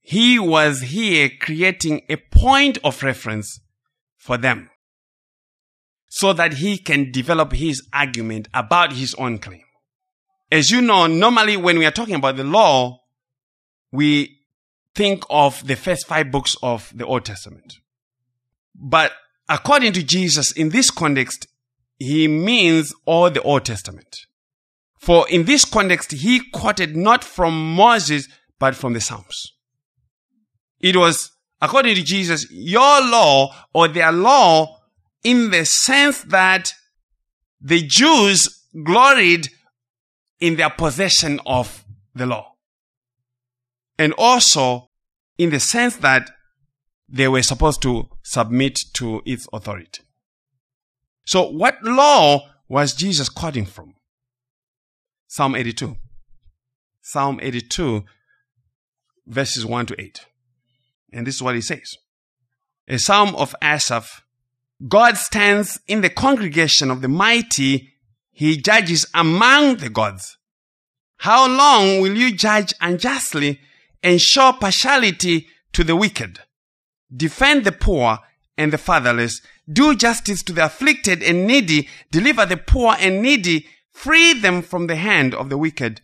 he 0.00 0.38
was 0.38 0.82
here 0.82 1.30
creating 1.40 2.02
a 2.08 2.16
point 2.16 2.78
of 2.84 3.02
reference 3.02 3.60
for 4.16 4.36
them 4.36 4.70
so 6.08 6.32
that 6.32 6.54
he 6.54 6.78
can 6.78 7.10
develop 7.10 7.52
his 7.52 7.86
argument 7.92 8.48
about 8.54 8.92
his 8.92 9.14
own 9.14 9.38
claim. 9.38 9.62
As 10.50 10.70
you 10.70 10.80
know, 10.80 11.06
normally 11.06 11.56
when 11.56 11.78
we 11.78 11.86
are 11.86 11.90
talking 11.90 12.14
about 12.14 12.36
the 12.36 12.44
law, 12.44 13.00
we 13.92 14.38
think 14.94 15.24
of 15.28 15.66
the 15.66 15.76
first 15.76 16.06
five 16.06 16.30
books 16.30 16.56
of 16.62 16.92
the 16.94 17.04
Old 17.04 17.24
Testament. 17.24 17.74
But 18.74 19.12
according 19.48 19.92
to 19.94 20.02
Jesus, 20.02 20.52
in 20.52 20.70
this 20.70 20.90
context, 20.90 21.46
he 21.98 22.28
means 22.28 22.94
all 23.04 23.30
the 23.30 23.42
Old 23.42 23.64
Testament. 23.64 24.26
For 24.98 25.28
in 25.28 25.44
this 25.44 25.64
context, 25.64 26.12
he 26.12 26.40
quoted 26.52 26.96
not 26.96 27.22
from 27.22 27.74
Moses, 27.74 28.28
but 28.58 28.74
from 28.74 28.92
the 28.92 29.00
Psalms. 29.00 29.52
It 30.80 30.96
was, 30.96 31.30
according 31.60 31.94
to 31.94 32.02
Jesus, 32.02 32.46
your 32.50 33.00
law 33.02 33.54
or 33.72 33.88
their 33.88 34.12
law 34.12 34.80
in 35.22 35.50
the 35.50 35.64
sense 35.64 36.22
that 36.22 36.72
the 37.60 37.82
Jews 37.82 38.64
gloried 38.84 39.48
in 40.40 40.56
their 40.56 40.70
possession 40.70 41.40
of 41.46 41.84
the 42.14 42.26
law. 42.26 42.52
And 43.98 44.12
also 44.18 44.90
in 45.38 45.50
the 45.50 45.60
sense 45.60 45.96
that 45.96 46.30
they 47.08 47.28
were 47.28 47.42
supposed 47.42 47.80
to 47.82 48.08
submit 48.22 48.78
to 48.94 49.22
its 49.24 49.46
authority. 49.52 50.02
So 51.26 51.48
what 51.48 51.82
law 51.82 52.48
was 52.68 52.94
Jesus 52.94 53.28
quoting 53.28 53.66
from? 53.66 53.94
Psalm 55.26 55.54
82. 55.54 55.96
Psalm 57.02 57.38
82 57.42 58.04
verses 59.26 59.66
1 59.66 59.86
to 59.86 60.00
8. 60.00 60.26
And 61.12 61.26
this 61.26 61.36
is 61.36 61.42
what 61.42 61.54
he 61.54 61.60
says. 61.60 61.96
A 62.88 62.98
psalm 62.98 63.34
of 63.34 63.54
Asaph. 63.60 64.22
God 64.86 65.16
stands 65.16 65.80
in 65.88 66.00
the 66.00 66.10
congregation 66.10 66.90
of 66.90 67.02
the 67.02 67.08
mighty 67.08 67.92
he 68.30 68.58
judges 68.58 69.06
among 69.14 69.78
the 69.78 69.88
gods. 69.88 70.36
How 71.18 71.48
long 71.48 72.00
will 72.00 72.16
you 72.16 72.36
judge 72.36 72.74
unjustly 72.80 73.60
and 74.02 74.20
show 74.20 74.52
partiality 74.52 75.46
to 75.72 75.82
the 75.82 75.96
wicked? 75.96 76.40
Defend 77.14 77.64
the 77.64 77.72
poor 77.72 78.18
and 78.56 78.72
the 78.72 78.78
fatherless. 78.78 79.40
Do 79.70 79.94
justice 79.94 80.42
to 80.44 80.52
the 80.52 80.66
afflicted 80.66 81.22
and 81.22 81.46
needy. 81.46 81.88
Deliver 82.10 82.46
the 82.46 82.56
poor 82.56 82.96
and 82.98 83.22
needy. 83.22 83.66
Free 83.92 84.34
them 84.34 84.62
from 84.62 84.86
the 84.86 84.96
hand 84.96 85.34
of 85.34 85.48
the 85.48 85.58
wicked. 85.58 86.00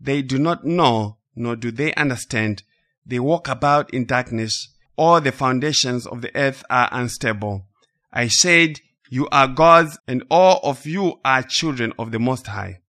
They 0.00 0.22
do 0.22 0.38
not 0.38 0.64
know, 0.64 1.18
nor 1.34 1.56
do 1.56 1.70
they 1.70 1.94
understand. 1.94 2.62
They 3.04 3.18
walk 3.18 3.48
about 3.48 3.92
in 3.92 4.04
darkness. 4.06 4.68
All 4.96 5.20
the 5.20 5.32
foundations 5.32 6.06
of 6.06 6.22
the 6.22 6.34
earth 6.36 6.64
are 6.70 6.88
unstable. 6.92 7.66
I 8.12 8.28
said, 8.28 8.80
you 9.08 9.28
are 9.30 9.46
gods, 9.46 9.98
and 10.08 10.24
all 10.30 10.60
of 10.62 10.86
you 10.86 11.20
are 11.22 11.42
children 11.42 11.92
of 11.98 12.12
the 12.12 12.18
Most 12.18 12.46
High. 12.46 12.80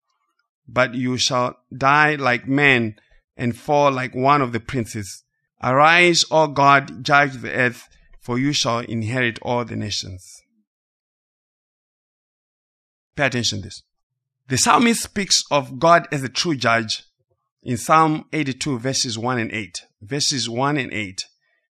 But 0.67 0.95
you 0.95 1.17
shall 1.17 1.57
die 1.75 2.15
like 2.15 2.47
men 2.47 2.95
and 3.35 3.57
fall 3.57 3.91
like 3.91 4.15
one 4.15 4.41
of 4.41 4.53
the 4.53 4.61
princes. 4.61 5.23
Arise, 5.61 6.23
O 6.31 6.47
God, 6.47 7.03
judge 7.03 7.33
the 7.41 7.51
earth, 7.51 7.89
for 8.23 8.39
you 8.39 8.53
shall 8.53 8.79
inherit 8.79 9.37
all 9.41 9.65
the 9.65 9.75
nations. 9.75 10.25
Pay 13.15 13.25
attention 13.25 13.59
to 13.59 13.65
this. 13.65 13.83
The 14.47 14.57
psalmist 14.57 15.03
speaks 15.03 15.41
of 15.51 15.77
God 15.77 16.07
as 16.11 16.23
a 16.23 16.29
true 16.29 16.55
judge 16.55 17.03
in 17.61 17.77
Psalm 17.77 18.25
82 18.33 18.79
verses 18.79 19.17
1 19.19 19.39
and 19.39 19.51
8. 19.51 19.81
Verses 20.01 20.49
1 20.49 20.77
and 20.77 20.91
8. 20.91 21.21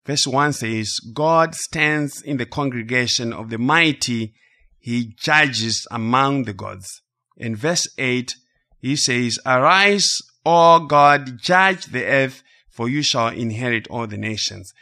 Verse 0.05 0.27
1 0.27 0.55
says, 0.55 0.95
God 1.13 1.55
stands 1.55 2.23
in 2.23 2.39
the 2.39 2.47
congregation 2.47 3.33
of 3.33 3.51
the 3.51 3.59
mighty. 3.59 4.33
He 4.79 5.15
judges 5.19 5.87
among 5.91 6.45
the 6.45 6.55
gods. 6.55 7.03
In 7.37 7.55
verse 7.55 7.87
8, 7.99 8.35
he 8.81 8.97
says, 8.97 9.39
Arise, 9.45 10.19
O 10.47 10.81
God, 10.81 11.39
judge 11.39 11.87
the 11.87 12.07
earth, 12.07 12.43
for 12.71 12.89
you 12.89 13.03
shall 13.03 13.29
inherit 13.29 13.87
all 13.89 14.07
the 14.07 14.17
nations. 14.17 14.73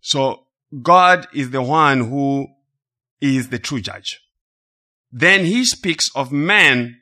So 0.00 0.45
God 0.82 1.26
is 1.32 1.50
the 1.50 1.62
one 1.62 2.08
who 2.08 2.48
is 3.20 3.48
the 3.48 3.58
true 3.58 3.80
judge. 3.80 4.20
Then 5.10 5.44
he 5.44 5.64
speaks 5.64 6.08
of 6.14 6.32
men 6.32 7.00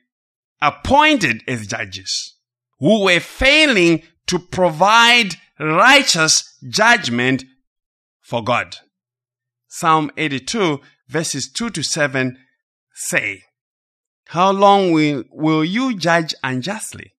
appointed 0.61 1.43
as 1.47 1.67
judges 1.67 2.35
who 2.79 3.03
were 3.03 3.19
failing 3.19 4.03
to 4.27 4.39
provide 4.39 5.35
righteous 5.59 6.57
judgment 6.67 7.43
for 8.21 8.43
God. 8.43 8.77
Psalm 9.67 10.11
82 10.17 10.79
verses 11.07 11.49
2 11.51 11.69
to 11.71 11.83
7 11.83 12.37
say, 12.93 13.43
How 14.27 14.51
long 14.51 14.91
will, 14.91 15.23
will 15.31 15.63
you 15.63 15.97
judge 15.97 16.33
unjustly 16.43 17.13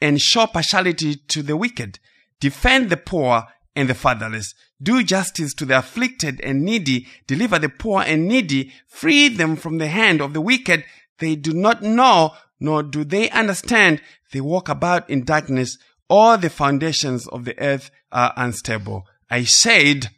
and 0.00 0.20
show 0.20 0.46
partiality 0.46 1.16
to 1.16 1.42
the 1.42 1.56
wicked? 1.56 1.98
Defend 2.40 2.90
the 2.90 2.96
poor 2.96 3.44
and 3.74 3.88
the 3.88 3.94
fatherless. 3.94 4.54
Do 4.82 5.02
justice 5.02 5.54
to 5.54 5.64
the 5.64 5.78
afflicted 5.78 6.40
and 6.40 6.62
needy. 6.64 7.06
Deliver 7.26 7.58
the 7.58 7.68
poor 7.68 8.02
and 8.02 8.28
needy. 8.28 8.72
Free 8.86 9.28
them 9.28 9.56
from 9.56 9.78
the 9.78 9.88
hand 9.88 10.20
of 10.20 10.34
the 10.34 10.40
wicked. 10.40 10.84
They 11.18 11.36
do 11.36 11.52
not 11.52 11.82
know, 11.82 12.32
nor 12.60 12.82
do 12.82 13.04
they 13.04 13.30
understand. 13.30 14.00
They 14.32 14.40
walk 14.40 14.68
about 14.68 15.08
in 15.08 15.24
darkness. 15.24 15.78
All 16.08 16.36
the 16.36 16.50
foundations 16.50 17.26
of 17.28 17.44
the 17.44 17.58
earth 17.58 17.90
are 18.12 18.32
unstable. 18.36 19.06
I 19.30 19.44
said, 19.44 20.10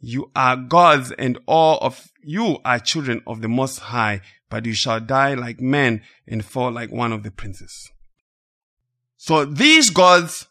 you 0.00 0.30
are 0.34 0.56
gods 0.56 1.12
and 1.18 1.38
all 1.46 1.78
of 1.78 2.10
you 2.22 2.58
are 2.64 2.78
children 2.78 3.20
of 3.26 3.40
the 3.40 3.48
Most 3.48 3.78
High, 3.78 4.20
but 4.48 4.64
you 4.64 4.74
shall 4.74 5.00
die 5.00 5.34
like 5.34 5.60
men 5.60 6.02
and 6.26 6.44
fall 6.44 6.70
like 6.70 6.92
one 6.92 7.12
of 7.12 7.24
the 7.24 7.30
princes. 7.30 7.90
So 9.16 9.44
these 9.44 9.90
gods 9.90 10.46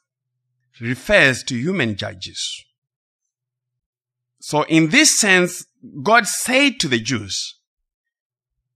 refers 0.82 1.44
to 1.44 1.56
human 1.56 1.96
judges. 1.96 2.66
So 4.48 4.62
in 4.64 4.92
this 4.92 5.20
sense, 5.20 5.66
God 6.04 6.26
said 6.26 6.80
to 6.80 6.88
the 6.88 7.02
Jews, 7.02 7.56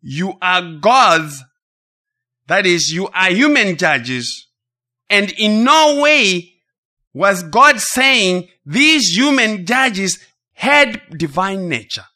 you 0.02 0.34
are 0.42 0.62
gods, 0.62 1.42
that 2.48 2.66
is, 2.66 2.92
you 2.92 3.08
are 3.14 3.30
human 3.30 3.78
judges, 3.78 4.48
and 5.10 5.32
in 5.38 5.64
no 5.64 6.02
way 6.02 6.56
was 7.14 7.44
God 7.44 7.80
saying 7.80 8.50
these 8.66 9.16
human 9.16 9.66
judges 9.66 10.20
had 10.56 11.02
divine 11.18 11.70
nature. 11.70 12.08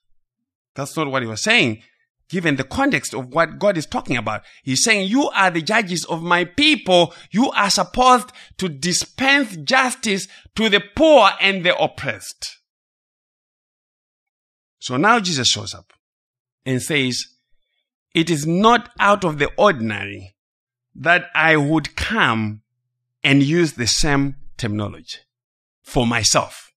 That's 0.74 0.98
not 0.98 1.08
what 1.08 1.22
he 1.22 1.30
was 1.30 1.42
saying, 1.42 1.82
given 2.28 2.58
the 2.58 2.66
context 2.66 3.14
of 3.14 3.30
what 3.30 3.58
God 3.58 3.78
is 3.78 3.86
talking 3.86 4.18
about. 4.18 4.42
He's 4.64 4.84
saying, 4.84 5.08
you 5.08 5.30
are 5.30 5.50
the 5.50 5.62
judges 5.62 6.04
of 6.04 6.22
my 6.22 6.44
people. 6.44 7.14
You 7.32 7.52
are 7.52 7.70
supposed 7.70 8.34
to 8.58 8.68
dispense 8.68 9.56
justice 9.56 10.28
to 10.56 10.68
the 10.68 10.84
poor 10.94 11.30
and 11.40 11.64
the 11.64 11.74
oppressed. 11.78 12.58
So 14.86 14.98
now 14.98 15.20
Jesus 15.20 15.48
shows 15.48 15.74
up 15.74 15.94
and 16.64 16.80
says, 16.80 17.26
it 18.14 18.30
is 18.30 18.46
not 18.46 18.92
out 19.00 19.24
of 19.24 19.40
the 19.40 19.50
ordinary 19.58 20.36
that 20.94 21.26
I 21.34 21.58
would 21.58 21.96
come 21.96 22.62
and 23.24 23.42
use 23.42 23.74
the 23.74 23.88
same 23.88 24.36
terminology 24.60 25.18
for 25.82 26.06
myself 26.06 26.72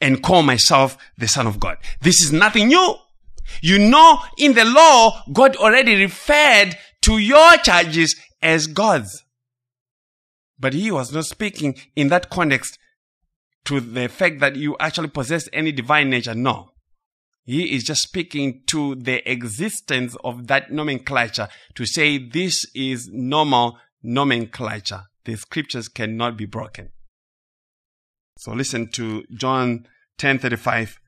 and 0.00 0.22
call 0.22 0.44
myself 0.44 0.96
the 1.18 1.28
son 1.28 1.46
of 1.46 1.60
God. 1.60 1.76
This 2.00 2.22
is 2.22 2.32
nothing 2.32 2.68
new. 2.68 2.94
You 3.60 3.80
know, 3.80 4.18
in 4.38 4.54
the 4.54 4.64
law, 4.64 5.22
God 5.30 5.56
already 5.56 5.94
referred 5.94 6.70
to 7.02 7.18
your 7.18 7.58
charges 7.58 8.16
as 8.40 8.66
gods. 8.66 9.24
But 10.58 10.72
he 10.72 10.90
was 10.90 11.12
not 11.12 11.26
speaking 11.26 11.76
in 11.94 12.08
that 12.08 12.30
context 12.30 12.78
to 13.66 13.78
the 13.78 14.08
fact 14.08 14.40
that 14.40 14.56
you 14.56 14.74
actually 14.80 15.08
possess 15.08 15.50
any 15.52 15.70
divine 15.70 16.08
nature. 16.08 16.34
No. 16.34 16.70
He 17.46 17.76
is 17.76 17.84
just 17.84 18.02
speaking 18.02 18.62
to 18.66 18.96
the 18.96 19.28
existence 19.30 20.16
of 20.24 20.48
that 20.48 20.72
nomenclature 20.72 21.48
to 21.76 21.86
say 21.86 22.18
this 22.18 22.66
is 22.74 23.08
normal 23.12 23.78
nomenclature. 24.02 25.04
The 25.24 25.36
scriptures 25.36 25.86
cannot 25.86 26.36
be 26.36 26.44
broken. 26.44 26.90
So 28.38 28.52
listen 28.52 28.90
to 28.92 29.24
John 29.32 29.86
10:35. 30.18 30.98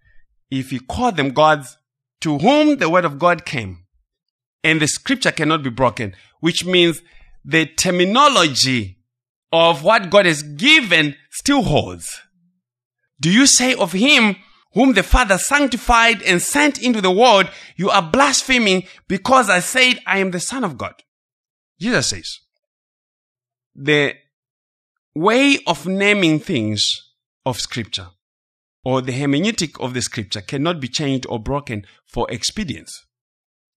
If 0.51 0.73
you 0.73 0.81
call 0.81 1.11
them 1.11 1.31
gods, 1.31 1.77
to 2.21 2.39
whom 2.39 2.77
the 2.77 2.89
word 2.89 3.05
of 3.05 3.19
God 3.19 3.45
came, 3.45 3.87
and 4.63 4.81
the 4.81 4.89
scripture 4.89 5.33
cannot 5.33 5.63
be 5.63 5.71
broken, 5.71 6.15
which 6.41 6.65
means 6.65 7.03
the 7.45 7.67
terminology 7.67 8.99
of 9.53 9.83
what 9.83 10.11
God 10.11 10.27
has 10.27 10.43
given 10.43 11.17
still 11.31 11.63
holds. 11.63 12.23
Do 13.21 13.31
you 13.31 13.47
say 13.47 13.75
of 13.75 13.93
him 13.93 14.37
whom 14.79 14.93
the 14.93 15.03
Father 15.03 15.37
sanctified 15.39 16.23
and 16.23 16.41
sent 16.41 16.81
into 16.81 17.01
the 17.01 17.11
world, 17.11 17.51
you 17.75 17.91
are 17.91 18.13
blaspheming 18.13 18.85
because 19.09 19.51
I 19.51 19.59
said 19.59 19.99
I 20.07 20.21
am 20.21 20.31
the 20.31 20.39
Son 20.39 20.63
of 20.63 20.79
God? 20.79 20.95
Jesus 21.81 22.07
says, 22.07 22.39
the 23.75 24.15
way 25.17 25.59
of 25.67 25.89
naming 25.89 26.39
things 26.39 27.11
of 27.45 27.59
scripture 27.59 28.11
or 28.85 29.03
the 29.03 29.11
hermeneutic 29.11 29.81
of 29.81 29.95
the 29.95 30.01
scripture 30.01 30.43
cannot 30.43 30.79
be 30.79 30.87
changed 30.87 31.27
or 31.29 31.41
broken 31.41 31.85
for 32.07 32.31
expedience. 32.31 33.05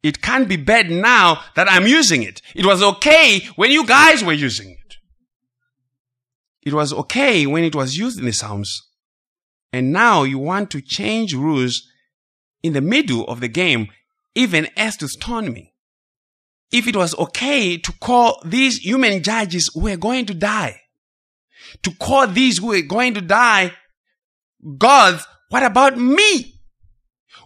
It 0.03 0.21
can't 0.21 0.47
be 0.47 0.55
bad 0.55 0.91
now 0.91 1.41
that 1.55 1.67
I'm 1.67 1.87
using 1.87 2.21
it. 2.21 2.43
It 2.53 2.67
was 2.67 2.83
okay 2.83 3.39
when 3.55 3.71
you 3.71 3.87
guys 3.87 4.23
were 4.23 4.33
using 4.33 4.69
it. 4.69 4.97
It 6.61 6.75
was 6.75 6.93
okay 6.93 7.47
when 7.47 7.63
it 7.63 7.73
was 7.73 7.97
used 7.97 8.19
in 8.19 8.25
the 8.25 8.33
Psalms. 8.33 8.83
And 9.73 9.91
now 9.91 10.23
you 10.23 10.38
want 10.38 10.69
to 10.72 10.81
change 10.81 11.34
rules 11.34 11.88
in 12.64 12.73
the 12.73 12.81
middle 12.81 13.26
of 13.26 13.39
the 13.39 13.48
game, 13.48 13.88
even 14.35 14.68
as 14.77 14.98
to 14.98 15.07
stone 15.07 15.53
me. 15.53 15.73
If 16.72 16.88
it 16.88 16.95
was 16.95 17.18
okay 17.18 17.77
to 17.77 17.91
call 17.93 18.41
these 18.45 18.77
human 18.77 19.23
judges 19.23 19.69
who 19.73 19.88
are 19.88 19.98
going 19.98 20.26
to 20.27 20.34
die, 20.34 20.81
to 21.84 21.91
call 21.91 22.27
these 22.27 22.57
who 22.60 22.73
are 22.73 22.81
going 22.81 23.14
to 23.14 23.22
die 23.22 23.73
gods, 24.77 25.26
what 25.49 25.64
about 25.64 25.98
me? 25.98 26.60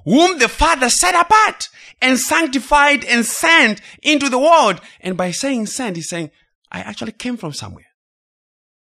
Whom 0.03 0.37
the 0.37 0.47
Father 0.47 0.89
set 0.89 1.15
apart 1.15 1.69
and 2.01 2.19
sanctified 2.19 3.03
and 3.05 3.25
sent 3.25 3.81
into 4.03 4.29
the 4.29 4.37
world. 4.37 4.81
And 4.99 5.17
by 5.17 5.31
saying 5.31 5.67
sent, 5.67 5.95
he's 5.95 6.09
saying, 6.09 6.31
I 6.71 6.81
actually 6.81 7.13
came 7.13 7.37
from 7.37 7.53
somewhere. 7.53 7.87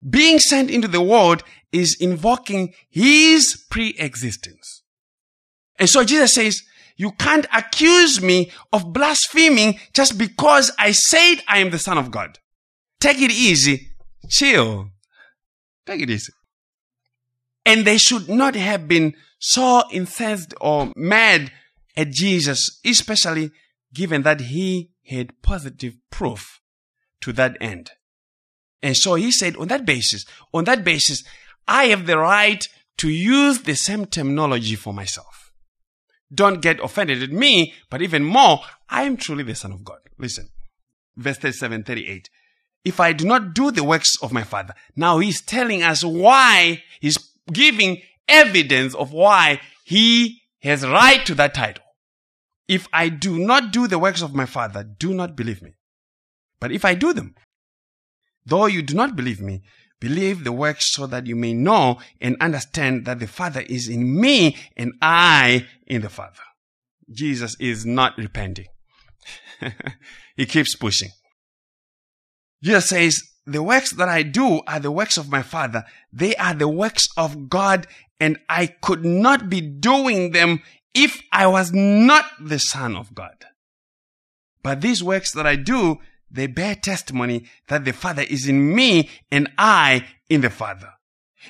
Being 0.08 0.38
sent 0.38 0.70
into 0.70 0.88
the 0.88 1.00
world 1.00 1.42
is 1.72 1.96
invoking 2.00 2.74
his 2.88 3.64
pre-existence. 3.70 4.82
And 5.78 5.88
so 5.88 6.04
Jesus 6.04 6.34
says, 6.34 6.62
you 6.96 7.12
can't 7.12 7.46
accuse 7.54 8.20
me 8.20 8.50
of 8.72 8.92
blaspheming 8.92 9.78
just 9.92 10.18
because 10.18 10.72
I 10.78 10.90
said 10.90 11.36
I 11.46 11.58
am 11.58 11.70
the 11.70 11.78
son 11.78 11.96
of 11.96 12.10
God. 12.10 12.38
Take 13.00 13.20
it 13.20 13.30
easy. 13.30 13.92
Chill. 14.28 14.90
Take 15.86 16.02
it 16.02 16.10
easy. 16.10 16.32
And 17.64 17.84
they 17.84 17.98
should 17.98 18.28
not 18.28 18.56
have 18.56 18.88
been 18.88 19.14
so 19.38 19.84
incensed 19.92 20.54
or 20.60 20.92
mad 20.96 21.52
at 21.96 22.10
Jesus, 22.10 22.80
especially 22.84 23.52
given 23.94 24.22
that 24.22 24.40
he 24.40 24.90
had 25.06 25.40
positive 25.42 25.94
proof 26.10 26.60
to 27.20 27.32
that 27.34 27.56
end. 27.60 27.92
And 28.82 28.96
so 28.96 29.14
he 29.14 29.30
said, 29.30 29.56
on 29.56 29.68
that 29.68 29.84
basis, 29.84 30.24
on 30.52 30.64
that 30.64 30.84
basis, 30.84 31.22
I 31.68 31.86
have 31.86 32.06
the 32.06 32.18
right 32.18 32.66
to 32.96 33.08
use 33.08 33.62
the 33.62 33.74
same 33.74 34.06
terminology 34.06 34.74
for 34.74 34.92
myself. 34.92 35.52
Don't 36.34 36.60
get 36.60 36.80
offended 36.80 37.22
at 37.22 37.30
me, 37.30 37.74
but 37.90 38.02
even 38.02 38.24
more, 38.24 38.60
I 38.88 39.04
am 39.04 39.16
truly 39.16 39.44
the 39.44 39.54
Son 39.54 39.72
of 39.72 39.84
God. 39.84 39.98
Listen, 40.18 40.48
verse 41.16 41.38
37, 41.38 41.84
38. 41.84 42.28
If 42.84 43.00
I 43.00 43.12
do 43.12 43.24
not 43.24 43.54
do 43.54 43.70
the 43.70 43.84
works 43.84 44.16
of 44.22 44.32
my 44.32 44.42
Father, 44.42 44.74
now 44.96 45.18
he's 45.18 45.42
telling 45.42 45.82
us 45.82 46.02
why 46.02 46.82
he's 47.00 47.18
giving 47.52 48.02
evidence 48.26 48.94
of 48.94 49.12
why 49.12 49.60
he 49.84 50.42
has 50.62 50.86
right 50.86 51.24
to 51.26 51.34
that 51.34 51.54
title. 51.54 51.84
If 52.66 52.88
I 52.92 53.08
do 53.08 53.38
not 53.38 53.72
do 53.72 53.86
the 53.86 53.98
works 53.98 54.22
of 54.22 54.34
my 54.34 54.44
Father, 54.46 54.84
do 54.84 55.14
not 55.14 55.36
believe 55.36 55.62
me. 55.62 55.72
But 56.60 56.72
if 56.72 56.84
I 56.84 56.94
do 56.94 57.12
them, 57.12 57.34
though 58.44 58.66
you 58.66 58.82
do 58.82 58.94
not 58.94 59.16
believe 59.16 59.40
me, 59.40 59.62
believe 60.00 60.44
the 60.44 60.52
works 60.52 60.92
so 60.92 61.06
that 61.06 61.26
you 61.26 61.36
may 61.36 61.52
know 61.52 61.98
and 62.20 62.36
understand 62.40 63.04
that 63.06 63.18
the 63.18 63.26
Father 63.26 63.62
is 63.62 63.88
in 63.88 64.20
me 64.20 64.56
and 64.76 64.92
I 65.02 65.66
in 65.86 66.02
the 66.02 66.08
Father. 66.08 66.42
Jesus 67.10 67.56
is 67.58 67.86
not 67.86 68.16
repenting. 68.16 68.66
he 70.36 70.46
keeps 70.46 70.76
pushing. 70.76 71.10
Jesus 72.62 72.88
says, 72.88 73.22
the 73.46 73.62
works 73.62 73.92
that 73.94 74.08
I 74.08 74.22
do 74.24 74.60
are 74.66 74.78
the 74.78 74.90
works 74.90 75.16
of 75.16 75.30
my 75.30 75.42
Father. 75.42 75.84
They 76.12 76.36
are 76.36 76.54
the 76.54 76.68
works 76.68 77.08
of 77.16 77.48
God 77.48 77.86
and 78.20 78.38
I 78.48 78.66
could 78.66 79.04
not 79.04 79.48
be 79.48 79.60
doing 79.60 80.32
them 80.32 80.60
if 80.94 81.22
I 81.32 81.46
was 81.46 81.72
not 81.72 82.26
the 82.40 82.58
Son 82.58 82.94
of 82.94 83.14
God. 83.14 83.46
But 84.62 84.80
these 84.80 85.02
works 85.02 85.32
that 85.32 85.46
I 85.46 85.56
do, 85.56 85.98
they 86.30 86.46
bear 86.46 86.74
testimony 86.74 87.46
that 87.68 87.84
the 87.84 87.92
Father 87.92 88.22
is 88.22 88.48
in 88.48 88.74
me 88.74 89.08
and 89.30 89.50
I 89.56 90.04
in 90.28 90.40
the 90.40 90.50
Father. 90.50 90.92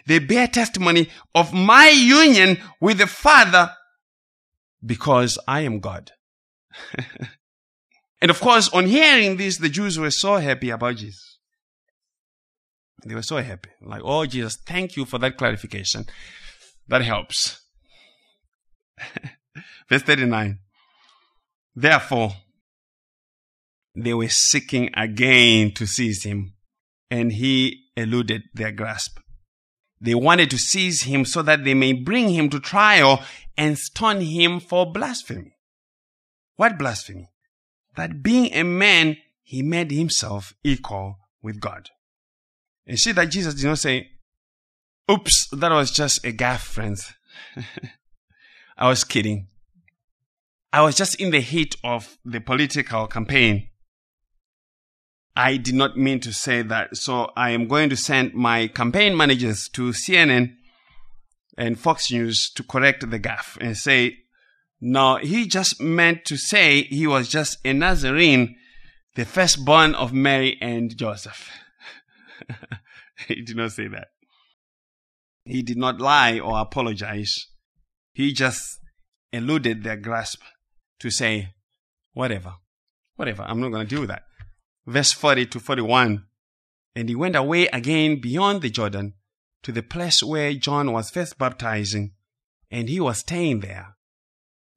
They 0.07 0.19
bear 0.19 0.47
testimony 0.47 1.09
of 1.35 1.53
my 1.53 1.89
union 1.89 2.59
with 2.81 2.99
the 2.99 3.07
Father 3.07 3.71
because 4.85 5.39
I 5.49 5.61
am 5.61 5.81
God. 5.81 6.13
and 8.21 8.31
of 8.31 8.41
course, 8.41 8.69
on 8.73 8.87
hearing 8.87 9.37
this, 9.37 9.59
the 9.59 9.69
Jews 9.69 9.99
were 9.99 10.11
so 10.11 10.37
happy 10.37 10.71
about 10.71 10.97
Jesus. 10.97 11.39
They 13.05 13.15
were 13.15 13.23
so 13.23 13.39
happy. 13.39 13.71
Like, 13.81 14.03
oh, 14.05 14.27
Jesus, 14.27 14.59
thank 14.67 14.97
you 14.97 15.05
for 15.05 15.19
that 15.19 15.37
clarification. 15.37 16.07
That 16.89 17.03
helps. 17.03 17.61
Verse 19.89 20.03
39. 20.03 20.59
Therefore, 21.75 22.33
they 24.05 24.15
were 24.15 24.29
seeking 24.29 24.91
again 24.95 25.73
to 25.73 25.87
seize 25.87 26.25
him, 26.25 26.55
and 27.11 27.33
he 27.33 27.85
eluded 27.97 28.43
their 28.55 28.73
grasp. 28.73 29.19
They 30.01 30.15
wanted 30.15 30.51
to 30.51 30.59
seize 30.59 31.03
him 31.03 31.25
so 31.25 31.43
that 31.43 31.65
they 31.65 31.75
may 31.75 31.93
bring 31.93 32.29
him 32.29 32.51
to 32.51 32.61
trial 32.61 33.23
and 33.57 33.77
stone 33.77 34.21
him 34.21 34.61
for 34.61 34.91
blasphemy. 34.93 35.57
What 36.57 36.79
blasphemy? 36.79 37.31
That 37.97 38.23
being 38.23 38.53
a 38.55 38.63
man, 38.63 39.17
he 39.43 39.63
made 39.63 39.91
himself 39.91 40.55
equal 40.63 41.19
with 41.43 41.61
God. 41.61 41.91
And 42.87 42.99
see 42.99 43.13
that 43.13 43.31
Jesus 43.31 43.55
did 43.55 43.67
not 43.67 43.79
say, 43.79 44.09
Oops, 45.11 45.49
that 45.53 45.71
was 45.71 45.91
just 45.91 46.25
a 46.25 46.33
gaffe, 46.33 46.61
friends. 46.61 47.13
I 48.79 48.89
was 48.89 49.05
kidding. 49.05 49.49
I 50.73 50.83
was 50.83 50.95
just 50.95 51.15
in 51.17 51.31
the 51.31 51.41
heat 51.41 51.77
of 51.83 52.19
the 52.25 52.41
political 52.41 53.07
campaign. 53.07 53.71
I 55.39 55.57
did 55.57 55.77
not 55.77 55.97
mean 55.97 56.19
to 56.21 56.33
say 56.33 56.63
that. 56.63 56.97
So 56.97 57.31
I 57.37 57.51
am 57.51 57.69
going 57.69 57.91
to 57.91 57.97
send 57.97 58.35
my 58.35 58.67
campaign 58.67 59.17
managers 59.17 59.69
to 59.75 59.93
CNN 59.93 60.57
and 61.57 61.79
Fox 61.79 62.11
News 62.11 62.51
to 62.57 62.65
correct 62.65 63.09
the 63.09 63.21
gaffe 63.21 63.57
and 63.61 63.77
say, 63.77 64.17
no, 64.81 65.19
he 65.19 65.47
just 65.47 65.81
meant 65.81 66.25
to 66.25 66.37
say 66.37 66.83
he 66.83 67.07
was 67.07 67.29
just 67.29 67.59
a 67.65 67.73
Nazarene, 67.73 68.57
the 69.15 69.25
firstborn 69.25 69.95
of 69.95 70.13
Mary 70.13 70.59
and 70.61 70.97
Joseph. 70.97 71.49
he 73.29 73.41
did 73.43 73.57
not 73.57 73.71
say 73.71 73.87
that. 73.87 74.09
He 75.45 75.63
did 75.63 75.79
not 75.79 76.01
lie 76.01 76.41
or 76.41 76.59
apologize. 76.59 77.47
He 78.13 78.33
just 78.33 78.81
eluded 79.33 79.85
their 79.85 79.97
grasp 79.97 80.43
to 80.99 81.13
say, 81.13 81.51
whatever, 82.13 82.55
whatever, 83.15 83.45
I'm 83.45 83.61
not 83.61 83.71
going 83.71 83.87
to 83.87 83.89
deal 83.89 84.01
with 84.01 84.11
that. 84.11 84.25
Verse 84.89 85.13
40 85.13 85.45
to 85.49 85.61
41. 85.61 86.25
And 86.97 87.09
he 87.11 87.15
went 87.15 87.37
away 87.37 87.67
again 87.67 88.23
beyond 88.23 88.63
the 88.63 88.71
Jordan 88.71 89.13
to 89.63 89.71
the 89.71 89.83
place 89.83 90.23
where 90.23 90.55
John 90.55 90.93
was 90.93 91.11
first 91.11 91.37
baptizing, 91.37 92.13
and 92.71 92.89
he 92.89 92.99
was 92.99 93.19
staying 93.19 93.61
there. 93.61 93.97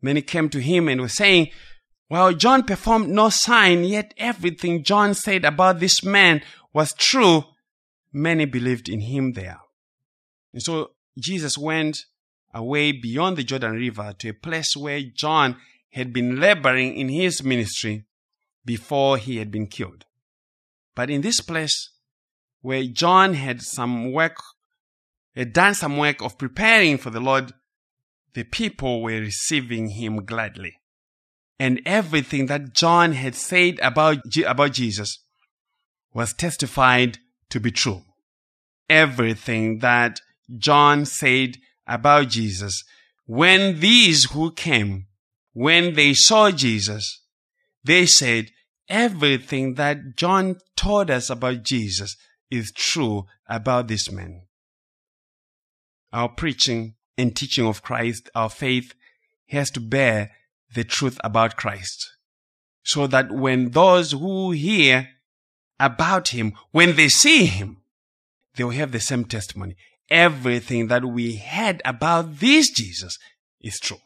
Many 0.02 0.22
came 0.22 0.50
to 0.50 0.60
him 0.60 0.90
and 0.90 1.00
were 1.00 1.08
saying, 1.08 1.48
While 2.10 2.34
John 2.34 2.64
performed 2.64 3.08
no 3.08 3.30
sign, 3.30 3.86
yet 3.86 4.14
everything 4.18 4.84
John 4.84 5.14
said 5.14 5.46
about 5.46 5.80
this 5.80 6.04
man 6.04 6.42
was 6.74 6.92
true. 6.98 7.46
Many 8.12 8.44
believed 8.44 8.90
in 8.90 9.00
him 9.00 9.32
there. 9.32 9.62
And 10.52 10.62
so 10.62 10.92
Jesus 11.18 11.58
went 11.58 12.00
away 12.54 12.92
beyond 12.92 13.38
the 13.38 13.46
Jordan 13.46 13.78
River 13.78 14.14
to 14.20 14.30
a 14.30 14.34
place 14.34 14.76
where 14.76 15.00
John 15.16 15.56
had 15.92 16.12
been 16.12 16.38
laboring 16.38 16.98
in 16.98 17.08
his 17.08 17.42
ministry 17.46 18.08
before 18.66 19.18
he 19.18 19.38
had 19.38 19.52
been 19.52 19.68
killed. 19.68 20.06
But 20.96 21.10
in 21.10 21.22
this 21.22 21.42
place 21.42 21.90
where 22.62 22.84
John 22.84 23.34
had 23.34 23.62
some 23.62 24.12
work, 24.12 24.38
had 25.36 25.54
done 25.54 25.74
some 25.74 25.98
work 25.98 26.22
of 26.22 26.38
preparing 26.38 26.98
for 26.98 27.10
the 27.10 27.20
Lord, 27.20 27.54
the 28.34 28.44
people 28.44 29.02
were 29.02 29.20
receiving 29.20 29.90
him 29.90 30.26
gladly. 30.26 30.78
And 31.60 31.82
everything 31.86 32.48
that 32.48 32.74
John 32.74 33.14
had 33.14 33.36
said 33.36 33.80
about, 33.82 34.20
about 34.46 34.74
Jesus 34.74 35.24
was 36.14 36.34
testified 36.34 37.20
to 37.50 37.60
be 37.60 37.72
true. 37.72 38.04
Everything 38.90 39.80
that 39.80 40.20
John 40.58 41.06
said 41.06 41.58
about 41.88 42.30
Jesus, 42.30 42.84
when 43.26 43.80
these 43.80 44.32
who 44.32 44.52
came 44.52 45.08
when 45.54 45.96
they 45.96 46.14
saw 46.14 46.52
Jesus, 46.52 47.21
they 47.84 48.06
said, 48.06 48.52
everything 48.90 49.76
that 49.76 50.16
John 50.16 50.58
told 50.76 51.10
us 51.10 51.30
about 51.30 51.64
Jesus 51.64 52.16
is 52.50 52.72
true 52.72 53.26
about 53.48 53.88
this 53.88 54.12
man. 54.12 54.44
Our 56.12 56.30
preaching 56.30 56.96
and 57.18 57.36
teaching 57.36 57.66
of 57.66 57.82
Christ, 57.82 58.30
our 58.36 58.50
faith, 58.50 58.94
has 59.50 59.72
to 59.72 59.80
bear 59.80 60.32
the 60.74 60.84
truth 60.84 61.20
about 61.24 61.56
Christ. 61.56 62.08
So 62.84 63.08
that 63.08 63.32
when 63.32 63.72
those 63.72 64.12
who 64.12 64.52
hear 64.52 65.10
about 65.80 66.30
him, 66.30 66.54
when 66.72 66.96
they 66.96 67.10
see 67.10 67.46
him, 67.46 67.78
they 68.56 68.64
will 68.64 68.72
have 68.72 68.92
the 68.92 69.00
same 69.00 69.26
testimony. 69.26 69.76
Everything 70.10 70.88
that 70.88 71.06
we 71.06 71.38
heard 71.38 71.82
about 71.86 72.40
this 72.40 72.70
Jesus 72.70 73.18
is 73.62 73.80
true. 73.80 74.00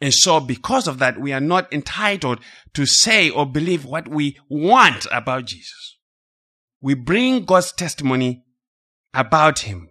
And 0.00 0.12
so 0.12 0.40
because 0.40 0.86
of 0.86 0.98
that, 0.98 1.18
we 1.18 1.32
are 1.32 1.40
not 1.40 1.72
entitled 1.72 2.40
to 2.74 2.86
say 2.86 3.30
or 3.30 3.46
believe 3.46 3.84
what 3.84 4.08
we 4.08 4.38
want 4.48 5.06
about 5.10 5.46
Jesus. 5.46 5.96
We 6.80 6.94
bring 6.94 7.44
God's 7.44 7.72
testimony 7.72 8.44
about 9.14 9.60
him. 9.60 9.88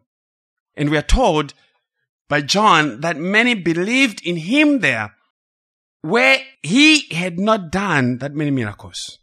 And 0.76 0.90
we 0.90 0.98
are 0.98 1.02
told 1.02 1.54
by 2.30 2.42
John 2.42 3.02
that 3.02 3.18
many 3.18 3.56
believed 3.56 4.26
in 4.26 4.38
him 4.38 4.80
there 4.80 5.16
where 6.02 6.40
he 6.62 7.08
had 7.14 7.40
not 7.40 7.72
done 7.72 8.20
that 8.20 8.36
many 8.36 8.52
miracles. 8.52 9.18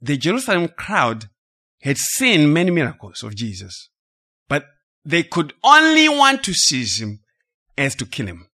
The 0.00 0.16
Jerusalem 0.16 0.68
crowd 0.68 1.28
had 1.82 1.98
seen 1.98 2.52
many 2.52 2.70
miracles 2.70 3.22
of 3.22 3.34
Jesus, 3.34 3.90
but 4.48 4.64
they 5.04 5.22
could 5.22 5.52
only 5.62 6.08
want 6.08 6.42
to 6.44 6.54
seize 6.54 7.00
him 7.00 7.20
as 7.76 7.94
to 7.96 8.06
kill 8.06 8.26
him. 8.26 8.48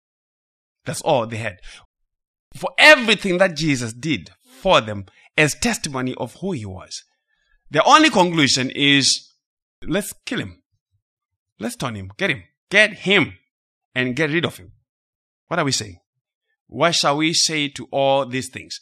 That's 0.86 1.02
all 1.02 1.26
they 1.26 1.36
had. 1.36 1.58
For 2.56 2.70
everything 2.78 3.38
that 3.38 3.56
Jesus 3.56 3.92
did 3.92 4.30
for 4.62 4.80
them 4.80 5.04
as 5.36 5.54
testimony 5.54 6.14
of 6.14 6.36
who 6.36 6.52
he 6.52 6.64
was. 6.64 7.04
The 7.70 7.84
only 7.84 8.08
conclusion 8.10 8.70
is 8.70 9.32
let's 9.84 10.14
kill 10.24 10.40
him. 10.40 10.62
Let's 11.58 11.76
turn 11.76 11.94
him. 11.94 12.10
Get 12.16 12.30
him. 12.30 12.44
Get 12.70 12.92
him 12.94 13.34
and 13.94 14.16
get 14.16 14.30
rid 14.30 14.44
of 14.44 14.56
him. 14.56 14.72
What 15.48 15.58
are 15.58 15.64
we 15.64 15.72
saying? 15.72 15.98
What 16.68 16.94
shall 16.94 17.18
we 17.18 17.34
say 17.34 17.68
to 17.68 17.86
all 17.90 18.26
these 18.26 18.48
things? 18.48 18.80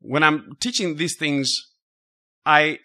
When 0.00 0.22
I'm 0.22 0.56
teaching 0.60 0.96
these 0.96 1.16
things, 1.16 1.52
I, 2.44 2.78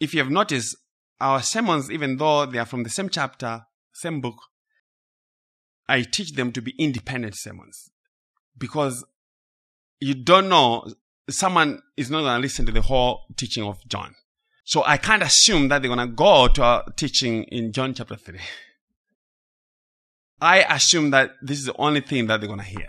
if 0.00 0.12
you 0.12 0.20
have 0.20 0.30
noticed, 0.30 0.76
our 1.20 1.42
sermons, 1.42 1.90
even 1.90 2.16
though 2.16 2.46
they 2.46 2.58
are 2.58 2.66
from 2.66 2.82
the 2.82 2.90
same 2.90 3.08
chapter, 3.08 3.62
same 3.92 4.20
book, 4.20 4.36
I 5.88 6.02
teach 6.02 6.34
them 6.34 6.52
to 6.52 6.62
be 6.62 6.74
independent 6.78 7.36
sermons 7.36 7.90
because 8.58 9.04
you 10.00 10.14
don't 10.14 10.48
know 10.48 10.86
someone 11.30 11.82
is 11.96 12.10
not 12.10 12.22
going 12.22 12.36
to 12.36 12.40
listen 12.40 12.66
to 12.66 12.72
the 12.72 12.82
whole 12.82 13.22
teaching 13.36 13.64
of 13.64 13.78
John. 13.86 14.14
So 14.64 14.84
I 14.84 14.96
can't 14.96 15.22
assume 15.22 15.68
that 15.68 15.82
they're 15.82 15.94
going 15.94 16.06
to 16.06 16.14
go 16.14 16.48
to 16.48 16.62
our 16.62 16.84
teaching 16.96 17.44
in 17.44 17.72
John 17.72 17.94
chapter 17.94 18.16
3. 18.16 18.38
I 20.40 20.62
assume 20.62 21.10
that 21.10 21.32
this 21.42 21.58
is 21.58 21.66
the 21.66 21.76
only 21.78 22.00
thing 22.00 22.26
that 22.26 22.40
they're 22.40 22.48
going 22.48 22.60
to 22.60 22.64
hear. 22.64 22.88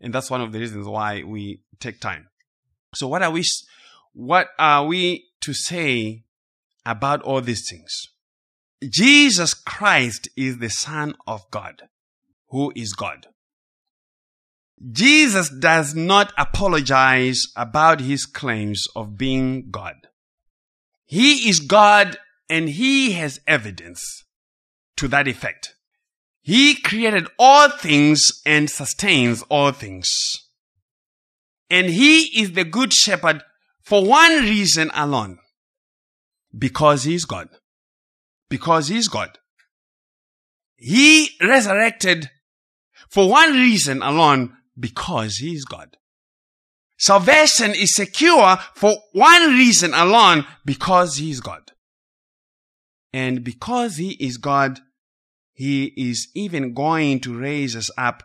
And 0.00 0.12
that's 0.12 0.30
one 0.30 0.40
of 0.40 0.52
the 0.52 0.58
reasons 0.58 0.86
why 0.86 1.22
we 1.22 1.62
take 1.80 2.00
time. 2.00 2.28
So 2.94 3.08
what 3.08 3.22
are 3.22 3.30
we, 3.30 3.44
what 4.12 4.48
are 4.58 4.84
we 4.84 5.26
to 5.42 5.54
say 5.54 6.24
about 6.84 7.22
all 7.22 7.40
these 7.40 7.68
things? 7.68 8.08
Jesus 8.88 9.54
Christ 9.54 10.28
is 10.36 10.58
the 10.58 10.68
Son 10.68 11.14
of 11.26 11.50
God, 11.50 11.82
who 12.48 12.72
is 12.74 12.92
God. 12.92 13.26
Jesus 14.90 15.48
does 15.48 15.94
not 15.94 16.32
apologize 16.36 17.46
about 17.54 18.00
his 18.00 18.26
claims 18.26 18.86
of 18.96 19.16
being 19.16 19.70
God. 19.70 19.94
He 21.04 21.48
is 21.48 21.60
God 21.60 22.18
and 22.48 22.68
he 22.68 23.12
has 23.12 23.40
evidence 23.46 24.24
to 24.96 25.06
that 25.08 25.28
effect. 25.28 25.74
He 26.40 26.74
created 26.74 27.28
all 27.38 27.68
things 27.68 28.42
and 28.44 28.68
sustains 28.68 29.42
all 29.42 29.70
things. 29.70 30.10
And 31.70 31.86
he 31.86 32.40
is 32.40 32.52
the 32.52 32.64
good 32.64 32.92
shepherd 32.92 33.42
for 33.82 34.04
one 34.04 34.42
reason 34.42 34.90
alone. 34.94 35.38
Because 36.56 37.04
he 37.04 37.14
is 37.14 37.24
God. 37.24 37.48
Because 38.50 38.88
he 38.88 38.98
is 38.98 39.08
God. 39.08 39.38
He 40.76 41.30
resurrected 41.40 42.30
for 43.08 43.30
one 43.30 43.52
reason 43.52 44.02
alone 44.02 44.56
because 44.78 45.36
he 45.36 45.54
is 45.54 45.64
God. 45.64 45.96
Salvation 46.98 47.72
is 47.72 47.94
secure 47.94 48.58
for 48.74 48.94
one 49.12 49.50
reason 49.50 49.92
alone 49.92 50.46
because 50.64 51.16
he 51.16 51.30
is 51.30 51.40
God. 51.40 51.72
And 53.12 53.42
because 53.42 53.96
he 53.96 54.12
is 54.12 54.36
God, 54.36 54.80
he 55.52 55.92
is 55.96 56.28
even 56.34 56.74
going 56.74 57.20
to 57.20 57.36
raise 57.36 57.76
us 57.76 57.90
up 57.98 58.22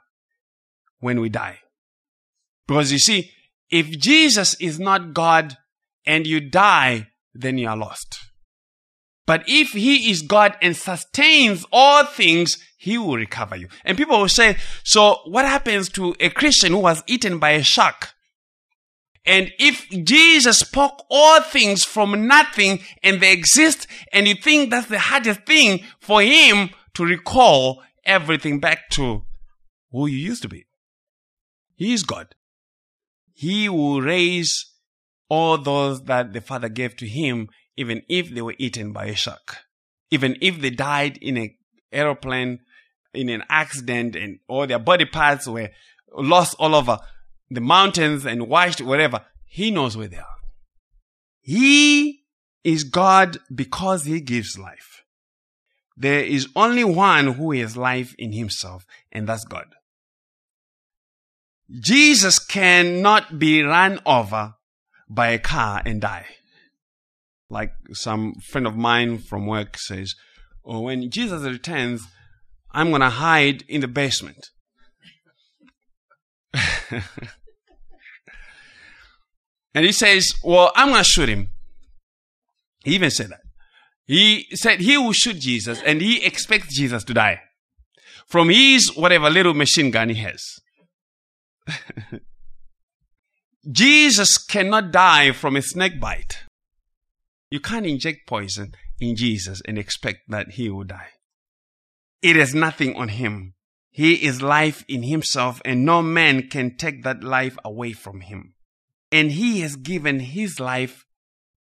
when 1.00 1.20
we 1.20 1.30
die. 1.30 1.60
Because 2.68 2.92
you 2.92 3.00
see, 3.00 3.32
if 3.70 3.90
Jesus 3.90 4.54
is 4.62 4.80
not 4.80 5.14
God 5.14 5.58
and 6.06 6.26
you 6.26 6.40
die, 6.40 7.08
then 7.34 7.58
you 7.58 7.68
are 7.68 7.78
lost. 7.78 8.20
But 9.28 9.44
if 9.46 9.74
he 9.74 10.10
is 10.10 10.24
God 10.24 10.58
and 10.62 10.76
sustains 10.76 11.66
all 11.72 12.06
things, 12.06 12.58
he 12.78 12.98
will 12.98 13.18
recover 13.18 13.56
you. 13.56 13.68
And 13.86 13.98
people 13.98 14.20
will 14.20 14.30
say, 14.30 14.58
so 14.84 15.20
what 15.26 15.46
happens 15.46 15.90
to 15.90 16.16
a 16.20 16.30
Christian 16.30 16.72
who 16.72 16.80
was 16.80 17.04
eaten 17.06 17.38
by 17.38 17.52
a 17.52 17.62
shark? 17.62 18.14
And 19.26 19.52
if 19.60 19.90
Jesus 20.06 20.60
spoke 20.60 21.06
all 21.10 21.42
things 21.42 21.84
from 21.84 22.28
nothing 22.28 22.80
and 23.04 23.20
they 23.20 23.34
exist, 23.34 23.86
and 24.14 24.26
you 24.28 24.36
think 24.36 24.70
that's 24.72 24.88
the 24.88 25.00
hardest 25.00 25.46
thing 25.46 25.84
for 26.00 26.22
him 26.22 26.70
to 26.94 27.04
recall 27.04 27.84
everything 28.06 28.62
back 28.62 28.90
to 28.92 29.24
who 29.92 30.08
you 30.08 30.18
used 30.18 30.44
to 30.44 30.48
be. 30.48 30.66
He 31.76 31.94
is 31.94 32.04
God. 32.04 32.36
He 33.34 33.68
will 33.68 34.02
raise 34.02 34.72
all 35.30 35.58
those 35.58 36.04
that 36.06 36.32
the 36.32 36.40
Father 36.40 36.70
gave 36.70 36.96
to 36.96 37.06
him, 37.08 37.50
even 37.78 38.02
if 38.10 38.30
they 38.30 38.42
were 38.42 38.56
eaten 38.58 38.92
by 38.92 39.06
a 39.06 39.16
shark. 39.16 39.58
Even 40.12 40.36
if 40.42 40.60
they 40.60 40.72
died 40.72 41.18
in 41.18 41.38
an 41.38 41.56
aeroplane, 41.92 42.60
in 43.14 43.30
an 43.30 43.44
accident, 43.50 44.16
and 44.16 44.40
all 44.48 44.68
their 44.68 44.80
body 44.80 45.06
parts 45.06 45.48
were 45.48 45.70
lost 46.14 46.56
all 46.60 46.76
over 46.76 47.00
the 47.50 47.62
mountains 47.62 48.26
and 48.26 48.48
washed 48.48 48.82
wherever. 48.82 49.22
He 49.46 49.72
knows 49.72 49.96
where 49.96 50.08
they 50.08 50.18
are. 50.18 50.38
He 51.42 52.24
is 52.64 52.84
God 52.84 53.38
because 53.54 54.06
he 54.06 54.20
gives 54.20 54.58
life. 54.58 55.04
There 55.96 56.20
is 56.20 56.50
only 56.56 56.84
one 56.84 57.34
who 57.34 57.52
has 57.54 57.78
life 57.78 58.14
in 58.18 58.34
himself, 58.34 58.86
and 59.12 59.28
that's 59.28 59.46
God. 59.46 59.68
Jesus 61.70 62.40
cannot 62.40 63.40
be 63.40 63.64
run 63.64 64.00
over 64.06 64.56
by 65.10 65.30
a 65.30 65.40
car 65.40 65.82
and 65.86 66.02
die. 66.02 66.26
Like 67.50 67.74
some 67.94 68.34
friend 68.36 68.68
of 68.68 68.76
mine 68.76 69.20
from 69.20 69.48
work 69.48 69.78
says, 69.78 70.16
oh, 70.66 70.82
when 70.82 71.10
Jesus 71.10 71.44
returns, 71.44 72.06
I'm 72.72 72.90
going 72.90 73.02
to 73.02 73.10
hide 73.10 73.64
in 73.68 73.82
the 73.82 73.88
basement. 73.88 74.50
and 79.74 79.86
he 79.86 79.92
says, 79.92 80.34
Well, 80.44 80.72
I'm 80.76 80.90
going 80.90 81.04
to 81.04 81.10
shoot 81.10 81.30
him. 81.30 81.50
He 82.84 82.96
even 82.96 83.12
said 83.12 83.30
that. 83.30 83.42
He 84.06 84.48
said 84.54 84.80
he 84.80 84.98
will 84.98 85.12
shoot 85.12 85.38
Jesus 85.38 85.82
and 85.82 86.02
he 86.02 86.26
expects 86.26 86.74
Jesus 86.74 87.04
to 87.06 87.14
die 87.14 87.42
from 88.26 88.50
his 88.50 88.96
whatever 88.96 89.30
little 89.30 89.54
machine 89.54 89.92
gun 89.92 90.10
he 90.10 90.16
has. 90.22 90.60
Jesus 93.70 94.38
cannot 94.38 94.92
die 94.94 95.34
from 95.34 95.58
a 95.58 95.62
snake 95.62 96.00
bite. 96.00 96.46
You 97.50 97.60
can't 97.60 97.86
inject 97.86 98.28
poison 98.28 98.74
in 99.00 99.16
Jesus 99.16 99.62
and 99.66 99.78
expect 99.78 100.30
that 100.30 100.52
he 100.52 100.70
will 100.70 100.84
die. 100.84 101.10
It 102.22 102.36
has 102.36 102.54
nothing 102.54 102.96
on 102.96 103.10
him. 103.10 103.54
He 103.90 104.26
is 104.26 104.42
life 104.42 104.84
in 104.88 105.04
himself 105.04 105.62
and 105.64 105.86
no 105.86 106.02
man 106.02 106.50
can 106.50 106.76
take 106.76 107.04
that 107.04 107.24
life 107.24 107.58
away 107.64 107.94
from 107.94 108.22
him. 108.22 108.54
And 109.12 109.32
he 109.32 109.62
has 109.62 109.76
given 109.76 110.20
his 110.20 110.60
life 110.60 111.06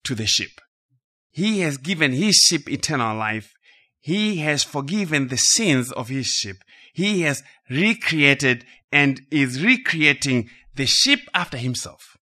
to 0.04 0.14
the 0.14 0.26
sheep. 0.26 0.60
He 1.30 1.60
has 1.60 1.76
given 1.76 2.12
his 2.12 2.36
sheep 2.36 2.68
eternal 2.68 3.16
life. 3.16 3.54
He 4.00 4.38
has 4.38 4.64
forgiven 4.64 5.28
the 5.28 5.36
sins 5.36 5.92
of 5.92 6.08
his 6.08 6.26
sheep. 6.26 6.56
He 6.92 7.22
has 7.22 7.42
recreated 7.70 8.64
and 8.90 9.20
is 9.30 9.62
recreating 9.62 10.48
the 10.74 10.86
sheep 10.86 11.28
after 11.34 11.58
himself. 11.58 12.15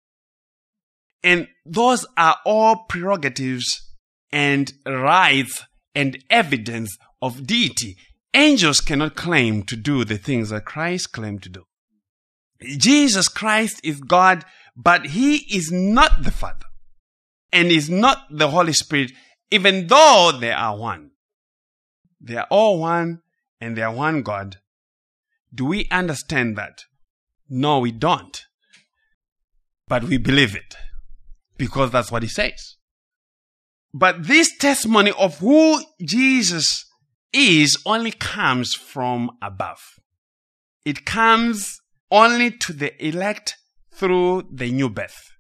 And 1.25 1.49
those 1.65 2.07
are 2.17 2.37
all 2.45 2.85
prerogatives 2.89 3.81
and 4.31 4.73
rights 4.87 5.65
and 5.95 6.19
evidence 6.31 6.97
of 7.21 7.47
deity 7.47 7.97
Angels 8.35 8.81
cannot 8.81 9.15
claim 9.15 9.63
to 9.65 9.77
do 9.77 10.05
the 10.05 10.17
things 10.17 10.51
that 10.51 10.65
Christ 10.65 11.13
claimed 11.13 11.43
to 11.43 11.51
do. 11.51 11.65
Jesus 12.79 13.29
Christ 13.29 13.81
is 13.85 14.01
God, 14.01 14.45
but 14.75 15.07
He 15.09 15.37
is 15.55 15.71
not 15.71 16.23
the 16.23 16.31
Father 16.31 16.67
and 17.53 17.71
is 17.71 17.91
not 17.91 18.25
the 18.31 18.49
Holy 18.49 18.73
Spirit, 18.73 19.13
even 19.51 19.89
though 19.89 20.33
they 20.41 20.53
are 20.53 20.77
one. 20.77 21.11
They 22.21 22.37
are 22.37 22.47
all 22.49 22.79
one 22.79 23.21
and 23.61 23.77
they 23.77 23.83
are 23.83 23.93
one 23.93 24.23
God. 24.23 24.57
Do 25.55 25.67
we 25.67 25.87
understand 25.91 26.57
that? 26.57 26.85
No, 27.51 27.81
we 27.81 27.93
don't. 27.93 28.43
But 29.89 30.05
we 30.05 30.17
believe 30.17 30.57
it 30.57 30.75
because 31.63 31.93
that's 31.93 32.11
what 32.11 32.25
He 32.25 32.29
says. 32.29 32.77
But 33.95 34.27
this 34.27 34.57
testimony 34.59 35.13
of 35.13 35.39
who 35.39 35.81
Jesus 36.05 36.85
is 37.33 37.81
only 37.87 38.11
comes 38.11 38.75
from 38.75 39.31
above. 39.41 39.79
It 40.85 41.05
comes 41.05 41.79
only 42.11 42.51
to 42.51 42.73
the 42.73 42.91
elect 43.07 43.55
through 43.95 44.49
the 44.53 44.73
new 44.73 44.91
birth. 44.91 45.31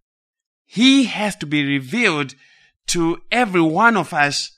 He 0.64 1.04
has 1.06 1.34
to 1.36 1.46
be 1.46 1.66
revealed 1.66 2.36
to 2.90 3.18
every 3.32 3.60
one 3.60 3.96
of 3.96 4.14
us 4.14 4.52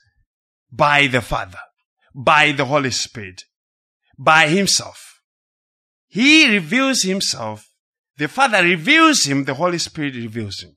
by 0.71 1.07
the 1.07 1.21
Father, 1.21 1.63
by 2.13 2.51
the 2.51 2.65
Holy 2.65 2.91
Spirit, 2.91 3.41
by 4.19 4.49
Himself. 4.49 5.19
He 6.05 6.47
reveals 6.47 7.01
Himself. 7.01 7.67
The 8.17 8.27
Father 8.27 8.61
reveals 8.61 9.25
Him. 9.25 9.45
The 9.45 9.55
Holy 9.55 9.79
Spirit 9.79 10.13
reveals 10.13 10.61
Him. 10.61 10.74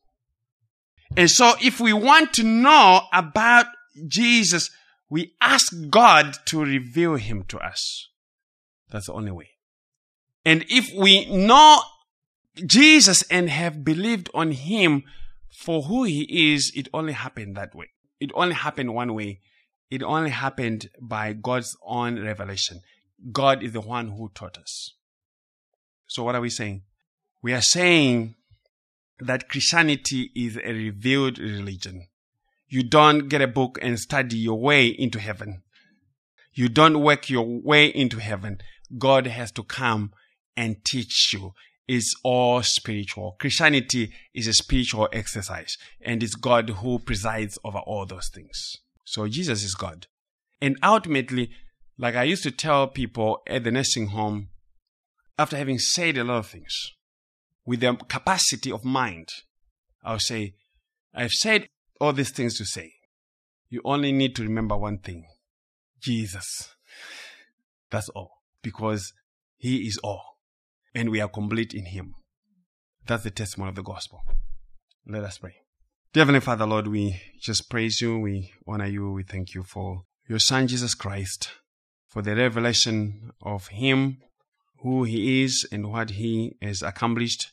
And 1.16 1.30
so 1.30 1.54
if 1.60 1.80
we 1.80 1.92
want 1.92 2.32
to 2.34 2.42
know 2.42 3.02
about 3.12 3.66
Jesus, 4.06 4.70
we 5.10 5.34
ask 5.40 5.72
God 5.90 6.36
to 6.46 6.62
reveal 6.62 7.16
him 7.16 7.44
to 7.48 7.58
us. 7.58 8.08
That's 8.90 9.06
the 9.06 9.14
only 9.14 9.32
way. 9.32 9.50
And 10.44 10.64
if 10.68 10.90
we 10.96 11.26
know 11.26 11.80
Jesus 12.64 13.22
and 13.30 13.50
have 13.50 13.84
believed 13.84 14.30
on 14.34 14.52
him 14.52 15.04
for 15.50 15.82
who 15.82 16.04
he 16.04 16.52
is, 16.54 16.72
it 16.74 16.88
only 16.92 17.12
happened 17.12 17.56
that 17.56 17.74
way. 17.74 17.90
It 18.20 18.30
only 18.34 18.54
happened 18.54 18.94
one 18.94 19.14
way. 19.14 19.40
It 19.90 20.02
only 20.02 20.30
happened 20.30 20.90
by 21.00 21.32
God's 21.32 21.76
own 21.82 22.22
revelation. 22.22 22.80
God 23.32 23.62
is 23.62 23.72
the 23.72 23.80
one 23.80 24.08
who 24.08 24.30
taught 24.34 24.58
us. 24.58 24.94
So 26.06 26.22
what 26.22 26.34
are 26.34 26.40
we 26.40 26.50
saying? 26.50 26.82
We 27.42 27.52
are 27.52 27.60
saying 27.60 28.34
that 29.20 29.48
Christianity 29.48 30.30
is 30.34 30.56
a 30.56 30.72
revealed 30.72 31.38
religion. 31.38 32.06
You 32.68 32.82
don't 32.82 33.28
get 33.28 33.40
a 33.40 33.46
book 33.46 33.78
and 33.80 33.98
study 33.98 34.36
your 34.36 34.60
way 34.60 34.86
into 34.86 35.18
heaven. 35.18 35.62
You 36.52 36.68
don't 36.68 37.00
work 37.00 37.30
your 37.30 37.44
way 37.46 37.86
into 37.86 38.18
heaven. 38.18 38.58
God 38.96 39.26
has 39.26 39.52
to 39.52 39.62
come 39.62 40.12
and 40.56 40.84
teach 40.84 41.32
you. 41.32 41.52
It's 41.86 42.14
all 42.22 42.62
spiritual. 42.62 43.36
Christianity 43.38 44.12
is 44.34 44.46
a 44.46 44.52
spiritual 44.52 45.08
exercise 45.12 45.78
and 46.02 46.22
it's 46.22 46.34
God 46.34 46.68
who 46.68 46.98
presides 46.98 47.58
over 47.64 47.78
all 47.78 48.04
those 48.04 48.28
things. 48.28 48.76
So 49.04 49.26
Jesus 49.26 49.64
is 49.64 49.74
God. 49.74 50.06
And 50.60 50.76
ultimately, 50.82 51.50
like 51.96 52.14
I 52.14 52.24
used 52.24 52.42
to 52.42 52.50
tell 52.50 52.88
people 52.88 53.40
at 53.46 53.64
the 53.64 53.70
nursing 53.70 54.08
home, 54.08 54.48
after 55.38 55.56
having 55.56 55.78
said 55.78 56.18
a 56.18 56.24
lot 56.24 56.38
of 56.38 56.48
things, 56.48 56.92
with 57.68 57.80
the 57.80 57.94
capacity 58.08 58.72
of 58.72 58.82
mind, 58.82 59.28
I'll 60.02 60.18
say, 60.18 60.54
I've 61.14 61.32
said 61.32 61.68
all 62.00 62.14
these 62.14 62.30
things 62.30 62.56
to 62.56 62.64
say. 62.64 62.94
You 63.68 63.82
only 63.84 64.10
need 64.10 64.34
to 64.36 64.42
remember 64.42 64.74
one 64.74 65.00
thing 65.00 65.26
Jesus. 66.00 66.74
That's 67.90 68.08
all. 68.08 68.30
Because 68.62 69.12
He 69.58 69.86
is 69.86 69.98
all. 69.98 70.38
And 70.94 71.10
we 71.10 71.20
are 71.20 71.28
complete 71.28 71.74
in 71.74 71.84
Him. 71.84 72.14
That's 73.06 73.24
the 73.24 73.30
testimony 73.30 73.68
of 73.68 73.74
the 73.74 73.82
gospel. 73.82 74.22
Let 75.06 75.24
us 75.24 75.36
pray. 75.36 75.56
Dear 76.14 76.22
Heavenly 76.22 76.40
Father, 76.40 76.64
Lord, 76.64 76.86
we 76.86 77.20
just 77.38 77.68
praise 77.68 78.00
you. 78.00 78.18
We 78.18 78.50
honor 78.66 78.86
you. 78.86 79.12
We 79.12 79.24
thank 79.24 79.52
you 79.52 79.62
for 79.62 80.04
your 80.26 80.38
Son, 80.38 80.68
Jesus 80.68 80.94
Christ, 80.94 81.50
for 82.08 82.22
the 82.22 82.34
revelation 82.34 83.32
of 83.42 83.66
Him, 83.66 84.22
who 84.78 85.04
He 85.04 85.42
is, 85.42 85.68
and 85.70 85.90
what 85.90 86.10
He 86.12 86.56
has 86.62 86.80
accomplished 86.80 87.52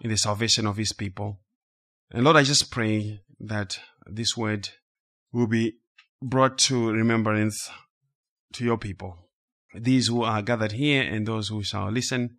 in 0.00 0.10
the 0.10 0.16
salvation 0.16 0.66
of 0.66 0.76
His 0.76 0.92
people. 0.92 1.40
And 2.10 2.24
Lord, 2.24 2.36
I 2.36 2.42
just 2.42 2.70
pray 2.70 3.20
that 3.38 3.78
this 4.06 4.36
word 4.36 4.68
will 5.32 5.46
be 5.46 5.74
brought 6.22 6.58
to 6.58 6.90
remembrance 6.90 7.70
to 8.54 8.64
your 8.64 8.78
people. 8.78 9.16
These 9.74 10.08
who 10.08 10.22
are 10.22 10.42
gathered 10.42 10.72
here 10.72 11.02
and 11.02 11.26
those 11.26 11.48
who 11.48 11.62
shall 11.62 11.90
listen 11.90 12.36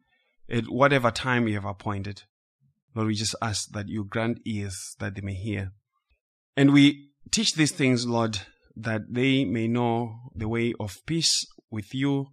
at 0.49 0.65
whatever 0.65 1.11
time 1.11 1.47
you 1.47 1.55
have 1.55 1.65
appointed. 1.65 2.23
Lord, 2.93 3.07
we 3.07 3.15
just 3.15 3.35
ask 3.41 3.69
that 3.71 3.88
you 3.88 4.03
grant 4.03 4.39
ears 4.45 4.95
that 4.99 5.15
they 5.15 5.21
may 5.21 5.33
hear. 5.33 5.71
And 6.57 6.73
we 6.73 7.11
teach 7.31 7.55
these 7.55 7.71
things, 7.71 8.05
Lord, 8.05 8.39
that 8.75 9.13
they 9.13 9.45
may 9.45 9.67
know 9.67 10.15
the 10.35 10.49
way 10.49 10.73
of 10.79 10.97
peace 11.05 11.45
with 11.69 11.93
you, 11.93 12.27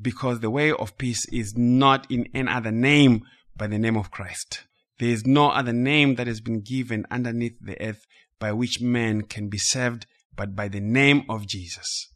because 0.00 0.40
the 0.40 0.50
way 0.50 0.72
of 0.72 0.98
peace 0.98 1.26
is 1.32 1.56
not 1.56 2.10
in 2.10 2.28
any 2.34 2.50
other 2.50 2.72
name 2.72 3.22
but 3.56 3.70
the 3.70 3.78
name 3.78 3.96
of 3.96 4.10
Christ. 4.10 4.64
There 4.98 5.08
is 5.08 5.26
no 5.26 5.50
other 5.50 5.72
name 5.72 6.14
that 6.16 6.26
has 6.26 6.40
been 6.40 6.60
given 6.60 7.04
underneath 7.10 7.56
the 7.60 7.80
earth 7.80 8.06
by 8.38 8.52
which 8.52 8.80
man 8.80 9.22
can 9.22 9.48
be 9.48 9.58
saved 9.58 10.06
but 10.36 10.54
by 10.54 10.68
the 10.68 10.80
name 10.80 11.24
of 11.28 11.46
Jesus. 11.46 12.08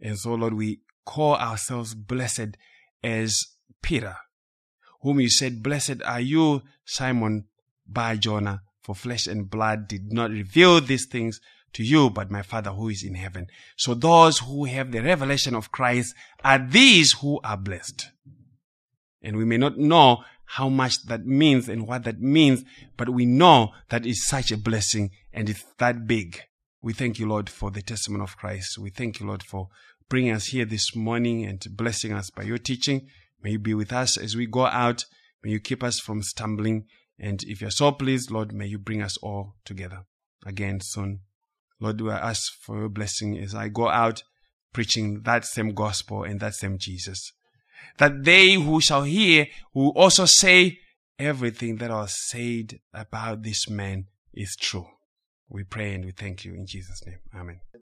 And 0.00 0.18
so, 0.18 0.34
Lord, 0.34 0.54
we 0.54 0.80
call 1.04 1.36
ourselves 1.36 1.94
blessed 1.94 2.56
as 3.02 3.46
Peter, 3.82 4.16
whom 5.02 5.20
you 5.20 5.28
said, 5.28 5.62
Blessed 5.62 6.02
are 6.04 6.20
you, 6.20 6.62
Simon 6.84 7.44
Bar 7.86 8.16
Jonah, 8.16 8.62
for 8.82 8.94
flesh 8.94 9.26
and 9.26 9.48
blood 9.48 9.88
did 9.88 10.12
not 10.12 10.30
reveal 10.30 10.80
these 10.80 11.06
things 11.06 11.40
to 11.74 11.82
you, 11.82 12.08
but 12.10 12.30
my 12.30 12.42
Father 12.42 12.70
who 12.70 12.88
is 12.88 13.02
in 13.02 13.14
heaven. 13.14 13.46
So 13.76 13.94
those 13.94 14.38
who 14.38 14.64
have 14.64 14.92
the 14.92 15.02
revelation 15.02 15.54
of 15.54 15.72
Christ 15.72 16.14
are 16.42 16.58
these 16.58 17.12
who 17.12 17.40
are 17.44 17.56
blessed. 17.56 18.10
And 19.24 19.36
we 19.36 19.44
may 19.44 19.56
not 19.56 19.78
know 19.78 20.22
how 20.44 20.68
much 20.68 21.04
that 21.06 21.26
means 21.26 21.68
and 21.68 21.86
what 21.88 22.04
that 22.04 22.20
means, 22.20 22.62
but 22.96 23.08
we 23.08 23.24
know 23.24 23.72
that 23.88 24.06
it's 24.06 24.26
such 24.26 24.52
a 24.52 24.58
blessing 24.58 25.10
and 25.32 25.48
it's 25.48 25.64
that 25.78 26.06
big. 26.06 26.40
We 26.82 26.92
thank 26.92 27.18
you, 27.18 27.26
Lord, 27.26 27.48
for 27.48 27.70
the 27.70 27.82
testimony 27.82 28.22
of 28.22 28.36
Christ. 28.36 28.78
We 28.78 28.90
thank 28.90 29.18
you, 29.18 29.26
Lord, 29.26 29.42
for 29.42 29.68
bringing 30.08 30.32
us 30.32 30.46
here 30.46 30.66
this 30.66 30.94
morning 30.94 31.44
and 31.44 31.64
blessing 31.70 32.12
us 32.12 32.30
by 32.30 32.42
your 32.42 32.58
teaching. 32.58 33.08
May 33.42 33.52
you 33.52 33.58
be 33.58 33.74
with 33.74 33.92
us 33.92 34.18
as 34.18 34.36
we 34.36 34.46
go 34.46 34.66
out. 34.66 35.06
May 35.42 35.50
you 35.52 35.60
keep 35.60 35.82
us 35.82 35.98
from 35.98 36.22
stumbling. 36.22 36.84
And 37.18 37.42
if 37.44 37.60
you're 37.60 37.70
so 37.70 37.92
pleased, 37.92 38.30
Lord, 38.30 38.52
may 38.52 38.66
you 38.66 38.78
bring 38.78 39.00
us 39.00 39.16
all 39.18 39.54
together 39.64 40.04
again 40.44 40.80
soon. 40.82 41.20
Lord, 41.80 42.00
we 42.00 42.10
ask 42.10 42.52
for 42.60 42.78
your 42.80 42.88
blessing 42.90 43.38
as 43.38 43.54
I 43.54 43.68
go 43.68 43.88
out 43.88 44.22
preaching 44.74 45.22
that 45.22 45.46
same 45.46 45.72
gospel 45.72 46.24
and 46.24 46.40
that 46.40 46.54
same 46.54 46.76
Jesus. 46.76 47.32
That 47.98 48.24
they 48.24 48.54
who 48.54 48.80
shall 48.80 49.04
hear 49.04 49.46
will 49.72 49.90
also 49.90 50.24
say, 50.26 50.78
everything 51.18 51.76
that 51.76 51.90
was 51.90 52.14
said 52.28 52.80
about 52.92 53.42
this 53.42 53.68
man 53.68 54.06
is 54.32 54.56
true. 54.56 54.86
We 55.48 55.64
pray 55.64 55.94
and 55.94 56.04
we 56.04 56.10
thank 56.10 56.44
you 56.44 56.54
in 56.54 56.66
Jesus' 56.66 57.04
name. 57.06 57.18
Amen. 57.34 57.60